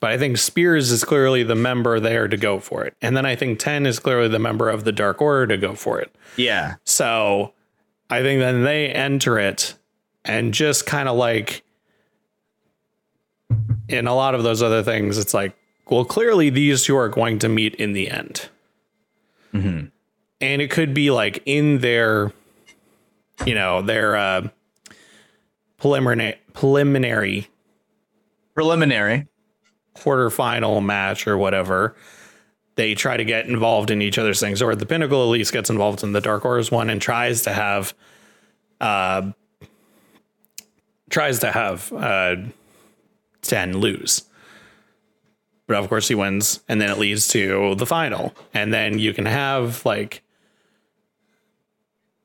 But 0.04 0.12
I 0.12 0.18
think 0.18 0.36
Spears 0.36 0.90
is 0.90 1.02
clearly 1.02 1.44
the 1.44 1.54
member 1.54 1.98
there 1.98 2.28
to 2.28 2.36
go 2.36 2.60
for 2.60 2.84
it. 2.84 2.94
And 3.00 3.16
then 3.16 3.24
I 3.24 3.36
think 3.36 3.58
10 3.58 3.86
is 3.86 3.98
clearly 3.98 4.28
the 4.28 4.38
member 4.38 4.68
of 4.68 4.84
the 4.84 4.92
Dark 4.92 5.22
Order 5.22 5.46
to 5.46 5.56
go 5.56 5.74
for 5.74 5.98
it. 5.98 6.14
yeah. 6.36 6.74
So 6.84 7.54
I 8.10 8.20
think 8.20 8.38
then 8.38 8.64
they 8.64 8.90
enter 8.90 9.38
it 9.38 9.76
and 10.22 10.52
just 10.52 10.84
kind 10.84 11.08
of 11.08 11.16
like 11.16 11.62
in 13.88 14.06
a 14.06 14.14
lot 14.14 14.34
of 14.34 14.42
those 14.42 14.60
other 14.60 14.82
things, 14.82 15.16
it's 15.16 15.32
like, 15.32 15.56
well, 15.88 16.04
clearly 16.04 16.50
these 16.50 16.82
two 16.84 16.98
are 16.98 17.08
going 17.08 17.38
to 17.38 17.48
meet 17.48 17.74
in 17.76 17.94
the 17.94 18.10
end. 18.10 18.50
Mhm. 19.54 19.90
And 20.38 20.60
it 20.60 20.70
could 20.70 20.92
be 20.92 21.10
like 21.10 21.42
in 21.46 21.78
their, 21.78 22.30
you 23.46 23.54
know, 23.54 23.80
their 23.80 24.16
uh, 24.16 24.48
preliminary 25.78 26.36
preliminary 26.52 27.48
Preliminary. 28.54 29.28
Quarterfinal 29.94 30.84
match 30.84 31.26
or 31.26 31.36
whatever. 31.38 31.94
They 32.76 32.94
try 32.94 33.16
to 33.16 33.24
get 33.24 33.46
involved 33.46 33.90
in 33.90 34.02
each 34.02 34.18
other's 34.18 34.40
things, 34.40 34.60
or 34.60 34.74
the 34.74 34.86
Pinnacle 34.86 35.22
at 35.22 35.30
least 35.30 35.52
gets 35.52 35.70
involved 35.70 36.02
in 36.02 36.12
the 36.12 36.20
Dark 36.20 36.42
Horse 36.42 36.70
one 36.70 36.90
and 36.90 37.00
tries 37.00 37.42
to 37.42 37.52
have, 37.52 37.94
uh, 38.80 39.30
tries 41.08 41.38
to 41.38 41.52
have 41.52 41.92
uh, 41.92 42.36
ten 43.42 43.78
lose. 43.78 44.24
But 45.66 45.76
of 45.76 45.88
course 45.88 46.08
he 46.08 46.14
wins, 46.14 46.60
and 46.68 46.80
then 46.80 46.90
it 46.90 46.98
leads 46.98 47.28
to 47.28 47.74
the 47.76 47.86
final, 47.86 48.34
and 48.52 48.74
then 48.74 48.98
you 48.98 49.14
can 49.14 49.26
have 49.26 49.86
like 49.86 50.22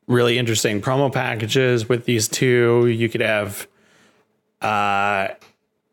really 0.07 0.39
interesting 0.39 0.81
promo 0.81 1.13
packages 1.13 1.87
with 1.87 2.05
these 2.05 2.27
two. 2.27 2.87
You 2.87 3.07
could 3.07 3.21
have, 3.21 3.67
uh, 4.61 5.27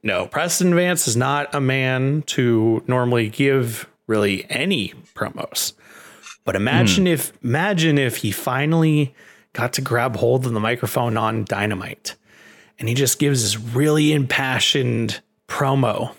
no, 0.06 0.28
Preston 0.28 0.72
Vance 0.72 1.08
is 1.08 1.16
not 1.16 1.52
a 1.52 1.60
man 1.60 2.22
to 2.22 2.82
normally 2.86 3.28
give 3.28 3.88
really 4.06 4.48
any 4.48 4.94
promos. 5.14 5.72
But 6.44 6.54
imagine 6.54 7.04
hmm. 7.04 7.12
if 7.12 7.32
imagine 7.42 7.98
if 7.98 8.18
he 8.18 8.30
finally 8.30 9.14
got 9.52 9.72
to 9.74 9.82
grab 9.82 10.14
hold 10.14 10.46
of 10.46 10.52
the 10.52 10.60
microphone 10.60 11.16
on 11.16 11.44
Dynamite 11.44 12.14
and 12.78 12.88
he 12.88 12.94
just 12.94 13.18
gives 13.18 13.42
this 13.42 13.58
really 13.58 14.12
impassioned 14.12 15.20
promo 15.48 16.12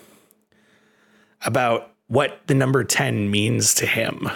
about 1.42 1.92
what 2.08 2.40
the 2.46 2.54
number 2.54 2.84
10 2.84 3.30
means 3.30 3.74
to 3.74 3.86
him. 3.86 4.28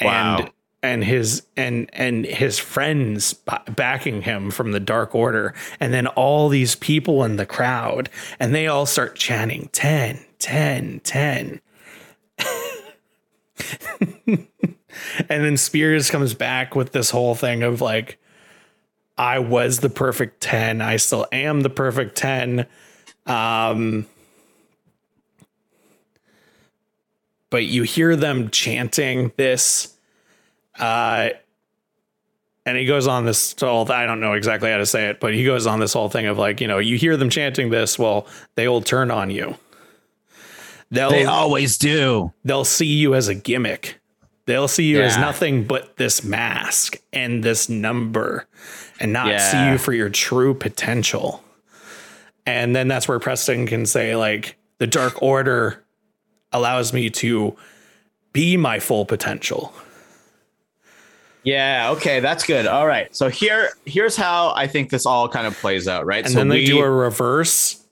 Wow. 0.00 0.38
And 0.38 0.50
and 0.82 1.04
his 1.04 1.42
and 1.56 1.90
and 1.92 2.24
his 2.24 2.58
friends 2.58 3.32
ba- 3.34 3.62
backing 3.74 4.22
him 4.22 4.50
from 4.50 4.72
the 4.72 4.80
dark 4.80 5.14
order 5.14 5.54
and 5.80 5.92
then 5.92 6.06
all 6.06 6.48
these 6.48 6.74
people 6.76 7.24
in 7.24 7.36
the 7.36 7.46
crowd 7.46 8.08
and 8.38 8.54
they 8.54 8.66
all 8.66 8.86
start 8.86 9.16
chanting 9.16 9.68
10 9.72 10.24
10 10.38 11.00
10 11.00 11.60
and 14.26 14.46
then 15.28 15.56
spears 15.56 16.10
comes 16.10 16.34
back 16.34 16.76
with 16.76 16.92
this 16.92 17.10
whole 17.10 17.34
thing 17.34 17.62
of 17.62 17.80
like 17.80 18.18
i 19.16 19.38
was 19.38 19.80
the 19.80 19.90
perfect 19.90 20.40
10 20.40 20.80
i 20.80 20.96
still 20.96 21.26
am 21.32 21.62
the 21.62 21.70
perfect 21.70 22.16
10 22.16 22.66
um 23.26 24.06
but 27.50 27.64
you 27.64 27.82
hear 27.82 28.14
them 28.14 28.50
chanting 28.50 29.32
this 29.36 29.97
uh 30.78 31.30
and 32.66 32.76
he 32.76 32.84
goes 32.84 33.06
on 33.06 33.24
this 33.24 33.54
whole 33.58 33.90
I 33.90 34.04
don't 34.06 34.20
know 34.20 34.34
exactly 34.34 34.70
how 34.70 34.76
to 34.78 34.86
say 34.86 35.08
it, 35.08 35.20
but 35.20 35.32
he 35.34 35.44
goes 35.44 35.66
on 35.66 35.80
this 35.80 35.92
whole 35.94 36.08
thing 36.10 36.26
of 36.26 36.36
like, 36.38 36.60
you 36.60 36.68
know, 36.68 36.78
you 36.78 36.96
hear 36.98 37.16
them 37.16 37.30
chanting 37.30 37.70
this, 37.70 37.98
well, 37.98 38.26
they 38.56 38.68
will 38.68 38.82
turn 38.82 39.10
on 39.10 39.30
you. 39.30 39.56
They'll 40.90 41.10
They 41.10 41.24
always 41.24 41.76
do. 41.78 42.32
they'll 42.44 42.64
see 42.64 42.86
you 42.86 43.14
as 43.14 43.28
a 43.28 43.34
gimmick. 43.34 44.00
They'll 44.46 44.68
see 44.68 44.84
you 44.84 45.02
as 45.02 45.16
nothing 45.18 45.64
but 45.64 45.98
this 45.98 46.24
mask 46.24 46.96
and 47.12 47.42
this 47.42 47.68
number 47.68 48.46
and 48.98 49.12
not 49.12 49.28
Yeah. 49.28 49.50
see 49.50 49.72
you 49.72 49.78
for 49.78 49.92
your 49.92 50.08
true 50.08 50.54
potential. 50.54 51.44
And 52.46 52.74
then 52.74 52.88
that's 52.88 53.06
where 53.06 53.18
Preston 53.18 53.66
can 53.66 53.84
say, 53.84 54.16
like, 54.16 54.56
the 54.78 54.86
Dark 54.86 55.20
Order 55.22 55.84
allows 56.50 56.94
me 56.94 57.10
to 57.10 57.56
be 58.32 58.56
my 58.56 58.78
full 58.78 59.04
potential. 59.04 59.74
Yeah. 61.48 61.90
Okay. 61.92 62.20
That's 62.20 62.44
good. 62.44 62.66
All 62.66 62.86
right. 62.86 63.14
So 63.16 63.28
here, 63.28 63.70
here's 63.86 64.16
how 64.16 64.52
I 64.54 64.66
think 64.66 64.90
this 64.90 65.06
all 65.06 65.28
kind 65.28 65.46
of 65.46 65.56
plays 65.56 65.88
out. 65.88 66.04
Right. 66.04 66.24
And 66.24 66.32
so 66.32 66.38
then 66.40 66.48
they 66.48 66.56
we- 66.58 66.66
do 66.66 66.80
a 66.80 66.90
reverse. 66.90 67.82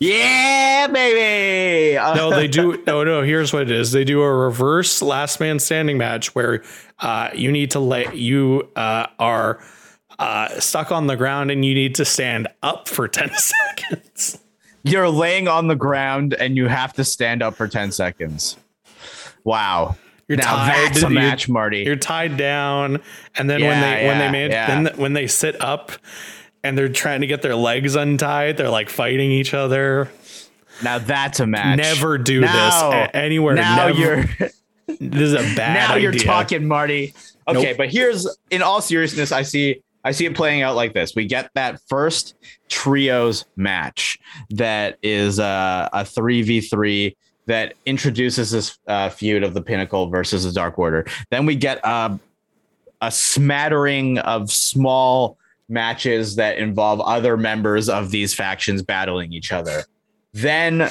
yeah, 0.00 0.86
baby. 0.86 1.96
No, 1.96 2.30
they 2.30 2.48
do. 2.48 2.82
No, 2.86 3.02
no. 3.04 3.22
Here's 3.22 3.52
what 3.52 3.62
it 3.62 3.70
is. 3.70 3.92
They 3.92 4.04
do 4.04 4.22
a 4.22 4.32
reverse 4.34 5.02
last 5.02 5.40
man 5.40 5.58
standing 5.58 5.98
match 5.98 6.34
where 6.34 6.62
uh, 7.00 7.30
you 7.34 7.50
need 7.50 7.70
to 7.72 7.80
let 7.80 8.16
you 8.16 8.68
uh, 8.76 9.06
are 9.18 9.58
uh, 10.18 10.48
stuck 10.60 10.92
on 10.92 11.06
the 11.06 11.16
ground 11.16 11.50
and 11.50 11.64
you 11.64 11.74
need 11.74 11.94
to 11.96 12.04
stand 12.04 12.48
up 12.62 12.88
for 12.88 13.08
ten 13.18 13.30
seconds. 13.34 14.38
you're 14.82 15.08
laying 15.08 15.48
on 15.48 15.66
the 15.68 15.76
ground 15.76 16.34
and 16.34 16.56
you 16.56 16.68
have 16.68 16.92
to 16.94 17.04
stand 17.04 17.42
up 17.42 17.54
for 17.56 17.66
10 17.68 17.90
seconds. 17.90 18.56
Wow. 19.44 19.96
You're 20.28 20.38
now 20.38 20.56
tied. 20.56 20.88
that's 20.90 21.02
a 21.02 21.10
match, 21.10 21.48
Marty. 21.48 21.82
You're 21.82 21.96
tied 21.96 22.36
down, 22.36 23.00
and 23.36 23.48
then 23.48 23.60
when 23.60 23.70
Yeah, 23.80 23.96
they 24.00 24.06
when 24.06 24.18
they 24.18 24.30
made 24.30 24.50
yeah. 24.50 24.66
then 24.66 24.84
th- 24.86 24.96
when 24.96 25.12
they 25.12 25.26
sit 25.28 25.60
up 25.60 25.92
and 26.64 26.76
they're 26.76 26.88
trying 26.88 27.20
to 27.20 27.26
get 27.28 27.42
their 27.42 27.54
legs 27.54 27.94
untied, 27.94 28.56
they're 28.56 28.68
like 28.70 28.88
fighting 28.90 29.30
each 29.30 29.54
other. 29.54 30.10
now 30.82 30.98
that's 30.98 31.38
a 31.40 31.46
match. 31.46 31.78
Never 31.78 32.18
do 32.18 32.40
Now- 32.40 32.90
this 32.90 33.10
a- 33.10 33.16
anywhere. 33.16 33.54
Now 33.54 33.86
Never- 33.86 33.98
you're 34.00 34.24
This 35.00 35.20
is 35.20 35.32
a 35.34 35.56
bad 35.56 35.88
now 35.90 35.96
you're 35.96 36.12
talking, 36.12 36.66
Marty. 36.66 37.12
Okay, 37.48 37.62
Nope. 37.68 37.76
but 37.76 37.88
here's 37.90 38.26
in 38.50 38.62
all 38.62 38.80
seriousness, 38.80 39.30
I 39.32 39.42
see 39.42 39.82
I 40.04 40.12
see 40.12 40.26
it 40.26 40.34
playing 40.36 40.62
out 40.62 40.76
like 40.76 40.92
this. 40.94 41.14
We 41.16 41.24
get 41.26 41.50
that 41.54 41.80
first 41.88 42.34
trios 42.68 43.44
match 43.56 44.18
that 44.50 44.98
is 45.02 45.40
uh, 45.40 45.88
a 45.92 46.04
three 46.04 46.42
v 46.42 46.60
three 46.60 47.16
that 47.46 47.74
introduces 47.86 48.50
this 48.50 48.78
uh, 48.86 49.08
feud 49.08 49.42
of 49.42 49.54
the 49.54 49.62
Pinnacle 49.62 50.08
versus 50.08 50.44
the 50.44 50.52
Dark 50.52 50.78
Order. 50.78 51.06
Then 51.30 51.46
we 51.46 51.54
get 51.54 51.84
uh, 51.84 52.16
a 53.00 53.10
smattering 53.10 54.18
of 54.18 54.50
small 54.50 55.38
matches 55.68 56.36
that 56.36 56.58
involve 56.58 57.00
other 57.00 57.36
members 57.36 57.88
of 57.88 58.10
these 58.10 58.34
factions 58.34 58.82
battling 58.82 59.32
each 59.32 59.52
other. 59.52 59.84
Then 60.32 60.88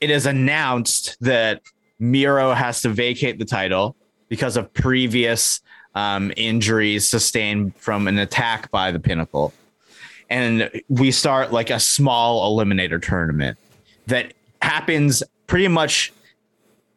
it 0.00 0.10
is 0.10 0.26
announced 0.26 1.16
that 1.20 1.62
Miro 1.98 2.52
has 2.52 2.82
to 2.82 2.88
vacate 2.88 3.38
the 3.38 3.44
title 3.44 3.96
because 4.28 4.56
of 4.56 4.72
previous 4.72 5.60
um, 5.94 6.32
injuries 6.36 7.06
sustained 7.06 7.76
from 7.76 8.08
an 8.08 8.18
attack 8.18 8.70
by 8.70 8.90
the 8.90 8.98
Pinnacle. 8.98 9.52
And 10.30 10.70
we 10.88 11.10
start 11.10 11.52
like 11.52 11.70
a 11.70 11.78
small 11.78 12.50
eliminator 12.50 13.00
tournament 13.00 13.58
that 14.06 14.32
happens 14.62 15.22
pretty 15.52 15.68
much 15.68 16.14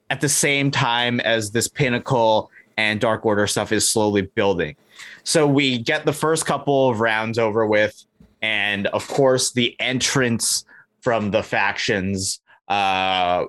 at 0.09 0.21
the 0.21 0.29
same 0.29 0.71
time 0.71 1.19
as 1.19 1.51
this 1.51 1.67
Pinnacle 1.67 2.49
and 2.77 3.01
Dark 3.01 3.25
Order 3.25 3.47
stuff 3.47 3.73
is 3.73 3.89
slowly 3.89 4.21
building. 4.21 4.77
So 5.25 5.45
we 5.45 5.77
get 5.77 6.05
the 6.05 6.13
first 6.13 6.45
couple 6.45 6.89
of 6.89 7.01
rounds 7.01 7.37
over 7.37 7.67
with, 7.67 8.05
and 8.41 8.87
of 8.87 9.05
course, 9.09 9.51
the 9.51 9.75
entrance 9.81 10.63
from 11.01 11.31
the 11.31 11.43
factions 11.43 12.39
uh, 12.69 13.43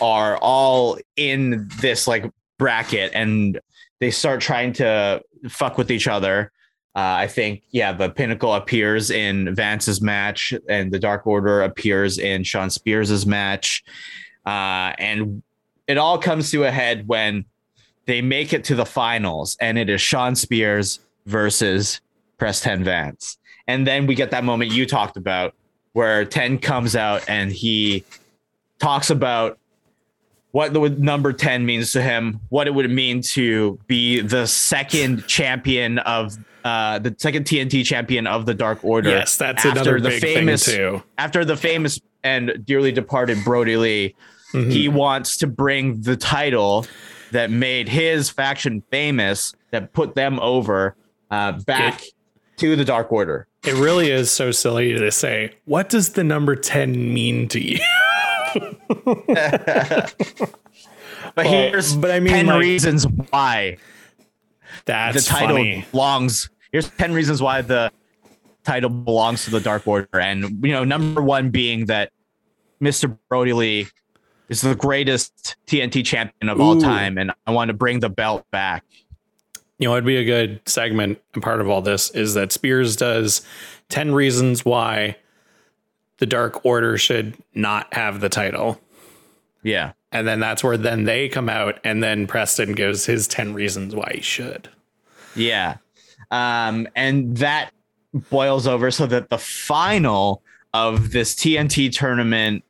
are 0.00 0.36
all 0.36 0.98
in 1.16 1.68
this 1.80 2.06
like 2.06 2.30
bracket, 2.60 3.10
and 3.14 3.58
they 3.98 4.12
start 4.12 4.40
trying 4.40 4.72
to 4.74 5.20
fuck 5.48 5.76
with 5.76 5.90
each 5.90 6.06
other. 6.06 6.52
Uh, 6.94 7.18
I 7.18 7.26
think, 7.26 7.64
yeah, 7.72 7.92
the 7.92 8.08
Pinnacle 8.08 8.54
appears 8.54 9.10
in 9.10 9.52
Vance's 9.56 10.00
match, 10.00 10.54
and 10.68 10.92
the 10.92 11.00
Dark 11.00 11.26
Order 11.26 11.62
appears 11.62 12.18
in 12.18 12.44
Shawn 12.44 12.70
Spears's 12.70 13.26
match, 13.26 13.82
uh, 14.48 14.94
and 14.98 15.42
it 15.86 15.98
all 15.98 16.16
comes 16.16 16.50
to 16.50 16.64
a 16.64 16.70
head 16.70 17.06
when 17.06 17.44
they 18.06 18.22
make 18.22 18.54
it 18.54 18.64
to 18.64 18.74
the 18.74 18.86
finals, 18.86 19.58
and 19.60 19.76
it 19.76 19.90
is 19.90 20.00
Shawn 20.00 20.34
Spears 20.34 21.00
versus 21.26 22.00
Preston 22.38 22.82
Vance. 22.82 23.36
And 23.66 23.86
then 23.86 24.06
we 24.06 24.14
get 24.14 24.30
that 24.30 24.44
moment 24.44 24.72
you 24.72 24.86
talked 24.86 25.18
about 25.18 25.54
where 25.92 26.24
10 26.24 26.60
comes 26.60 26.96
out 26.96 27.28
and 27.28 27.52
he 27.52 28.04
talks 28.78 29.10
about 29.10 29.58
what 30.52 30.72
the 30.72 30.88
number 30.88 31.34
10 31.34 31.66
means 31.66 31.92
to 31.92 32.00
him, 32.00 32.40
what 32.48 32.66
it 32.66 32.70
would 32.72 32.90
mean 32.90 33.20
to 33.20 33.78
be 33.86 34.20
the 34.20 34.46
second 34.46 35.26
champion 35.26 35.98
of 35.98 36.38
uh, 36.64 36.98
the 37.00 37.14
second 37.18 37.44
TNT 37.44 37.84
champion 37.84 38.26
of 38.26 38.46
the 38.46 38.54
Dark 38.54 38.82
Order. 38.82 39.10
Yes, 39.10 39.36
that's 39.36 39.66
another 39.66 40.00
the 40.00 40.08
big 40.08 40.22
famous, 40.22 40.64
thing 40.64 40.76
too. 40.76 41.02
After 41.18 41.44
the 41.44 41.56
famous 41.56 42.00
and 42.24 42.64
dearly 42.64 42.92
departed 42.92 43.44
Brodie 43.44 43.76
Lee, 43.76 44.14
mm-hmm. 44.52 44.70
he 44.70 44.88
wants 44.88 45.36
to 45.38 45.46
bring 45.46 46.00
the 46.02 46.16
title 46.16 46.86
that 47.32 47.50
made 47.50 47.88
his 47.88 48.30
faction 48.30 48.82
famous, 48.90 49.54
that 49.70 49.92
put 49.92 50.14
them 50.14 50.38
over, 50.40 50.96
uh, 51.30 51.52
back 51.66 52.02
it, 52.02 52.12
to 52.56 52.76
the 52.76 52.84
Dark 52.84 53.12
Order. 53.12 53.46
It 53.64 53.74
really 53.74 54.10
is 54.10 54.30
so 54.30 54.50
silly 54.50 54.92
to 54.94 55.10
say, 55.10 55.52
what 55.64 55.88
does 55.88 56.10
the 56.10 56.24
number 56.24 56.56
10 56.56 57.12
mean 57.12 57.48
to 57.48 57.60
you? 57.60 57.78
but 58.54 60.14
well, 61.36 61.44
here's 61.44 61.94
but 61.96 62.10
I 62.10 62.20
mean, 62.20 62.32
10 62.32 62.46
like, 62.46 62.60
reasons 62.60 63.06
why 63.30 63.76
that's 64.86 65.24
the 65.24 65.30
title 65.30 65.56
funny. 65.56 65.84
belongs. 65.90 66.48
Here's 66.72 66.88
10 66.90 67.12
reasons 67.12 67.42
why 67.42 67.62
the 67.62 67.92
title 68.64 68.90
belongs 68.90 69.44
to 69.44 69.50
the 69.50 69.60
Dark 69.60 69.86
Order. 69.86 70.20
And, 70.20 70.64
you 70.64 70.72
know, 70.72 70.84
number 70.84 71.22
one 71.22 71.50
being 71.50 71.86
that 71.86 72.12
Mr. 72.80 73.16
Brodie 73.28 73.52
Lee 73.52 73.88
is 74.48 74.62
the 74.62 74.74
greatest 74.74 75.56
TNT 75.66 76.04
champion 76.04 76.48
of 76.48 76.58
Ooh. 76.58 76.62
all 76.62 76.80
time, 76.80 77.18
and 77.18 77.32
I 77.46 77.50
want 77.50 77.68
to 77.68 77.74
bring 77.74 78.00
the 78.00 78.08
belt 78.08 78.50
back. 78.50 78.84
You 79.78 79.88
know, 79.88 79.94
it'd 79.94 80.04
be 80.04 80.16
a 80.16 80.24
good 80.24 80.60
segment 80.66 81.20
and 81.34 81.42
part 81.42 81.60
of 81.60 81.68
all 81.68 81.82
this 81.82 82.10
is 82.10 82.34
that 82.34 82.50
Spears 82.50 82.96
does 82.96 83.42
10 83.90 84.12
reasons 84.12 84.64
why 84.64 85.16
the 86.18 86.26
Dark 86.26 86.64
Order 86.64 86.98
should 86.98 87.36
not 87.54 87.92
have 87.94 88.20
the 88.20 88.28
title. 88.28 88.80
Yeah. 89.62 89.92
And 90.10 90.26
then 90.26 90.40
that's 90.40 90.64
where 90.64 90.76
then 90.76 91.04
they 91.04 91.28
come 91.28 91.48
out 91.48 91.78
and 91.84 92.02
then 92.02 92.26
Preston 92.26 92.72
gives 92.72 93.06
his 93.06 93.28
10 93.28 93.54
reasons 93.54 93.94
why 93.94 94.10
he 94.14 94.20
should. 94.20 94.68
Yeah. 95.36 95.76
Um, 96.30 96.88
and 96.96 97.36
that 97.36 97.70
boils 98.12 98.66
over 98.66 98.90
so 98.90 99.06
that 99.06 99.28
the 99.28 99.38
final 99.38 100.42
of 100.74 101.12
this 101.12 101.34
TNT 101.34 101.92
tournament 101.92 102.64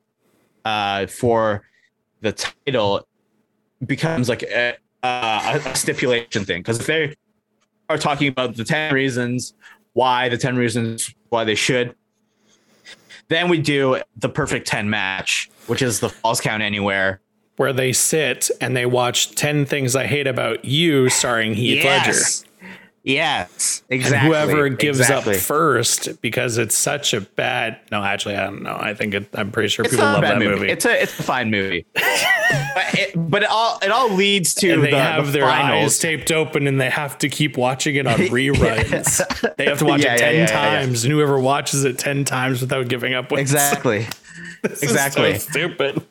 uh, 0.69 1.07
for 1.07 1.63
the 2.21 2.33
title 2.33 3.07
becomes 3.87 4.29
like 4.29 4.43
a, 4.43 4.77
a, 5.03 5.61
a 5.65 5.75
stipulation 5.75 6.45
thing. 6.45 6.61
Because 6.61 6.81
if 6.81 6.87
they 6.87 7.17
are 7.89 7.97
talking 7.97 8.29
about 8.29 8.55
the 8.55 8.65
10 8.65 8.93
reasons 8.93 9.55
why 9.95 10.29
the 10.29 10.37
10 10.37 10.57
reasons 10.57 11.15
why 11.31 11.45
they 11.45 11.55
should 11.55 11.95
then 13.29 13.49
we 13.49 13.59
do 13.59 14.01
the 14.17 14.29
perfect 14.29 14.67
10 14.67 14.89
match 14.91 15.51
which 15.67 15.83
is 15.83 16.01
the 16.01 16.09
falls 16.09 16.41
count 16.41 16.63
anywhere. 16.63 17.21
Where 17.57 17.73
they 17.75 17.93
sit 17.93 18.51
and 18.61 18.77
they 18.77 18.87
watch 18.87 19.35
10 19.35 19.67
things 19.67 19.97
i 19.97 20.07
hate 20.07 20.27
about 20.27 20.65
you 20.65 21.09
starring 21.09 21.55
heath 21.55 21.83
yes. 21.83 22.07
ledger 22.43 22.48
Yes, 23.05 23.83
exactly. 23.89 24.19
And 24.19 24.51
whoever 24.51 24.69
gives 24.69 25.01
exactly. 25.01 25.37
up 25.37 25.41
first 25.41 26.21
because 26.21 26.59
it's 26.59 26.77
such 26.77 27.15
a 27.15 27.23
bad. 27.23 27.79
No, 27.91 28.03
actually, 28.03 28.37
I 28.37 28.45
don't 28.45 28.63
know. 28.63 28.77
I 28.79 28.93
think 28.95 29.15
it, 29.15 29.29
I'm 29.35 29.51
pretty 29.51 29.69
sure 29.69 29.85
it's 29.85 29.95
people 29.95 30.07
love 30.07 30.23
that 30.23 30.39
movie. 30.39 30.51
movie. 30.51 30.69
It's 30.71 30.85
a 30.85 31.03
it's 31.03 31.19
a 31.19 31.23
fine 31.23 31.51
movie, 31.51 31.87
but, 31.95 32.05
it, 32.95 33.13
but 33.17 33.43
it 33.45 33.49
all 33.51 33.79
it 33.81 33.91
all 33.91 34.11
leads 34.11 34.53
to 34.57 34.73
and 34.73 34.85
they 34.85 34.91
the, 34.91 35.01
have 35.01 35.27
the 35.27 35.33
their 35.33 35.47
finals. 35.47 35.93
eyes 35.93 35.99
taped 35.99 36.33
open 36.33 36.67
and 36.67 36.81
they 36.81 36.91
have 36.91 37.17
to 37.19 37.29
keep 37.29 37.57
watching 37.57 37.97
it 37.97 38.07
on 38.07 38.19
reruns. 38.19 39.57
they 39.57 39.67
have 39.67 39.79
to 39.79 39.87
watch 39.87 40.05
yeah, 40.05 40.15
it 40.15 40.19
ten 40.19 40.35
yeah, 40.35 40.41
yeah, 40.41 40.47
times, 40.47 41.05
and 41.05 41.13
whoever 41.13 41.41
watches 41.41 41.85
it 41.85 41.99
ten 41.99 42.25
times 42.25 42.61
without 42.61 42.89
giving 42.89 43.15
up 43.15 43.31
wins. 43.31 43.53
Exactly. 43.53 44.07
exactly. 44.65 45.39
So 45.39 45.51
stupid. 45.51 46.03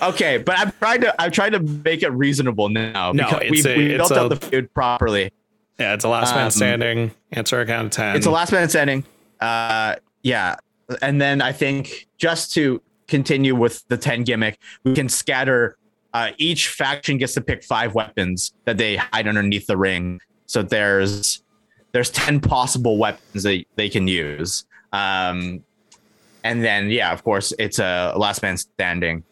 Okay, 0.00 0.38
but 0.38 0.58
I'm 0.58 0.72
trying 0.72 1.00
to 1.02 1.22
I'm 1.22 1.30
trying 1.30 1.52
to 1.52 1.60
make 1.60 2.02
it 2.02 2.10
reasonable 2.10 2.68
now. 2.68 3.12
No, 3.12 3.26
because 3.26 3.64
we, 3.64 3.76
we 3.76 3.88
built 3.88 4.12
up 4.12 4.28
the 4.30 4.36
food 4.36 4.72
properly. 4.72 5.30
Yeah, 5.78 5.94
it's 5.94 6.04
a 6.04 6.08
last 6.08 6.34
man 6.34 6.46
um, 6.46 6.50
standing. 6.50 7.10
Answer 7.32 7.60
a 7.60 7.66
count 7.66 7.86
of 7.86 7.92
ten. 7.92 8.16
It's 8.16 8.26
a 8.26 8.30
last 8.30 8.52
man 8.52 8.68
standing. 8.68 9.04
Uh, 9.40 9.96
yeah, 10.22 10.56
and 11.00 11.20
then 11.20 11.40
I 11.40 11.52
think 11.52 12.06
just 12.18 12.52
to 12.54 12.80
continue 13.08 13.54
with 13.54 13.86
the 13.88 13.96
ten 13.96 14.22
gimmick, 14.22 14.58
we 14.84 14.94
can 14.94 15.08
scatter. 15.08 15.76
Uh, 16.14 16.30
each 16.36 16.68
faction 16.68 17.16
gets 17.16 17.34
to 17.34 17.40
pick 17.40 17.64
five 17.64 17.94
weapons 17.94 18.52
that 18.64 18.76
they 18.76 18.96
hide 18.96 19.26
underneath 19.26 19.66
the 19.66 19.76
ring. 19.76 20.20
So 20.46 20.62
there's 20.62 21.42
there's 21.92 22.10
ten 22.10 22.40
possible 22.40 22.98
weapons 22.98 23.42
that 23.42 23.64
they 23.76 23.88
can 23.88 24.06
use. 24.06 24.64
Um, 24.92 25.64
and 26.44 26.62
then 26.62 26.90
yeah, 26.90 27.12
of 27.12 27.24
course, 27.24 27.52
it's 27.58 27.78
a 27.78 28.14
last 28.16 28.42
man 28.42 28.56
standing. 28.56 29.24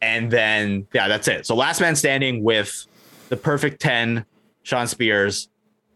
And 0.00 0.30
then 0.30 0.86
yeah, 0.94 1.08
that's 1.08 1.28
it. 1.28 1.46
So 1.46 1.54
last 1.54 1.80
man 1.80 1.96
standing 1.96 2.42
with 2.42 2.86
the 3.28 3.36
perfect 3.36 3.80
ten 3.80 4.24
Shawn 4.68 4.86
Spears 4.86 5.48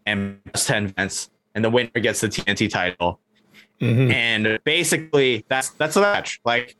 and 0.07 0.39
10 0.53 0.87
Vance, 0.87 1.29
and 1.53 1.63
the 1.63 1.69
winner 1.69 1.91
gets 2.01 2.21
the 2.21 2.27
TNT 2.27 2.69
title. 2.69 3.19
Mm-hmm. 3.79 4.11
And 4.11 4.59
basically, 4.63 5.45
that's 5.47 5.69
that's 5.71 5.95
a 5.95 6.01
match. 6.01 6.41
Like, 6.43 6.75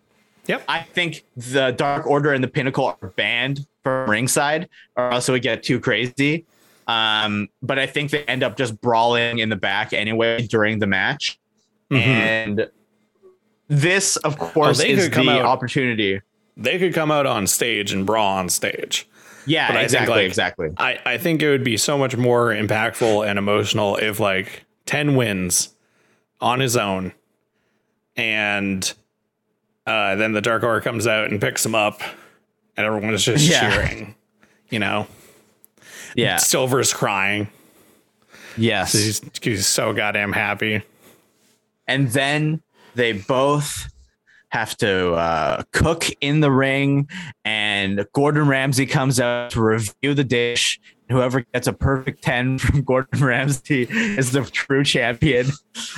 yep. 0.47 0.63
I 0.67 0.81
think 0.81 1.23
the 1.37 1.71
Dark 1.71 2.07
Order 2.07 2.33
and 2.33 2.43
the 2.43 2.47
Pinnacle 2.47 2.97
are 2.99 3.09
banned 3.09 3.67
from 3.83 4.09
ringside, 4.09 4.69
or 4.95 5.11
else 5.11 5.29
it 5.29 5.33
would 5.33 5.43
get 5.43 5.61
too 5.61 5.79
crazy. 5.79 6.45
Um, 6.87 7.49
but 7.61 7.77
I 7.77 7.85
think 7.85 8.09
they 8.09 8.23
end 8.23 8.41
up 8.41 8.57
just 8.57 8.81
brawling 8.81 9.37
in 9.37 9.49
the 9.49 9.55
back 9.55 9.93
anyway 9.93 10.47
during 10.47 10.79
the 10.79 10.87
match. 10.87 11.39
Mm-hmm. 11.91 12.09
And 12.09 12.69
this, 13.67 14.15
of 14.17 14.39
course, 14.39 14.81
oh, 14.81 14.83
is 14.83 15.09
the 15.11 15.29
out, 15.29 15.45
opportunity. 15.45 16.21
They 16.57 16.79
could 16.79 16.93
come 16.93 17.11
out 17.11 17.27
on 17.27 17.45
stage 17.45 17.93
and 17.93 18.05
brawl 18.05 18.37
on 18.37 18.49
stage. 18.49 19.07
Yeah, 19.45 19.71
but 19.71 19.83
exactly, 19.83 20.15
like, 20.15 20.25
exactly. 20.25 20.69
I, 20.77 20.99
I 21.05 21.17
think 21.17 21.41
it 21.41 21.49
would 21.49 21.63
be 21.63 21.77
so 21.77 21.97
much 21.97 22.15
more 22.15 22.47
impactful 22.47 23.27
and 23.27 23.37
emotional 23.37 23.97
if 23.97 24.19
like 24.19 24.65
10 24.85 25.15
wins 25.15 25.73
on 26.39 26.59
his 26.59 26.77
own 26.77 27.13
and 28.15 28.93
uh, 29.85 30.15
then 30.15 30.33
the 30.33 30.41
Dark 30.41 30.63
Order 30.63 30.81
comes 30.81 31.07
out 31.07 31.29
and 31.29 31.41
picks 31.41 31.65
him 31.65 31.75
up 31.75 32.01
and 32.77 32.85
everyone 32.85 33.13
is 33.13 33.23
just 33.23 33.49
yeah. 33.49 33.69
cheering, 33.69 34.15
you 34.69 34.79
know? 34.79 35.07
Yeah. 36.15 36.37
Silver's 36.37 36.93
crying. 36.93 37.49
Yes. 38.55 38.93
He's, 38.93 39.21
he's 39.41 39.67
so 39.67 39.93
goddamn 39.93 40.31
happy. 40.31 40.83
And 41.87 42.09
then 42.09 42.61
they 42.95 43.13
both 43.13 43.92
have 44.53 44.77
to 44.77 45.13
uh, 45.13 45.63
cook 45.71 46.05
in 46.21 46.39
the 46.39 46.51
ring, 46.51 47.09
and 47.43 48.05
Gordon 48.13 48.47
Ramsay 48.47 48.85
comes 48.85 49.19
out 49.19 49.49
to 49.51 49.61
review 49.61 50.13
the 50.13 50.23
dish. 50.23 50.79
Whoever 51.09 51.41
gets 51.41 51.65
a 51.65 51.73
perfect 51.73 52.23
10 52.23 52.57
from 52.59 52.83
Gordon 52.83 53.25
Ramsay 53.25 53.87
is 53.89 54.31
the 54.31 54.43
true 54.43 54.83
champion. 54.83 55.47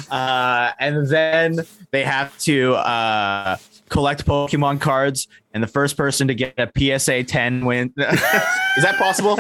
Uh, 0.10 0.72
and 0.80 1.06
then 1.08 1.60
they 1.92 2.06
have 2.06 2.38
to 2.40 2.76
uh, 2.76 3.58
collect 3.90 4.26
Pokemon 4.26 4.80
cards, 4.80 5.28
and 5.54 5.62
the 5.62 5.68
first 5.68 5.98
person 5.98 6.30
to 6.30 6.34
get 6.34 6.54
a 6.58 6.72
PSA 6.98 7.26
10 7.26 7.66
win. 7.66 7.94
is 7.98 8.84
that 8.84 8.96
possible? 8.98 9.38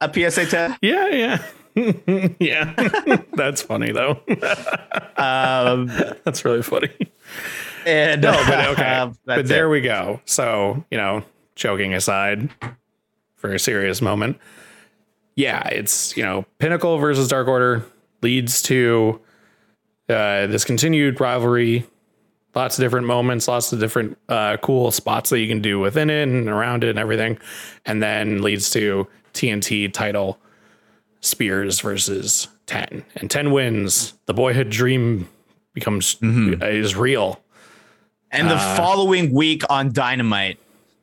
A 0.00 0.30
PSA 0.30 0.46
10? 0.46 0.76
Yeah, 0.82 1.08
yeah. 1.08 1.42
yeah, 2.38 3.22
that's 3.34 3.60
funny 3.60 3.92
though. 3.92 4.20
um, 5.16 5.88
that's 6.24 6.44
really 6.44 6.62
funny. 6.62 6.90
And 7.86 8.20
no, 8.20 8.32
but 8.46 8.66
okay, 8.70 8.82
uh, 8.96 9.10
but 9.24 9.46
there 9.46 9.68
we 9.70 9.80
go. 9.80 10.20
So 10.26 10.84
you 10.90 10.98
know, 10.98 11.22
joking 11.54 11.94
aside, 11.94 12.50
for 13.36 13.54
a 13.54 13.58
serious 13.58 14.02
moment. 14.02 14.38
Yeah, 15.36 15.66
it's 15.68 16.16
you 16.16 16.22
know 16.24 16.44
Pinnacle 16.58 16.98
versus 16.98 17.28
Dark 17.28 17.46
Order 17.48 17.84
leads 18.22 18.60
to 18.62 19.20
uh, 20.08 20.46
this 20.48 20.64
continued 20.64 21.20
rivalry. 21.20 21.86
Lots 22.54 22.78
of 22.78 22.82
different 22.82 23.06
moments, 23.06 23.48
lots 23.48 23.70
of 23.74 23.80
different 23.80 24.16
uh, 24.30 24.56
cool 24.56 24.90
spots 24.90 25.28
that 25.28 25.40
you 25.40 25.46
can 25.46 25.60
do 25.60 25.78
within 25.78 26.08
it 26.08 26.22
and 26.22 26.48
around 26.48 26.84
it 26.84 26.90
and 26.90 26.98
everything, 26.98 27.38
and 27.84 28.02
then 28.02 28.40
leads 28.40 28.70
to 28.70 29.06
TNT 29.34 29.92
title 29.92 30.38
Spears 31.20 31.80
versus 31.80 32.48
Ten, 32.64 33.04
and 33.16 33.30
Ten 33.30 33.50
wins. 33.52 34.14
The 34.24 34.32
boyhood 34.32 34.70
dream 34.70 35.28
becomes 35.74 36.14
Mm-hmm. 36.16 36.62
is 36.62 36.96
real. 36.96 37.40
And 38.36 38.50
the 38.50 38.54
Uh, 38.56 38.76
following 38.76 39.32
week 39.32 39.62
on 39.70 39.92
Dynamite, 39.92 40.58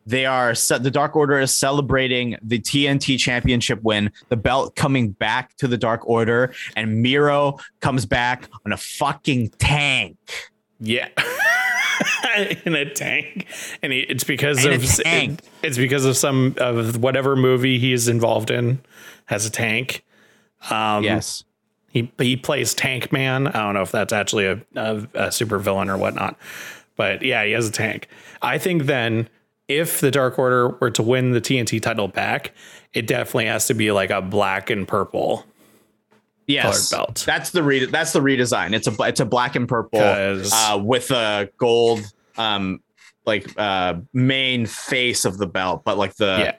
they 0.05 0.25
are 0.25 0.53
the 0.53 0.91
Dark 0.91 1.15
Order 1.15 1.39
is 1.39 1.51
celebrating 1.51 2.35
the 2.41 2.59
TNT 2.59 3.17
Championship 3.17 3.81
win, 3.83 4.11
the 4.29 4.35
belt 4.37 4.75
coming 4.75 5.09
back 5.11 5.55
to 5.57 5.67
the 5.67 5.77
Dark 5.77 6.07
Order, 6.07 6.53
and 6.75 7.01
Miro 7.01 7.57
comes 7.79 8.05
back 8.05 8.49
on 8.65 8.73
a 8.73 8.77
fucking 8.77 9.49
tank. 9.59 10.17
Yeah. 10.79 11.07
in 12.65 12.75
a 12.75 12.89
tank. 12.93 13.45
And 13.81 13.93
he, 13.93 13.99
it's 14.01 14.23
because 14.23 14.65
In 14.65 14.73
of 14.73 14.83
tank. 14.85 15.41
it's 15.61 15.77
because 15.77 16.03
of 16.05 16.17
some 16.17 16.55
of 16.57 16.97
whatever 16.97 17.35
movie 17.35 17.79
he's 17.79 18.07
involved 18.07 18.51
in 18.51 18.81
has 19.25 19.45
a 19.45 19.49
tank. 19.49 20.03
Um 20.69 21.03
yes. 21.03 21.43
he 21.91 22.11
he 22.17 22.35
plays 22.35 22.73
Tank 22.73 23.11
Man. 23.11 23.47
I 23.47 23.51
don't 23.63 23.73
know 23.75 23.81
if 23.83 23.91
that's 23.91 24.11
actually 24.13 24.45
a, 24.47 24.61
a, 24.75 25.07
a 25.13 25.31
super 25.31 25.59
villain 25.59 25.89
or 25.89 25.97
whatnot. 25.97 26.37
But 26.95 27.21
yeah, 27.21 27.43
he 27.43 27.51
has 27.53 27.67
a 27.67 27.71
tank. 27.71 28.07
I 28.41 28.57
think 28.57 28.83
then 28.83 29.29
if 29.67 30.01
the 30.01 30.11
Dark 30.11 30.37
Order 30.37 30.69
were 30.69 30.91
to 30.91 31.03
win 31.03 31.31
the 31.31 31.41
TNT 31.41 31.81
title 31.81 32.07
back, 32.07 32.53
it 32.93 33.07
definitely 33.07 33.47
has 33.47 33.67
to 33.67 33.73
be 33.73 33.91
like 33.91 34.09
a 34.09 34.21
black 34.21 34.69
and 34.69 34.87
purple. 34.87 35.45
Yes. 36.47 36.89
colored 36.89 37.07
belt. 37.07 37.23
That's 37.25 37.51
the 37.51 37.63
re- 37.63 37.85
that's 37.85 38.11
the 38.13 38.19
redesign. 38.19 38.73
It's 38.73 38.87
a 38.87 38.95
it's 39.03 39.19
a 39.19 39.25
black 39.25 39.55
and 39.55 39.67
purple 39.67 39.99
uh, 40.01 40.77
with 40.83 41.09
a 41.11 41.49
gold 41.57 42.01
um 42.37 42.81
like 43.25 43.47
uh 43.57 43.95
main 44.11 44.65
face 44.65 45.23
of 45.23 45.37
the 45.37 45.47
belt, 45.47 45.83
but 45.85 45.97
like 45.97 46.15
the 46.15 46.55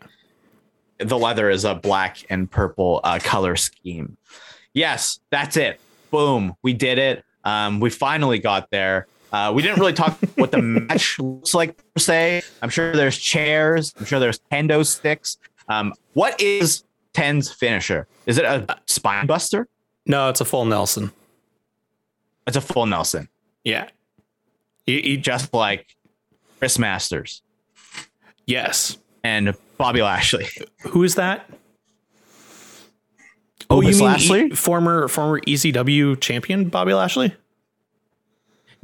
yeah. 1.01 1.05
the 1.05 1.19
leather 1.19 1.51
is 1.51 1.65
a 1.65 1.75
black 1.75 2.25
and 2.31 2.51
purple 2.51 3.01
uh, 3.05 3.19
color 3.23 3.57
scheme. 3.57 4.17
Yes, 4.73 5.21
that's 5.31 5.57
it. 5.57 5.81
Boom, 6.11 6.57
we 6.63 6.73
did 6.73 6.99
it. 6.99 7.25
Um, 7.45 7.79
we 7.79 7.91
finally 7.91 8.39
got 8.39 8.71
there. 8.71 9.07
Uh, 9.35 9.51
we 9.53 9.63
didn't 9.63 9.81
really 9.81 9.93
talk 9.93 10.17
what 10.37 10.53
the 10.53 10.63
match 10.63 11.19
looks 11.19 11.55
like 11.55 11.77
per 11.77 11.99
se. 11.99 12.43
I'm 12.63 12.71
sure 12.71 12.95
there's 12.95 13.19
chairs. 13.19 13.93
I'm 13.99 14.05
sure 14.05 14.21
there's 14.21 14.39
kendo 14.53 14.87
sticks. 14.87 15.39
Um, 15.69 15.93
what 16.13 16.41
is 16.41 16.85
Ten's 17.15 17.51
finisher? 17.51 18.07
Is 18.27 18.39
it 18.39 18.45
a 18.45 18.79
spine 18.87 19.27
buster? 19.27 19.67
No, 20.07 20.29
it's 20.29 20.41
a 20.41 20.45
full 20.45 20.65
Nelson. 20.67 21.11
It's 22.47 22.57
a 22.57 22.61
full 22.61 22.87
Nelson, 22.87 23.29
Yeah. 23.65 23.89
He, 24.87 25.01
he 25.01 25.17
just 25.17 25.53
like 25.53 25.97
Chris 26.61 26.79
Masters 26.79 27.43
yes. 28.47 28.99
and 29.25 29.55
Bobby 29.79 30.03
Lashley. 30.03 30.47
Who 30.83 31.03
is 31.03 31.17
that? 31.17 31.51
Oh, 33.69 33.79
Opus 33.79 33.97
you 33.97 34.05
mean 34.05 34.13
Lashley? 34.13 34.47
E- 34.47 34.51
former 34.51 35.09
former 35.09 35.41
ECW 35.41 36.21
champion 36.21 36.69
Bobby 36.69 36.95
Lashley? 36.95 37.35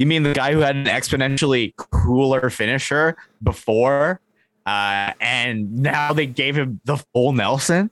You 0.01 0.07
mean 0.07 0.23
the 0.23 0.33
guy 0.33 0.55
who 0.55 0.61
had 0.61 0.77
an 0.77 0.87
exponentially 0.87 1.77
cooler 1.77 2.49
finisher 2.49 3.19
before, 3.43 4.19
uh, 4.65 5.13
and 5.21 5.77
now 5.77 6.15
they 6.15 6.25
gave 6.25 6.57
him 6.57 6.81
the 6.87 6.97
full 6.97 7.35
Nelson? 7.35 7.91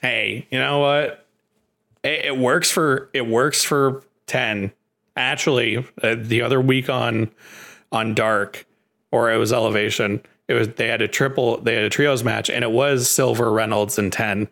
Hey, 0.00 0.46
you 0.52 0.58
know 0.60 0.78
what? 0.78 1.26
It, 2.04 2.26
it 2.26 2.38
works 2.38 2.70
for 2.70 3.10
it 3.12 3.26
works 3.26 3.64
for 3.64 4.04
ten. 4.28 4.70
Actually, 5.16 5.84
uh, 6.00 6.14
the 6.16 6.42
other 6.42 6.60
week 6.60 6.88
on 6.88 7.28
on 7.90 8.14
Dark, 8.14 8.64
or 9.10 9.32
it 9.32 9.36
was 9.36 9.52
Elevation. 9.52 10.22
It 10.46 10.54
was 10.54 10.68
they 10.68 10.86
had 10.86 11.02
a 11.02 11.08
triple, 11.08 11.60
they 11.60 11.74
had 11.74 11.82
a 11.82 11.90
trios 11.90 12.22
match, 12.22 12.50
and 12.50 12.62
it 12.62 12.70
was 12.70 13.10
Silver, 13.10 13.50
Reynolds, 13.50 13.98
and 13.98 14.12
ten. 14.12 14.48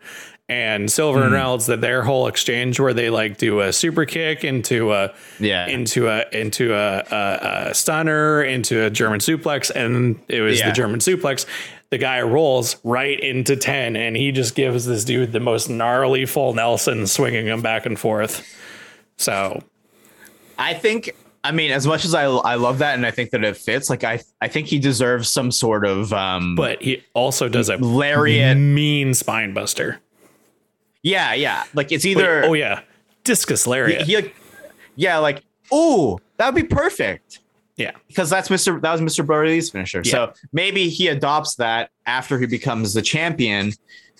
And 0.51 0.91
Silver 0.91 1.23
and 1.23 1.31
Reynolds, 1.31 1.67
that 1.67 1.79
their 1.79 2.03
whole 2.03 2.27
exchange 2.27 2.77
where 2.77 2.93
they 2.93 3.09
like 3.09 3.37
do 3.37 3.61
a 3.61 3.71
super 3.71 4.03
kick 4.03 4.43
into 4.43 4.91
a 4.91 5.13
Yeah. 5.39 5.65
into 5.67 6.09
a 6.09 6.25
into 6.33 6.73
a, 6.73 6.97
a, 7.09 7.67
a 7.69 7.73
stunner 7.73 8.43
into 8.43 8.83
a 8.83 8.89
German 8.89 9.21
suplex, 9.21 9.71
and 9.73 10.19
it 10.27 10.41
was 10.41 10.59
Yeah. 10.59 10.67
the 10.67 10.73
German 10.73 10.99
suplex. 10.99 11.45
The 11.89 11.97
guy 11.97 12.21
rolls 12.21 12.75
right 12.83 13.17
into 13.17 13.55
ten, 13.55 13.95
and 13.95 14.17
he 14.17 14.33
just 14.33 14.53
gives 14.53 14.85
this 14.85 15.05
dude 15.05 15.31
the 15.31 15.39
most 15.39 15.69
gnarly 15.69 16.25
full 16.25 16.53
Nelson, 16.53 17.07
swinging 17.07 17.45
him 17.47 17.61
back 17.61 17.85
and 17.85 17.97
forth. 17.97 18.45
So 19.17 19.63
I 20.59 20.73
think. 20.73 21.11
I 21.45 21.51
mean, 21.51 21.71
as 21.71 21.87
much 21.87 22.03
as 22.05 22.13
I 22.13 22.25
I 22.25 22.55
love 22.55 22.79
that, 22.79 22.95
and 22.95 23.05
I 23.05 23.11
think 23.11 23.29
that 23.31 23.43
it 23.45 23.55
fits. 23.55 23.89
Like 23.89 24.03
I 24.03 24.19
I 24.41 24.49
think 24.49 24.67
he 24.67 24.79
deserves 24.79 25.29
some 25.31 25.49
sort 25.49 25.85
of 25.85 26.11
um. 26.11 26.55
but 26.55 26.81
he 26.83 27.03
also 27.13 27.47
does 27.47 27.69
a 27.69 27.77
Lariat. 27.77 28.57
mean 28.57 29.13
spine 29.13 29.53
buster. 29.53 29.99
Yeah, 31.03 31.33
yeah. 31.33 31.63
Like 31.73 31.91
it's 31.91 32.05
Wait, 32.05 32.11
either 32.11 32.45
oh 32.45 32.53
yeah, 32.53 32.81
discus 33.23 33.65
lariat. 33.67 34.03
he, 34.03 34.21
he- 34.21 34.31
yeah, 34.95 35.17
like 35.17 35.43
ooh, 35.73 36.17
that 36.37 36.53
would 36.53 36.61
be 36.61 36.67
perfect. 36.67 37.39
yeah, 37.77 37.91
because 38.07 38.29
that's 38.29 38.49
Mr. 38.49 38.79
That 38.81 38.91
was 38.91 39.01
Mr. 39.01 39.25
Brodie's 39.25 39.69
finisher. 39.69 40.01
Yeah. 40.03 40.11
So 40.11 40.33
maybe 40.53 40.89
he 40.89 41.07
adopts 41.07 41.55
that 41.55 41.89
after 42.05 42.37
he 42.39 42.45
becomes 42.45 42.93
the 42.93 43.01
champion 43.01 43.71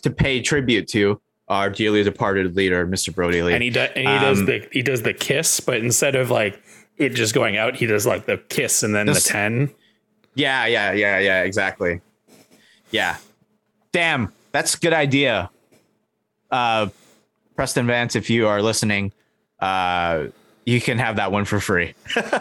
to 0.02 0.10
pay 0.10 0.42
tribute 0.42 0.88
to 0.90 1.22
our 1.48 1.70
dearly 1.70 2.02
departed 2.04 2.56
leader, 2.56 2.88
Mr. 2.88 3.14
Brodie 3.14 3.44
Lee. 3.44 3.54
and 3.54 3.62
he 3.62 3.70
does 3.70 3.90
and 3.96 4.08
he 4.08 4.20
does 4.20 4.40
Um, 4.40 4.46
the 4.46 4.68
he 4.72 4.82
does 4.82 5.02
the 5.04 5.14
kiss, 5.14 5.60
but 5.60 5.78
instead 5.78 6.16
of 6.16 6.32
like 6.32 6.62
it 6.98 7.10
just 7.10 7.34
going 7.36 7.58
out, 7.58 7.76
he 7.76 7.86
does 7.86 8.08
like 8.08 8.26
the 8.26 8.38
kiss 8.38 8.82
and 8.84 8.96
then 8.96 9.06
This- 9.08 9.24
the 9.26 9.30
ten. 9.30 9.70
yeah, 10.34 10.66
yeah, 10.66 10.94
yeah, 10.94 11.20
yeah, 11.20 11.44
exactly. 11.44 12.00
Yeah. 12.92 13.18
Damn, 13.92 14.32
that's 14.54 14.76
a 14.76 14.78
good 14.80 14.94
idea. 14.94 15.50
Uh, 16.52 16.90
Preston 17.56 17.88
Vance, 17.88 18.16
if 18.16 18.30
you 18.30 18.48
are 18.48 18.62
listening, 18.62 19.12
uh, 19.60 20.26
you 20.66 20.82
can 20.82 20.98
have 20.98 21.16
that 21.18 21.32
one 21.32 21.46
for 21.46 21.60
free. 21.60 21.94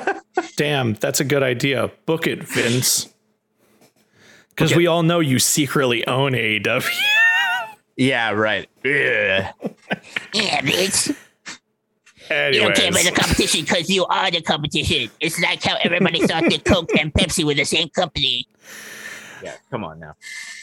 Damn, 0.57 0.95
that's 0.95 1.21
a 1.21 1.25
good 1.25 1.43
idea. 1.43 1.91
Book 2.07 2.27
it, 2.27 2.43
Vince. 2.43 3.13
Because 4.51 4.75
we 4.75 4.87
all 4.87 5.03
know 5.03 5.21
you 5.21 5.39
secretly 5.39 6.07
own 6.07 6.33
AEW. 6.33 6.87
Yeah, 7.97 8.31
right. 8.31 8.69
Ugh. 8.85 9.71
Yeah, 10.33 10.61
bitch. 10.61 11.09
You 11.09 12.37
Anyways, 12.37 12.61
don't 12.63 12.77
care 12.77 12.89
about 12.91 13.05
the 13.05 13.11
competition 13.11 13.63
because 13.65 13.91
you 13.91 14.07
are 14.07 14.31
the 14.31 14.41
competition. 14.41 15.11
It's 15.19 15.41
like 15.41 15.63
how 15.65 15.77
everybody 15.83 16.21
thought 16.27 16.45
that 16.49 16.65
Coke 16.65 16.91
and 16.99 17.13
Pepsi 17.13 17.43
were 17.45 17.55
the 17.55 17.65
same 17.65 17.89
company. 17.89 18.47
Yeah, 19.43 19.55
come 19.71 19.83
on 19.85 19.99
now. 19.99 20.15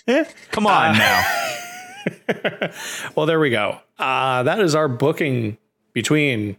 Eh. 0.08 0.24
Come 0.52 0.66
on 0.68 0.96
Uh, 0.96 0.98
now. 0.98 1.54
well, 3.16 3.26
there 3.26 3.40
we 3.40 3.50
go. 3.50 3.80
Uh, 3.98 4.44
that 4.44 4.60
is 4.60 4.76
our 4.76 4.88
booking 4.88 5.58
between 5.94 6.58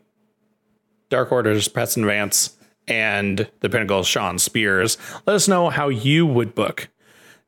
Dark 1.09 1.33
Order's 1.33 1.69
Preston 1.69 2.05
Vance 2.05 2.57
and 2.87 3.49
the 3.61 3.69
Pinnacle 3.69 4.03
Shawn 4.03 4.39
Spears. 4.39 4.99
Let 5.27 5.37
us 5.37 5.49
know 5.49 5.71
how 5.71 5.89
you 5.89 6.27
would 6.27 6.55
book 6.55 6.89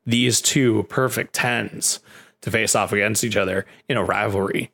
these 0.05 0.41
two 0.41 0.83
perfect 0.83 1.33
tens 1.33 1.99
to 2.41 2.51
face 2.51 2.75
off 2.75 2.91
against 2.91 3.23
each 3.23 3.37
other 3.37 3.65
in 3.87 3.97
a 3.97 4.03
rivalry, 4.03 4.71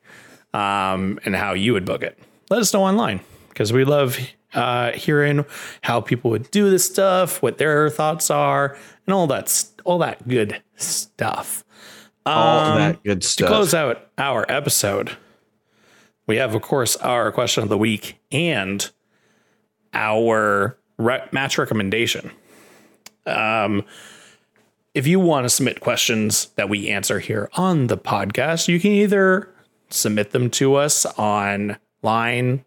um, 0.54 1.18
and 1.24 1.36
how 1.36 1.52
you 1.52 1.74
would 1.74 1.84
book 1.84 2.02
it. 2.02 2.18
Let 2.50 2.60
us 2.60 2.72
know 2.72 2.84
online 2.84 3.20
because 3.50 3.72
we 3.72 3.84
love 3.84 4.18
uh, 4.54 4.92
hearing 4.92 5.44
how 5.82 6.00
people 6.00 6.30
would 6.30 6.50
do 6.50 6.70
this 6.70 6.86
stuff, 6.86 7.42
what 7.42 7.58
their 7.58 7.90
thoughts 7.90 8.30
are, 8.30 8.76
and 9.06 9.14
all 9.14 9.26
that 9.26 9.64
all 9.84 9.98
that 9.98 10.26
good 10.26 10.62
stuff. 10.76 11.64
All 12.28 12.72
Um, 12.72 12.78
that 12.78 13.02
good 13.02 13.24
stuff. 13.24 13.48
to 13.48 13.52
close 13.54 13.74
out 13.74 14.08
our 14.18 14.44
episode, 14.50 15.16
we 16.26 16.36
have, 16.36 16.54
of 16.54 16.62
course, 16.62 16.96
our 16.96 17.32
question 17.32 17.62
of 17.62 17.68
the 17.68 17.78
week 17.78 18.18
and 18.30 18.90
our 19.94 20.78
re- 20.98 21.24
match 21.32 21.58
recommendation. 21.58 22.30
Um, 23.26 23.84
if 24.94 25.06
you 25.06 25.20
want 25.20 25.44
to 25.44 25.50
submit 25.50 25.80
questions 25.80 26.46
that 26.56 26.68
we 26.68 26.88
answer 26.88 27.18
here 27.20 27.48
on 27.54 27.86
the 27.86 27.96
podcast, 27.98 28.68
you 28.68 28.80
can 28.80 28.90
either 28.92 29.48
submit 29.90 30.30
them 30.32 30.50
to 30.50 30.74
us 30.74 31.06
online 31.18 32.64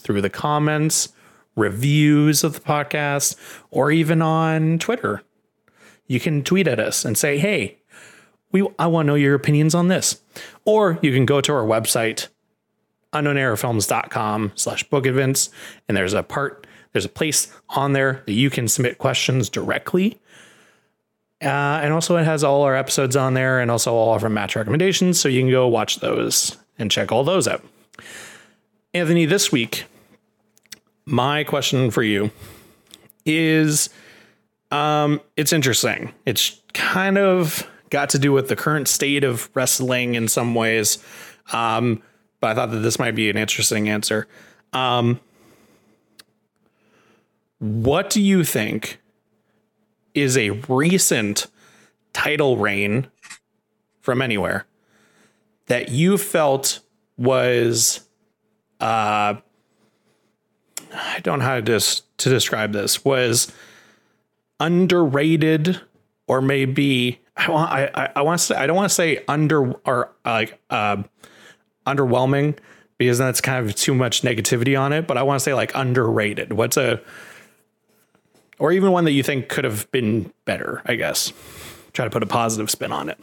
through 0.00 0.20
the 0.20 0.30
comments, 0.30 1.08
reviews 1.54 2.44
of 2.44 2.54
the 2.54 2.60
podcast, 2.60 3.36
or 3.70 3.90
even 3.90 4.22
on 4.22 4.78
Twitter. 4.78 5.22
You 6.06 6.20
can 6.20 6.42
tweet 6.44 6.68
at 6.68 6.78
us 6.78 7.04
and 7.04 7.18
say, 7.18 7.38
hey, 7.38 7.78
we 8.52 8.66
I 8.78 8.86
want 8.86 9.06
to 9.06 9.08
know 9.08 9.14
your 9.14 9.34
opinions 9.34 9.74
on 9.74 9.88
this. 9.88 10.20
Or 10.64 10.98
you 11.02 11.12
can 11.12 11.26
go 11.26 11.40
to 11.40 11.52
our 11.52 11.64
website, 11.64 12.28
unknownerafilms.com 13.12 14.52
slash 14.54 14.84
book 14.84 15.06
events, 15.06 15.50
and 15.88 15.96
there's 15.96 16.14
a 16.14 16.22
part, 16.22 16.66
there's 16.92 17.04
a 17.04 17.10
place 17.10 17.52
on 17.70 17.92
there 17.92 18.22
that 18.26 18.32
you 18.32 18.50
can 18.50 18.68
submit 18.68 18.98
questions 18.98 19.48
directly. 19.48 20.20
Uh, 21.42 21.80
and 21.82 21.92
also, 21.92 22.16
it 22.16 22.24
has 22.24 22.42
all 22.42 22.62
our 22.62 22.74
episodes 22.74 23.14
on 23.14 23.34
there 23.34 23.60
and 23.60 23.70
also 23.70 23.94
all 23.94 24.14
of 24.14 24.24
our 24.24 24.30
match 24.30 24.56
recommendations. 24.56 25.20
So 25.20 25.28
you 25.28 25.42
can 25.42 25.50
go 25.50 25.68
watch 25.68 26.00
those 26.00 26.56
and 26.78 26.90
check 26.90 27.12
all 27.12 27.24
those 27.24 27.46
out. 27.46 27.62
Anthony, 28.94 29.26
this 29.26 29.52
week, 29.52 29.84
my 31.04 31.44
question 31.44 31.90
for 31.90 32.02
you 32.02 32.30
is 33.26 33.90
um, 34.70 35.20
it's 35.36 35.52
interesting. 35.52 36.14
It's 36.24 36.60
kind 36.72 37.18
of 37.18 37.68
got 37.90 38.10
to 38.10 38.18
do 38.18 38.32
with 38.32 38.48
the 38.48 38.56
current 38.56 38.88
state 38.88 39.24
of 39.24 39.50
wrestling 39.54 40.14
in 40.14 40.28
some 40.28 40.54
ways. 40.54 40.98
Um, 41.52 42.02
but 42.40 42.50
I 42.50 42.54
thought 42.54 42.70
that 42.70 42.78
this 42.78 42.98
might 42.98 43.14
be 43.14 43.30
an 43.30 43.36
interesting 43.36 43.88
answer. 43.88 44.26
Um, 44.72 45.20
what 47.58 48.10
do 48.10 48.20
you 48.20 48.44
think 48.44 49.00
is 50.14 50.36
a 50.36 50.50
recent 50.50 51.46
title 52.12 52.56
reign 52.56 53.08
from 54.00 54.22
anywhere 54.22 54.66
that 55.66 55.90
you 55.90 56.16
felt 56.16 56.80
was 57.18 58.00
uh 58.80 59.34
I 60.94 61.20
don't 61.22 61.40
know 61.40 61.44
how 61.44 61.56
to 61.56 61.62
dis- 61.62 62.02
to 62.18 62.28
describe 62.28 62.72
this 62.72 63.04
was 63.04 63.52
underrated 64.60 65.80
or 66.26 66.40
maybe 66.40 67.20
I 67.36 67.50
want 67.50 67.70
I 67.70 68.10
I, 68.16 68.22
want 68.22 68.40
to 68.40 68.44
say 68.46 68.56
I 68.56 68.66
don't 68.66 68.76
want 68.76 68.88
to 68.88 68.94
say 68.94 69.22
under 69.28 69.72
or 69.84 70.10
like 70.24 70.58
uh, 70.70 71.02
underwhelming 71.86 72.56
because 72.98 73.18
that's 73.18 73.40
kind 73.40 73.66
of 73.68 73.74
too 73.74 73.94
much 73.94 74.22
negativity 74.22 74.78
on 74.78 74.92
it 74.92 75.06
but 75.06 75.16
I 75.18 75.22
want 75.22 75.38
to 75.38 75.42
say 75.44 75.52
like 75.54 75.72
underrated 75.74 76.52
what's 76.54 76.76
a 76.76 77.00
or 78.58 78.72
even 78.72 78.90
one 78.90 79.04
that 79.04 79.12
you 79.12 79.22
think 79.22 79.48
could 79.48 79.64
have 79.64 79.90
been 79.90 80.32
better 80.46 80.82
I 80.86 80.94
guess 80.94 81.32
try 81.92 82.04
to 82.06 82.10
put 82.10 82.22
a 82.22 82.26
positive 82.26 82.70
spin 82.70 82.92
on 82.92 83.08
it 83.08 83.18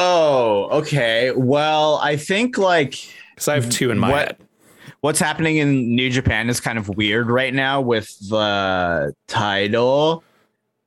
Oh, 0.00 0.68
okay. 0.78 1.32
Well, 1.34 1.96
I 1.96 2.14
think 2.16 2.56
like 2.56 2.94
because 3.34 3.48
I 3.48 3.54
have 3.54 3.68
two 3.68 3.90
in 3.90 3.98
my 3.98 4.10
What- 4.10 4.18
head 4.28 4.36
what's 5.00 5.18
happening 5.18 5.56
in 5.56 5.94
New 5.96 6.08
Japan 6.10 6.48
is 6.48 6.60
kind 6.60 6.78
of 6.78 6.88
weird 6.88 7.28
right 7.30 7.52
now 7.54 7.80
with 7.80 8.08
the 8.28 9.12
title. 9.26 10.22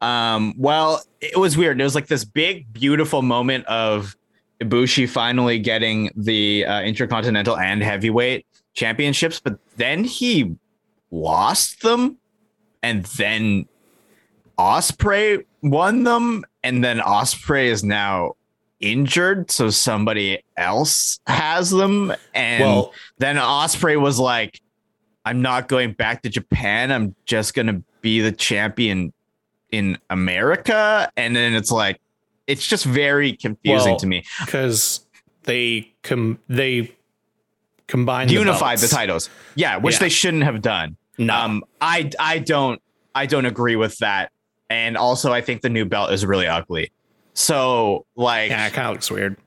Um, 0.02 0.56
well, 0.58 1.04
it 1.20 1.38
was 1.38 1.58
weird. 1.58 1.80
It 1.80 1.84
was 1.84 1.96
like 1.96 2.08
this 2.08 2.26
big, 2.26 2.72
beautiful 2.74 3.22
moment 3.22 3.66
of 3.66 4.16
Ibushi 4.62 5.08
finally 5.08 5.60
getting 5.60 6.12
the 6.16 6.66
uh, 6.66 6.82
Intercontinental 6.82 7.58
and 7.58 7.82
Heavyweight 7.84 8.46
championships, 8.74 9.40
but 9.40 9.60
then 9.78 10.04
he 10.04 10.56
lost 11.12 11.82
them, 11.82 12.18
and 12.82 13.06
then 13.18 13.68
Ospreay 14.58 15.46
won 15.62 16.04
them, 16.04 16.46
and 16.64 16.84
then 16.84 17.00
Ospreay 17.00 17.66
is 17.66 17.84
now 17.84 18.34
injured, 18.80 19.52
so 19.52 19.70
somebody 19.70 20.44
else 20.58 21.20
has 21.28 21.70
them, 21.70 22.14
and 22.34 22.64
well 22.64 22.94
then 23.18 23.36
Ospreay 23.36 24.00
was 24.00 24.20
like, 24.20 24.62
"I'm 25.26 25.42
not 25.42 25.68
going 25.68 25.94
back 25.94 26.24
to 26.24 26.30
Japan. 26.30 26.92
I'm 26.92 27.16
just 27.26 27.54
gonna 27.54 27.82
be 28.02 28.22
the 28.22 28.32
champion 28.32 29.14
in 29.72 29.98
America." 30.10 31.10
And 31.18 31.36
then 31.36 31.54
it's 31.54 31.72
like, 31.72 32.00
it's 32.48 32.66
just 32.66 32.86
very 32.86 33.34
confusing 33.34 33.92
Well, 33.92 34.00
to 34.00 34.08
me. 34.08 34.24
because 34.46 35.06
they 35.44 35.92
com 36.04 36.40
they 36.50 36.96
combined 37.88 38.32
Unified 38.32 38.78
the, 38.78 38.82
belts. 38.84 38.94
titles, 38.94 39.30
yeah, 39.56 39.78
which 39.78 39.96
Yeah. 39.96 40.00
they 40.00 40.10
shouldn't 40.10 40.44
have 40.44 40.62
done. 40.62 40.98
No, 41.18 41.36
Um, 41.36 41.64
I 41.82 42.10
I 42.20 42.40
don't 42.40 42.82
I 43.14 43.26
don't 43.26 43.46
agree 43.46 43.76
with 43.76 43.98
that, 43.98 44.32
and 44.70 44.98
also 44.98 45.32
I 45.34 45.42
think 45.42 45.62
the 45.62 45.70
new 45.70 45.86
belt 45.86 46.12
is 46.12 46.26
really 46.26 46.48
ugly. 46.48 46.92
So 47.34 48.06
like 48.16 48.50
yeah, 48.50 48.68
it 48.68 48.74
kind 48.74 48.88
of 48.88 48.94
looks 48.94 49.12
weird. 49.12 49.38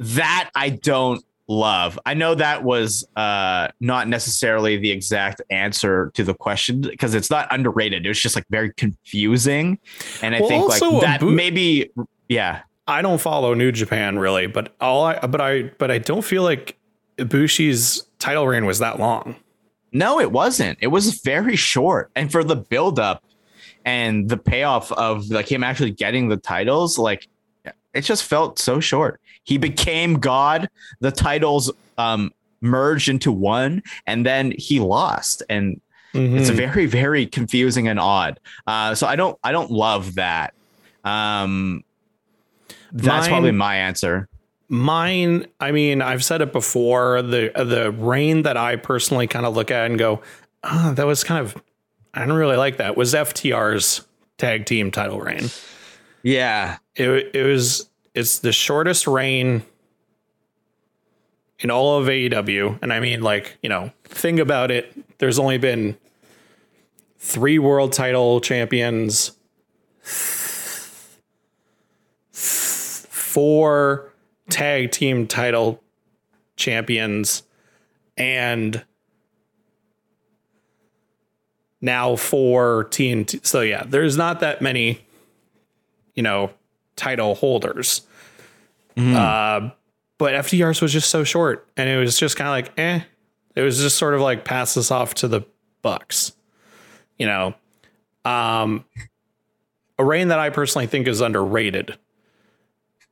that 0.00 0.50
I 0.54 0.70
don't 0.70 1.24
love. 1.48 1.98
I 2.06 2.14
know 2.14 2.34
that 2.34 2.64
was 2.64 3.06
uh 3.16 3.68
not 3.80 4.08
necessarily 4.08 4.76
the 4.76 4.90
exact 4.90 5.42
answer 5.50 6.10
to 6.14 6.24
the 6.24 6.34
question 6.34 6.80
because 6.80 7.14
it's 7.14 7.30
not 7.30 7.48
underrated. 7.52 8.04
It 8.06 8.08
was 8.08 8.20
just 8.20 8.34
like 8.34 8.46
very 8.50 8.72
confusing. 8.74 9.78
And 10.22 10.34
I 10.34 10.40
Well, 10.40 10.48
think 10.48 10.68
like 10.68 11.00
that 11.02 11.22
maybe 11.22 11.90
yeah. 12.28 12.62
I 12.86 13.00
don't 13.00 13.20
follow 13.20 13.54
New 13.54 13.72
Japan 13.72 14.18
really, 14.18 14.46
but 14.46 14.74
all 14.80 15.04
I 15.04 15.18
but 15.26 15.40
I 15.40 15.64
but 15.78 15.90
I 15.90 15.98
don't 15.98 16.24
feel 16.24 16.42
like 16.42 16.76
Ibushi's 17.18 18.06
title 18.18 18.46
reign 18.46 18.66
was 18.66 18.78
that 18.80 18.98
long. 18.98 19.36
No, 19.92 20.18
it 20.20 20.32
wasn't. 20.32 20.78
It 20.80 20.88
was 20.88 21.20
very 21.20 21.56
short. 21.56 22.10
And 22.16 22.30
for 22.32 22.42
the 22.42 22.56
build 22.56 22.98
up 22.98 23.22
and 23.84 24.28
the 24.28 24.36
payoff 24.36 24.90
of 24.92 25.30
like 25.30 25.50
him 25.50 25.62
actually 25.62 25.92
getting 25.92 26.28
the 26.28 26.36
titles, 26.36 26.98
like 26.98 27.28
it 27.94 28.00
just 28.00 28.24
felt 28.24 28.58
so 28.58 28.80
short. 28.80 29.20
He 29.44 29.56
became 29.58 30.14
God. 30.18 30.68
The 31.00 31.10
titles 31.12 31.70
um 31.98 32.32
merged 32.60 33.08
into 33.08 33.30
one 33.30 33.82
and 34.06 34.24
then 34.24 34.52
he 34.58 34.80
lost 34.80 35.42
and 35.50 35.80
it's 36.14 36.48
Mhm. 36.50 36.54
very 36.56 36.86
very 36.86 37.26
confusing 37.26 37.88
and 37.88 38.00
odd 38.00 38.40
uh 38.66 38.94
so 38.94 39.06
i 39.06 39.16
don't 39.16 39.36
i 39.44 39.52
don't 39.52 39.70
love 39.70 40.14
that 40.14 40.54
um 41.04 41.84
that's 42.92 43.06
Mine- 43.26 43.28
probably 43.30 43.52
my 43.52 43.76
answer 43.76 44.28
Mine, 44.70 45.46
I 45.60 45.72
mean, 45.72 46.00
I've 46.00 46.24
said 46.24 46.40
it 46.40 46.50
before. 46.50 47.20
The 47.20 47.52
the 47.54 47.92
reign 47.92 48.42
that 48.42 48.56
I 48.56 48.76
personally 48.76 49.26
kind 49.26 49.44
of 49.44 49.54
look 49.54 49.70
at 49.70 49.84
and 49.90 49.98
go, 49.98 50.22
oh, 50.64 50.94
that 50.94 51.06
was 51.06 51.22
kind 51.22 51.38
of 51.44 51.54
I 52.14 52.20
don't 52.24 52.32
really 52.36 52.56
like 52.56 52.78
that. 52.78 52.96
Was 52.96 53.12
FTR's 53.12 54.06
tag 54.38 54.64
team 54.64 54.90
title 54.90 55.20
reign. 55.20 55.50
yeah 56.22 56.78
It 56.96 57.30
it 57.34 57.42
was 57.44 57.90
it's 58.14 58.38
the 58.38 58.52
shortest 58.52 59.06
reign 59.06 59.64
in 61.58 61.70
all 61.70 61.98
of 61.98 62.06
AEW. 62.06 62.78
And 62.82 62.92
I 62.92 63.00
mean, 63.00 63.22
like, 63.22 63.56
you 63.62 63.68
know, 63.68 63.90
think 64.04 64.38
about 64.38 64.70
it. 64.70 64.92
There's 65.18 65.38
only 65.38 65.58
been 65.58 65.96
three 67.18 67.58
world 67.58 67.92
title 67.92 68.40
champions, 68.40 69.32
four 72.30 74.12
tag 74.50 74.90
team 74.92 75.26
title 75.26 75.82
champions, 76.56 77.42
and 78.16 78.84
now 81.80 82.16
four 82.16 82.86
TNT. 82.90 83.44
So 83.44 83.60
yeah, 83.60 83.84
there's 83.86 84.16
not 84.16 84.40
that 84.40 84.62
many, 84.62 85.04
you 86.14 86.22
know, 86.22 86.50
title 86.96 87.34
holders. 87.34 88.02
Uh, 89.16 89.70
but 90.18 90.34
FTR's 90.34 90.80
was 90.80 90.92
just 90.92 91.10
so 91.10 91.24
short, 91.24 91.68
and 91.76 91.88
it 91.88 91.96
was 91.96 92.18
just 92.18 92.36
kind 92.36 92.48
of 92.48 92.52
like, 92.52 92.78
eh. 92.78 93.00
It 93.56 93.62
was 93.62 93.78
just 93.78 93.96
sort 93.96 94.14
of 94.14 94.20
like 94.20 94.44
pass 94.44 94.74
this 94.74 94.90
off 94.90 95.14
to 95.14 95.28
the 95.28 95.42
Bucks, 95.82 96.32
you 97.18 97.26
know. 97.26 97.54
Um, 98.24 98.84
a 99.98 100.04
reign 100.04 100.28
that 100.28 100.38
I 100.38 100.50
personally 100.50 100.86
think 100.86 101.06
is 101.06 101.20
underrated 101.20 101.96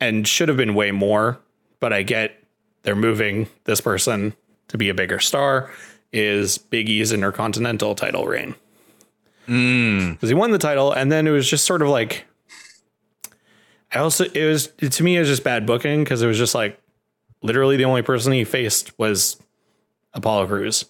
and 0.00 0.26
should 0.26 0.48
have 0.48 0.56
been 0.56 0.74
way 0.74 0.90
more, 0.90 1.38
but 1.80 1.92
I 1.92 2.02
get 2.02 2.42
they're 2.82 2.96
moving 2.96 3.48
this 3.64 3.80
person 3.80 4.34
to 4.68 4.78
be 4.78 4.88
a 4.88 4.94
bigger 4.94 5.20
star. 5.20 5.70
Is 6.12 6.58
Big 6.58 6.88
E's 6.88 7.12
Intercontinental 7.12 7.94
title 7.94 8.26
reign 8.26 8.54
mm. 9.48 10.12
because 10.12 10.28
he 10.28 10.34
won 10.34 10.50
the 10.50 10.58
title, 10.58 10.92
and 10.92 11.10
then 11.10 11.26
it 11.26 11.30
was 11.30 11.48
just 11.48 11.64
sort 11.64 11.82
of 11.82 11.88
like. 11.88 12.24
I 13.94 13.98
also 13.98 14.24
it 14.24 14.44
was 14.46 14.68
to 14.68 15.02
me 15.02 15.16
it 15.16 15.20
was 15.20 15.28
just 15.28 15.44
bad 15.44 15.66
booking 15.66 16.02
because 16.04 16.22
it 16.22 16.26
was 16.26 16.38
just 16.38 16.54
like 16.54 16.80
literally 17.42 17.76
the 17.76 17.84
only 17.84 18.02
person 18.02 18.32
he 18.32 18.44
faced 18.44 18.96
was 18.98 19.36
Apollo 20.14 20.46
Crews, 20.46 20.84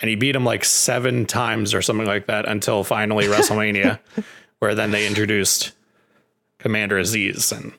and 0.00 0.08
he 0.08 0.14
beat 0.16 0.36
him 0.36 0.44
like 0.44 0.64
seven 0.64 1.26
times 1.26 1.74
or 1.74 1.82
something 1.82 2.06
like 2.06 2.26
that 2.26 2.46
until 2.48 2.84
finally 2.84 3.26
WrestleMania, 3.26 3.98
where 4.60 4.74
then 4.74 4.90
they 4.90 5.06
introduced 5.06 5.72
Commander 6.58 7.00
Azeez 7.00 7.50
and 7.56 7.72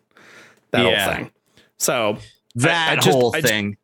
that 0.72 0.86
Yeah. 0.86 1.06
whole 1.06 1.16
thing. 1.16 1.32
So 1.78 2.18
that 2.56 2.92
I 2.92 2.96
just- 2.96 3.08
whole 3.08 3.36
I 3.36 3.42
just- 3.42 3.52
thing 3.54 3.78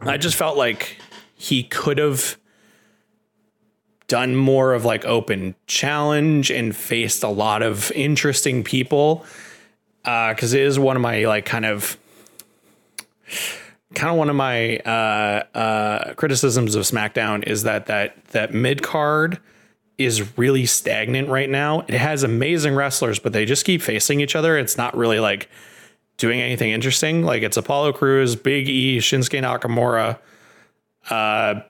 I 0.00 0.16
just 0.18 0.36
felt 0.36 0.58
like 0.58 0.98
he 1.36 1.62
could 1.62 1.96
have 1.98 2.36
done 4.06 4.36
more 4.36 4.74
of 4.74 4.84
like 4.84 5.04
open 5.06 5.54
challenge 5.66 6.50
and 6.50 6.76
faced 6.76 7.22
a 7.22 7.28
lot 7.28 7.62
of 7.62 7.90
interesting 7.92 8.62
people. 8.62 9.24
Uh, 10.04 10.34
cause 10.34 10.52
it 10.52 10.60
is 10.60 10.78
one 10.78 10.96
of 10.96 11.02
my 11.02 11.24
like 11.24 11.46
kind 11.46 11.64
of 11.64 11.96
kind 13.94 14.10
of 14.10 14.16
one 14.16 14.28
of 14.28 14.36
my 14.36 14.78
uh 14.78 15.44
uh 15.54 16.14
criticisms 16.14 16.74
of 16.74 16.82
SmackDown 16.82 17.46
is 17.46 17.62
that 17.62 17.86
that 17.86 18.22
that 18.26 18.52
mid 18.52 18.82
card 18.82 19.40
is 19.96 20.36
really 20.36 20.66
stagnant 20.66 21.28
right 21.28 21.48
now. 21.48 21.80
It 21.82 21.94
has 21.94 22.22
amazing 22.22 22.74
wrestlers, 22.74 23.18
but 23.18 23.32
they 23.32 23.44
just 23.44 23.64
keep 23.64 23.80
facing 23.80 24.20
each 24.20 24.34
other. 24.34 24.58
It's 24.58 24.76
not 24.76 24.96
really 24.96 25.20
like 25.20 25.48
doing 26.16 26.40
anything 26.40 26.70
interesting. 26.70 27.22
Like 27.22 27.42
it's 27.42 27.56
Apollo 27.56 27.92
Crews, 27.94 28.36
Big 28.36 28.68
E, 28.68 28.98
Shinsuke 28.98 29.40
Nakamura, 29.42 30.18
uh, 31.10 31.60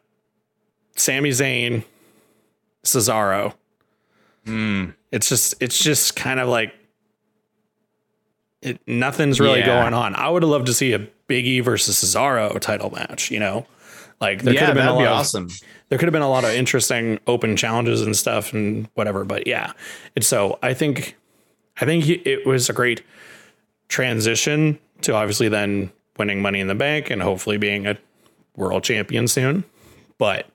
Sami 0.97 1.31
Zayn, 1.31 1.85
Cesaro. 2.85 3.55
Mm. 4.47 4.95
It's 5.11 5.29
just 5.29 5.55
it's 5.61 5.83
just 5.83 6.17
kind 6.17 6.41
of 6.41 6.49
like 6.49 6.75
it, 8.65 8.81
nothing's 8.87 9.41
really 9.41 9.61
Yeah. 9.61 9.67
going 9.83 9.95
on. 9.95 10.15
I 10.15 10.29
would 10.29 10.43
have 10.43 10.51
loved 10.51 10.67
to 10.67 10.75
see 10.75 10.93
a 10.93 10.99
Big 11.27 11.47
E 11.47 11.61
versus 11.61 11.97
Cesaro 11.97 12.59
title 12.61 12.91
match. 12.91 13.31
You 13.31 13.41
know, 13.41 13.67
like 14.21 14.43
there 14.43 14.55
could 14.55 14.63
have 14.63 14.75
been 14.75 14.87
a 14.87 14.93
lot 14.95 14.99
be 15.01 15.05
of 15.07 15.13
awesome. 15.13 15.49
there 15.89 15.99
could 15.99 16.07
have 16.07 16.13
been 16.13 16.23
a 16.23 16.29
lot 16.31 16.45
of 16.45 16.51
interesting 16.51 17.19
open 17.27 17.57
challenges 17.57 18.03
and 18.03 18.17
stuff 18.17 18.53
and 18.53 18.89
whatever. 18.95 19.25
But 19.25 19.47
yeah, 19.47 19.73
and 20.17 20.25
so 20.25 20.59
I 20.63 20.75
think 20.75 21.17
I 21.81 21.85
think 21.85 22.09
it 22.09 22.47
was 22.47 22.69
a 22.69 22.73
great 22.73 23.03
transition 23.89 24.79
to 25.03 25.15
obviously 25.15 25.49
then 25.49 25.91
winning 26.19 26.41
Money 26.43 26.61
in 26.61 26.69
the 26.69 26.75
Bank 26.75 27.11
and 27.11 27.21
hopefully 27.23 27.57
being 27.59 27.87
a 27.87 27.97
world 28.57 28.85
champion 28.85 29.29
soon. 29.29 29.65
But 30.19 30.47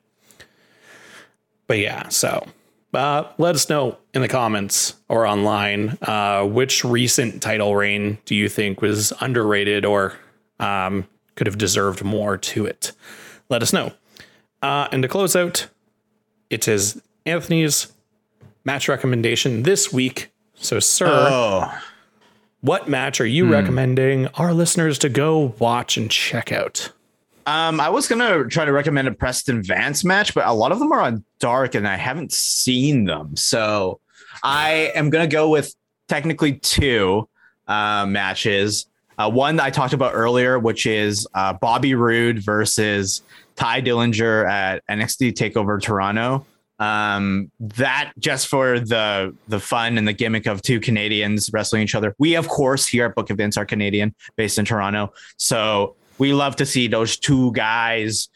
but 1.68 1.80
yeah, 1.80 2.08
so 2.10 2.46
uh, 2.94 3.24
let 3.38 3.56
us 3.56 3.70
know 3.70 3.98
in 4.14 4.22
the 4.22 4.28
comments 4.28 4.96
or 5.08 5.26
online 5.26 5.98
uh, 6.02 6.44
which 6.46 6.84
recent 6.84 7.42
title 7.42 7.76
reign 7.76 8.18
do 8.26 8.36
you 8.36 8.50
think 8.50 8.82
was 8.82 9.14
underrated 9.22 9.86
or 9.86 10.18
um, 10.60 11.08
could 11.36 11.48
have 11.48 11.58
deserved 11.58 12.04
more 12.04 12.38
to 12.38 12.66
it. 12.66 12.92
Let 13.50 13.62
us 13.62 13.72
know. 13.74 13.94
Uh, 14.62 14.88
and 14.92 15.02
to 15.04 15.08
close 15.08 15.36
out, 15.36 15.68
it 16.50 16.68
is 16.68 17.02
Anthony's 17.26 17.92
match 18.66 18.88
recommendation 18.90 19.64
this 19.64 19.94
week. 19.94 20.32
So, 20.56 20.80
sir, 20.80 21.08
Oh, 21.08 21.80
what 22.62 22.90
match 22.90 23.22
are 23.22 23.26
you 23.26 23.50
recommending 23.50 24.28
our 24.30 24.54
listeners 24.54 24.98
to 25.00 25.10
go 25.10 25.56
watch 25.60 25.96
and 25.96 26.12
check 26.12 26.52
out? 26.52 26.92
Um, 27.50 27.80
I 27.80 27.90
was 27.90 28.08
gonna 28.08 28.46
try 28.46 28.64
to 28.64 28.72
recommend 28.72 29.08
a 29.08 29.12
Preston 29.12 29.64
Vance 29.64 30.04
match, 30.04 30.36
but 30.36 30.46
a 30.46 30.54
lot 30.54 30.72
of 30.72 30.78
them 30.78 30.92
are 30.92 31.02
on 31.02 31.26
Dark, 31.40 31.74
and 31.74 31.88
I 31.88 31.96
haven't 31.96 32.32
seen 32.32 33.06
them. 33.06 33.36
So 33.36 34.02
I 34.44 34.92
am 34.94 35.10
gonna 35.10 35.26
go 35.26 35.50
with 35.50 35.74
technically 36.08 36.54
two 36.54 37.28
uh, 37.68 38.06
matches. 38.06 38.86
Uh, 39.18 39.32
one 39.32 39.60
I 39.60 39.72
talked 39.72 39.94
about 39.94 40.12
earlier, 40.14 40.60
which 40.60 40.86
is 40.86 41.28
uh, 41.34 41.54
Bobby 41.54 41.96
Roode 41.96 42.38
versus 42.38 43.24
Tye 43.56 43.82
Dillinger 43.82 44.48
at 44.48 44.86
NXT 44.86 45.34
Takeover 45.34 45.82
Toronto. 45.82 46.46
Um, 46.78 47.50
that 47.60 48.14
just 48.20 48.48
for 48.48 48.80
the 48.80 49.36
the 49.48 49.60
fun 49.60 49.98
and 49.98 50.08
the 50.08 50.14
gimmick 50.14 50.46
of 50.46 50.62
two 50.62 50.80
Canadians 50.80 51.50
wrestling 51.52 51.82
each 51.82 51.96
other. 51.96 52.14
We 52.20 52.36
of 52.36 52.48
course 52.48 52.88
here 52.88 53.08
at 53.08 53.16
Book 53.16 53.32
It 53.32 53.38
Vince 53.38 53.58
are 53.58 53.66
Canadian, 53.66 54.14
based 54.36 54.60
in 54.60 54.66
Toronto, 54.66 55.14
so 55.36 55.96
we 56.20 56.34
love 56.34 56.56
to 56.58 56.66
see 56.66 56.88
those 56.88 57.18
two 57.18 57.52
guys 57.54 58.30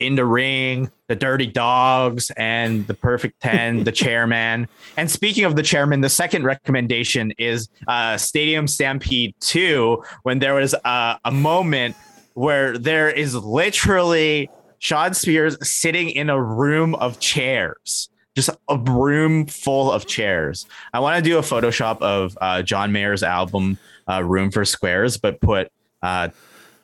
in 0.00 0.14
the 0.14 0.24
ring, 0.24 0.90
the 1.08 1.16
dirty 1.16 1.46
dogs 1.46 2.30
and 2.36 2.86
the 2.86 2.94
perfect 2.94 3.40
10, 3.40 3.84
the 3.84 3.92
chairman. 4.04 4.68
And 4.96 5.10
speaking 5.10 5.44
of 5.44 5.56
the 5.56 5.62
chairman, 5.62 6.00
the 6.00 6.08
second 6.08 6.44
recommendation 6.44 7.32
is 7.38 7.68
uh, 7.88 8.16
Stadium 8.16 8.68
Stampede 8.68 9.34
2, 9.40 10.02
when 10.22 10.38
there 10.38 10.54
was 10.54 10.74
uh, 10.84 11.16
a 11.24 11.30
moment 11.30 11.96
where 12.34 12.78
there 12.78 13.10
is 13.10 13.34
literally 13.34 14.48
Shawn 14.78 15.14
Spears 15.14 15.56
sitting 15.68 16.10
in 16.10 16.30
a 16.30 16.40
room 16.40 16.94
of 16.94 17.18
chairs. 17.18 18.08
Just 18.36 18.50
a 18.68 18.78
room 18.78 19.46
full 19.46 19.90
of 19.90 20.06
chairs. 20.06 20.66
I 20.92 21.00
want 21.00 21.16
to 21.16 21.28
do 21.28 21.38
a 21.38 21.42
Photoshop 21.42 22.00
of 22.00 22.38
uh, 22.40 22.62
John 22.62 22.92
Mayer's 22.92 23.24
album, 23.24 23.78
uh, 24.08 24.22
Room 24.22 24.52
for 24.52 24.64
Squares, 24.64 25.16
but 25.16 25.40
put 25.40 25.72
uh, 26.02 26.28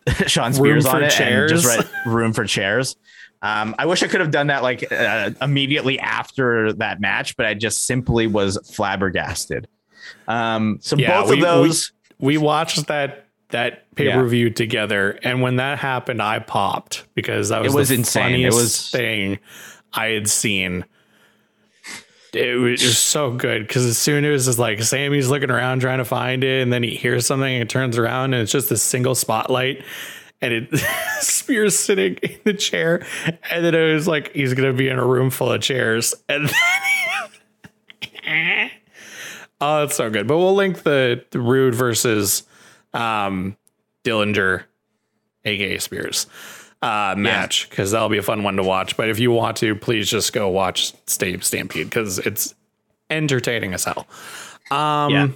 Shawn 0.26 0.52
Spears 0.52 0.86
on 0.86 1.02
it 1.02 1.18
and 1.20 1.48
just 1.48 1.64
chairs? 1.64 1.66
write 1.66 1.86
room 2.06 2.32
for 2.32 2.44
chairs. 2.44 2.96
Um, 3.42 3.74
I 3.78 3.86
wish 3.86 4.02
I 4.02 4.06
could 4.06 4.20
have 4.20 4.30
done 4.30 4.46
that 4.46 4.62
like 4.62 4.90
uh, 4.90 5.30
immediately 5.42 5.98
after 5.98 6.72
that 6.74 7.00
match, 7.00 7.36
but 7.36 7.44
I 7.46 7.54
just 7.54 7.86
simply 7.86 8.26
was 8.26 8.58
flabbergasted. 8.74 9.68
Um, 10.28 10.78
so 10.80 10.96
Yeah, 10.96 11.20
both 11.20 11.30
we- 11.30 11.36
of 11.36 11.42
those, 11.42 11.92
We 12.18 12.38
watched 12.38 12.86
that 12.86 13.26
that 13.50 13.94
pay 13.94 14.10
per 14.10 14.26
view 14.26 14.50
together, 14.50 15.18
and 15.22 15.40
when 15.42 15.56
that 15.56 15.78
happened, 15.78 16.20
I 16.22 16.38
popped 16.38 17.04
because 17.14 17.50
that 17.50 17.62
was, 17.62 17.74
was 17.74 17.88
the 17.90 17.96
insane. 17.96 18.22
It 18.22 18.26
funniest 18.50 18.56
was- 18.58 18.90
thing 18.90 19.38
I 19.92 20.06
had 20.08 20.28
seen. 20.28 20.84
It 22.34 22.56
was, 22.56 22.98
so 22.98 23.30
good 23.30 23.66
because 23.66 23.84
as 23.84 23.98
soon 23.98 24.24
as 24.24 24.28
it 24.28 24.32
was 24.32 24.46
just 24.46 24.58
like 24.58 24.82
Sammy's 24.82 25.28
looking 25.28 25.50
around 25.50 25.80
trying 25.80 25.98
to 25.98 26.04
find 26.04 26.42
it, 26.44 26.62
and 26.62 26.72
then 26.72 26.82
he 26.82 26.90
hears 26.90 27.26
something 27.26 27.60
and 27.60 27.68
turns 27.68 27.98
around, 27.98 28.34
and 28.34 28.42
it's 28.42 28.52
just 28.52 28.70
a 28.70 28.76
single 28.76 29.14
spotlight, 29.14 29.84
and 30.40 30.52
it 30.52 30.78
Spears 31.20 31.78
sitting 31.78 32.14
in 32.16 32.38
the 32.44 32.54
chair, 32.54 33.06
and 33.50 33.64
then 33.64 33.74
it 33.74 33.92
was 33.94 34.08
like 34.08 34.32
he's 34.32 34.54
gonna 34.54 34.72
be 34.72 34.88
in 34.88 34.98
a 34.98 35.06
room 35.06 35.30
full 35.30 35.52
of 35.52 35.60
chairs, 35.60 36.14
and 36.28 36.48
then 38.24 38.70
Oh, 39.60 39.80
that's 39.80 39.96
so 39.96 40.10
good. 40.10 40.26
But 40.26 40.38
we'll 40.38 40.54
link 40.54 40.82
the, 40.82 41.24
the 41.30 41.40
Roode 41.40 41.74
versus 41.74 42.42
um, 42.92 43.56
Dillinger, 44.02 44.64
aka 45.44 45.78
Spears, 45.78 46.26
uh, 46.84 47.14
match 47.16 47.68
because 47.70 47.92
that'll 47.92 48.08
be 48.10 48.18
a 48.18 48.22
fun 48.22 48.42
one 48.42 48.56
to 48.56 48.62
watch. 48.62 48.96
But 48.96 49.08
if 49.08 49.18
you 49.18 49.30
want 49.30 49.56
to, 49.58 49.74
please 49.74 50.08
just 50.08 50.32
go 50.32 50.48
watch 50.48 50.92
Stampede 51.06 51.86
because 51.88 52.18
it's 52.18 52.54
entertaining 53.10 53.72
as 53.74 53.84
hell. 53.84 54.06
Um, 54.70 55.10
Yeah. 55.10 55.28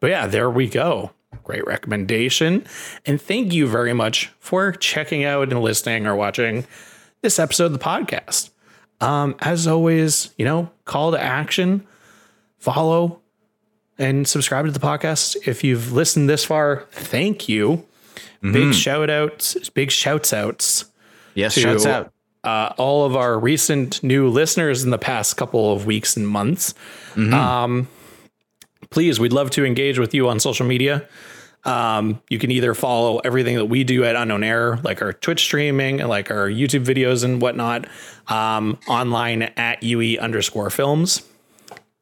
But 0.00 0.10
yeah, 0.10 0.26
there 0.26 0.50
we 0.50 0.68
go. 0.68 1.10
Great 1.44 1.66
recommendation. 1.66 2.64
And 3.06 3.20
thank 3.20 3.52
you 3.52 3.66
very 3.66 3.92
much 3.92 4.30
for 4.38 4.72
checking 4.72 5.24
out 5.24 5.52
and 5.52 5.62
listening 5.62 6.06
or 6.06 6.14
watching 6.16 6.66
this 7.22 7.38
episode 7.38 7.66
of 7.66 7.72
the 7.72 7.78
podcast. 7.78 8.50
Um, 9.00 9.34
as 9.40 9.66
always, 9.66 10.30
you 10.36 10.44
know, 10.44 10.70
call 10.84 11.10
to 11.12 11.20
action, 11.20 11.86
follow, 12.58 13.20
and 13.98 14.26
subscribe 14.26 14.66
to 14.66 14.70
the 14.72 14.80
podcast. 14.80 15.36
If 15.46 15.64
you've 15.64 15.92
listened 15.92 16.28
this 16.28 16.44
far, 16.44 16.86
thank 16.90 17.48
you. 17.48 17.84
Big 18.50 18.74
shout 18.74 19.08
outs, 19.08 19.68
big 19.70 19.90
shouts 19.90 20.32
outs 20.32 20.86
yes, 21.34 21.54
to 21.54 21.60
shouts 21.60 21.86
out. 21.86 22.12
uh, 22.42 22.72
all 22.76 23.04
of 23.04 23.14
our 23.14 23.38
recent 23.38 24.02
new 24.02 24.28
listeners 24.28 24.82
in 24.82 24.90
the 24.90 24.98
past 24.98 25.36
couple 25.36 25.72
of 25.72 25.86
weeks 25.86 26.16
and 26.16 26.26
months. 26.26 26.74
Um, 27.34 27.88
please, 28.90 29.20
we'd 29.20 29.32
love 29.32 29.50
to 29.50 29.64
engage 29.64 29.98
with 29.98 30.12
you 30.14 30.28
on 30.28 30.40
social 30.40 30.66
media. 30.66 31.06
Um, 31.64 32.20
you 32.28 32.40
can 32.40 32.50
either 32.50 32.74
follow 32.74 33.18
everything 33.18 33.54
that 33.54 33.66
we 33.66 33.84
do 33.84 34.02
at 34.02 34.16
Unknown 34.16 34.42
Error, 34.42 34.80
like 34.82 35.00
our 35.00 35.12
Twitch 35.12 35.40
streaming 35.40 36.00
and 36.00 36.08
like 36.08 36.30
our 36.30 36.48
YouTube 36.48 36.84
videos 36.84 37.22
and 37.22 37.40
whatnot, 37.40 37.86
um, 38.26 38.78
online 38.88 39.42
at 39.42 39.82
UE 39.84 40.18
underscore 40.18 40.70
films. 40.70 41.22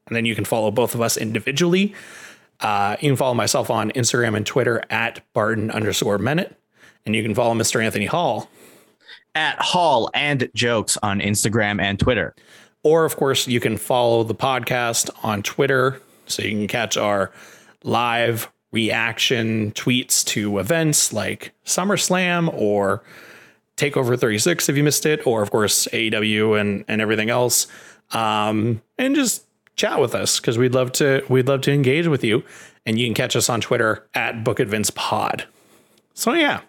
And 0.07 0.17
then 0.17 0.25
you 0.25 0.35
can 0.35 0.47
follow 0.47 0.71
both 0.71 0.95
of 0.95 1.03
us 1.03 1.17
individually. 1.19 1.95
Uh, 2.61 2.97
you 3.01 3.09
can 3.11 3.17
follow 3.17 3.35
myself 3.35 3.71
on 3.71 3.91
Instagram 3.93 4.37
and 4.37 4.47
Twitter 4.47 4.83
at 4.91 5.21
Barton 5.33 5.71
underscore 5.71 6.19
Minute. 6.19 6.57
And 7.07 7.17
you 7.17 7.23
can 7.23 7.35
follow 7.35 7.55
Mr. 7.55 7.83
Anthony 7.83 8.07
Hall 8.07 8.51
At 9.35 9.59
Hall 9.61 10.11
and 10.13 10.51
Jokes 10.55 10.99
on 11.03 11.21
Instagram 11.21 11.81
and 11.81 11.99
Twitter. 11.99 12.35
Or, 12.83 13.05
of 13.05 13.17
course, 13.17 13.47
you 13.47 13.61
can 13.61 13.77
follow 13.77 14.25
the 14.25 14.35
podcast 14.35 15.11
on 15.23 15.43
Twitter 15.43 16.01
so 16.27 16.43
you 16.43 16.51
can 16.51 16.69
catch 16.69 16.97
our 16.97 17.31
live 17.85 18.51
reaction 18.73 19.73
tweets 19.73 20.25
to 20.25 20.59
events 20.59 21.13
like 21.13 21.53
SummerSlam 21.65 22.53
or 22.55 23.03
Takeover 23.77 24.19
36 24.19 24.69
if 24.69 24.77
you 24.77 24.85
missed 24.85 25.07
it, 25.07 25.27
or, 25.27 25.43
of 25.43 25.51
course, 25.51 25.89
AEW 25.93 26.61
and, 26.61 26.85
and 26.87 27.01
everything 27.01 27.31
else. 27.31 27.67
Um, 28.13 28.83
and 28.99 29.15
just 29.15 29.47
chat 29.81 29.99
with 29.99 30.15
us 30.15 30.39
because 30.39 30.59
we'd 30.59 30.75
love 30.75 30.93
to 30.93 31.25
we'd 31.31 31.49
love 31.49 31.63
to 31.63 31.73
engage 31.73 32.07
with 32.07 32.23
you. 32.23 32.43
And 32.85 32.99
you 32.99 33.07
can 33.07 33.15
catch 33.15 33.35
us 33.35 33.49
on 33.49 33.61
Twitter 33.61 34.07
at 34.15 34.45
Book 34.45 34.61
It 34.61 34.69
Vince 34.69 34.91
Pod. 34.91 35.47
So 36.15 36.35
yeah. 36.35 36.61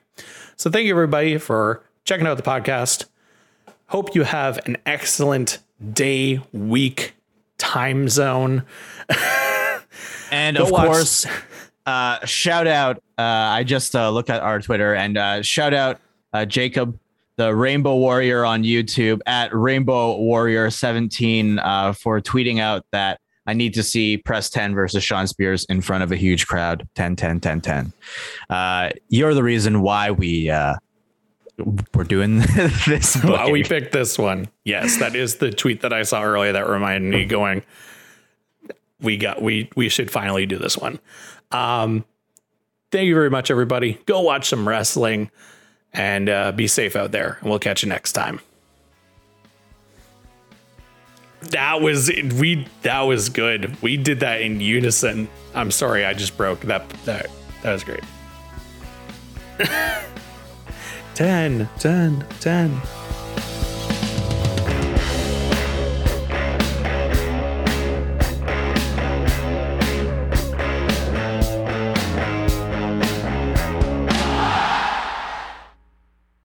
So 0.55 0.70
thank 0.70 0.86
you 0.86 0.93
everybody 0.93 1.38
for 1.38 1.84
checking 2.05 2.26
out 2.26 2.38
the 2.38 2.43
podcast. 2.43 3.05
Hope 3.88 4.16
you 4.16 4.24
have 4.24 4.66
an 4.66 4.78
excellent 4.86 5.59
day, 5.93 6.39
week, 6.53 7.14
time 7.57 8.07
zone. 8.09 8.64
And 10.32 10.55
Go 10.55 10.64
of 10.64 10.72
watch- 10.72 10.88
course, 10.88 11.26
uh, 11.86 12.26
shout 12.26 12.66
out. 12.66 12.97
Uh, 13.18 13.22
I 13.22 13.66
just 13.66 13.93
uh, 13.97 14.09
looked 14.12 14.30
at 14.30 14.41
our 14.41 14.62
Twitter 14.62 14.95
and 14.95 15.18
uh, 15.18 15.41
shout 15.41 15.74
out 15.74 15.99
uh, 16.32 16.45
Jacob, 16.45 16.97
the 17.42 17.56
Rainbow 17.56 17.96
Warrior 17.96 18.46
on 18.46 18.64
YouTube 18.64 19.20
at 19.26 19.52
Rainbow 19.52 20.16
Warrior 20.18 20.70
17 20.70 21.58
uh, 21.58 21.92
for 21.92 22.22
tweeting 22.22 22.60
out 22.60 22.86
that 22.92 23.20
I 23.48 23.54
need 23.54 23.74
to 23.74 23.82
see 23.82 24.18
Preston 24.18 24.76
versus 24.76 25.04
Shawn 25.04 25.26
Spears 25.26 25.66
in 25.66 25.82
front 25.82 26.04
of 26.04 26.12
a 26.12 26.16
huge 26.16 26.46
crowd. 26.46 26.88
10, 26.94 27.16
10, 27.16 27.39
10, 27.39 27.62
10. 27.62 27.94
Uh, 28.48 28.92
you're 29.10 29.34
the 29.34 29.42
reason 29.42 29.82
why 29.82 30.12
we 30.12 30.52
uh, 30.52 30.76
we're 31.96 32.04
doing 32.04 32.39
this. 32.86 33.18
Wow, 33.24 33.50
we 33.50 33.64
picked 33.64 33.92
this 33.92 34.20
one. 34.20 34.48
Yes, 34.64 34.98
that 34.98 35.16
is 35.16 35.38
the 35.38 35.50
tweet 35.50 35.82
that 35.82 35.92
I 35.92 36.04
saw 36.04 36.22
earlier 36.22 36.52
that 36.52 36.70
reminded 36.70 37.12
me 37.12 37.26
going, 37.26 37.64
we 39.00 39.18
got 39.18 39.42
we 39.42 39.68
we 39.76 39.89
should 39.89 40.12
finally 40.12 40.46
do 40.46 40.60
this 40.60 40.78
one. 40.78 41.00
Um 41.50 42.06
thank 42.92 43.08
you 43.08 43.16
very 43.16 43.32
much, 43.32 43.50
everybody. 43.50 44.00
Go 44.06 44.22
watch 44.22 44.48
some 44.48 44.68
wrestling 44.68 45.32
and 45.94 46.30
uh, 46.30 46.52
be 46.52 46.68
safe 46.68 46.96
out 46.96 47.12
there. 47.12 47.38
And 47.42 47.50
we'll 47.50 47.60
catch 47.60 47.84
you 47.84 47.89
next 47.89 48.14
time. 48.14 48.39
That 51.50 51.82
was 51.82 52.12
we 52.38 52.68
that 52.84 53.02
was 53.02 53.30
good. 53.30 53.82
We 53.82 53.98
did 53.98 54.20
that 54.20 54.42
in 54.42 54.62
unison. 54.62 55.28
I'm 55.56 55.72
sorry, 55.72 56.06
I 56.06 56.14
just 56.14 56.38
broke 56.38 56.62
that 56.62 56.88
that 57.06 57.28
That 57.64 57.74
was 57.74 57.84
great. 57.84 58.04
10, 61.16 61.70
10, 61.80 62.26
10. 62.39 62.82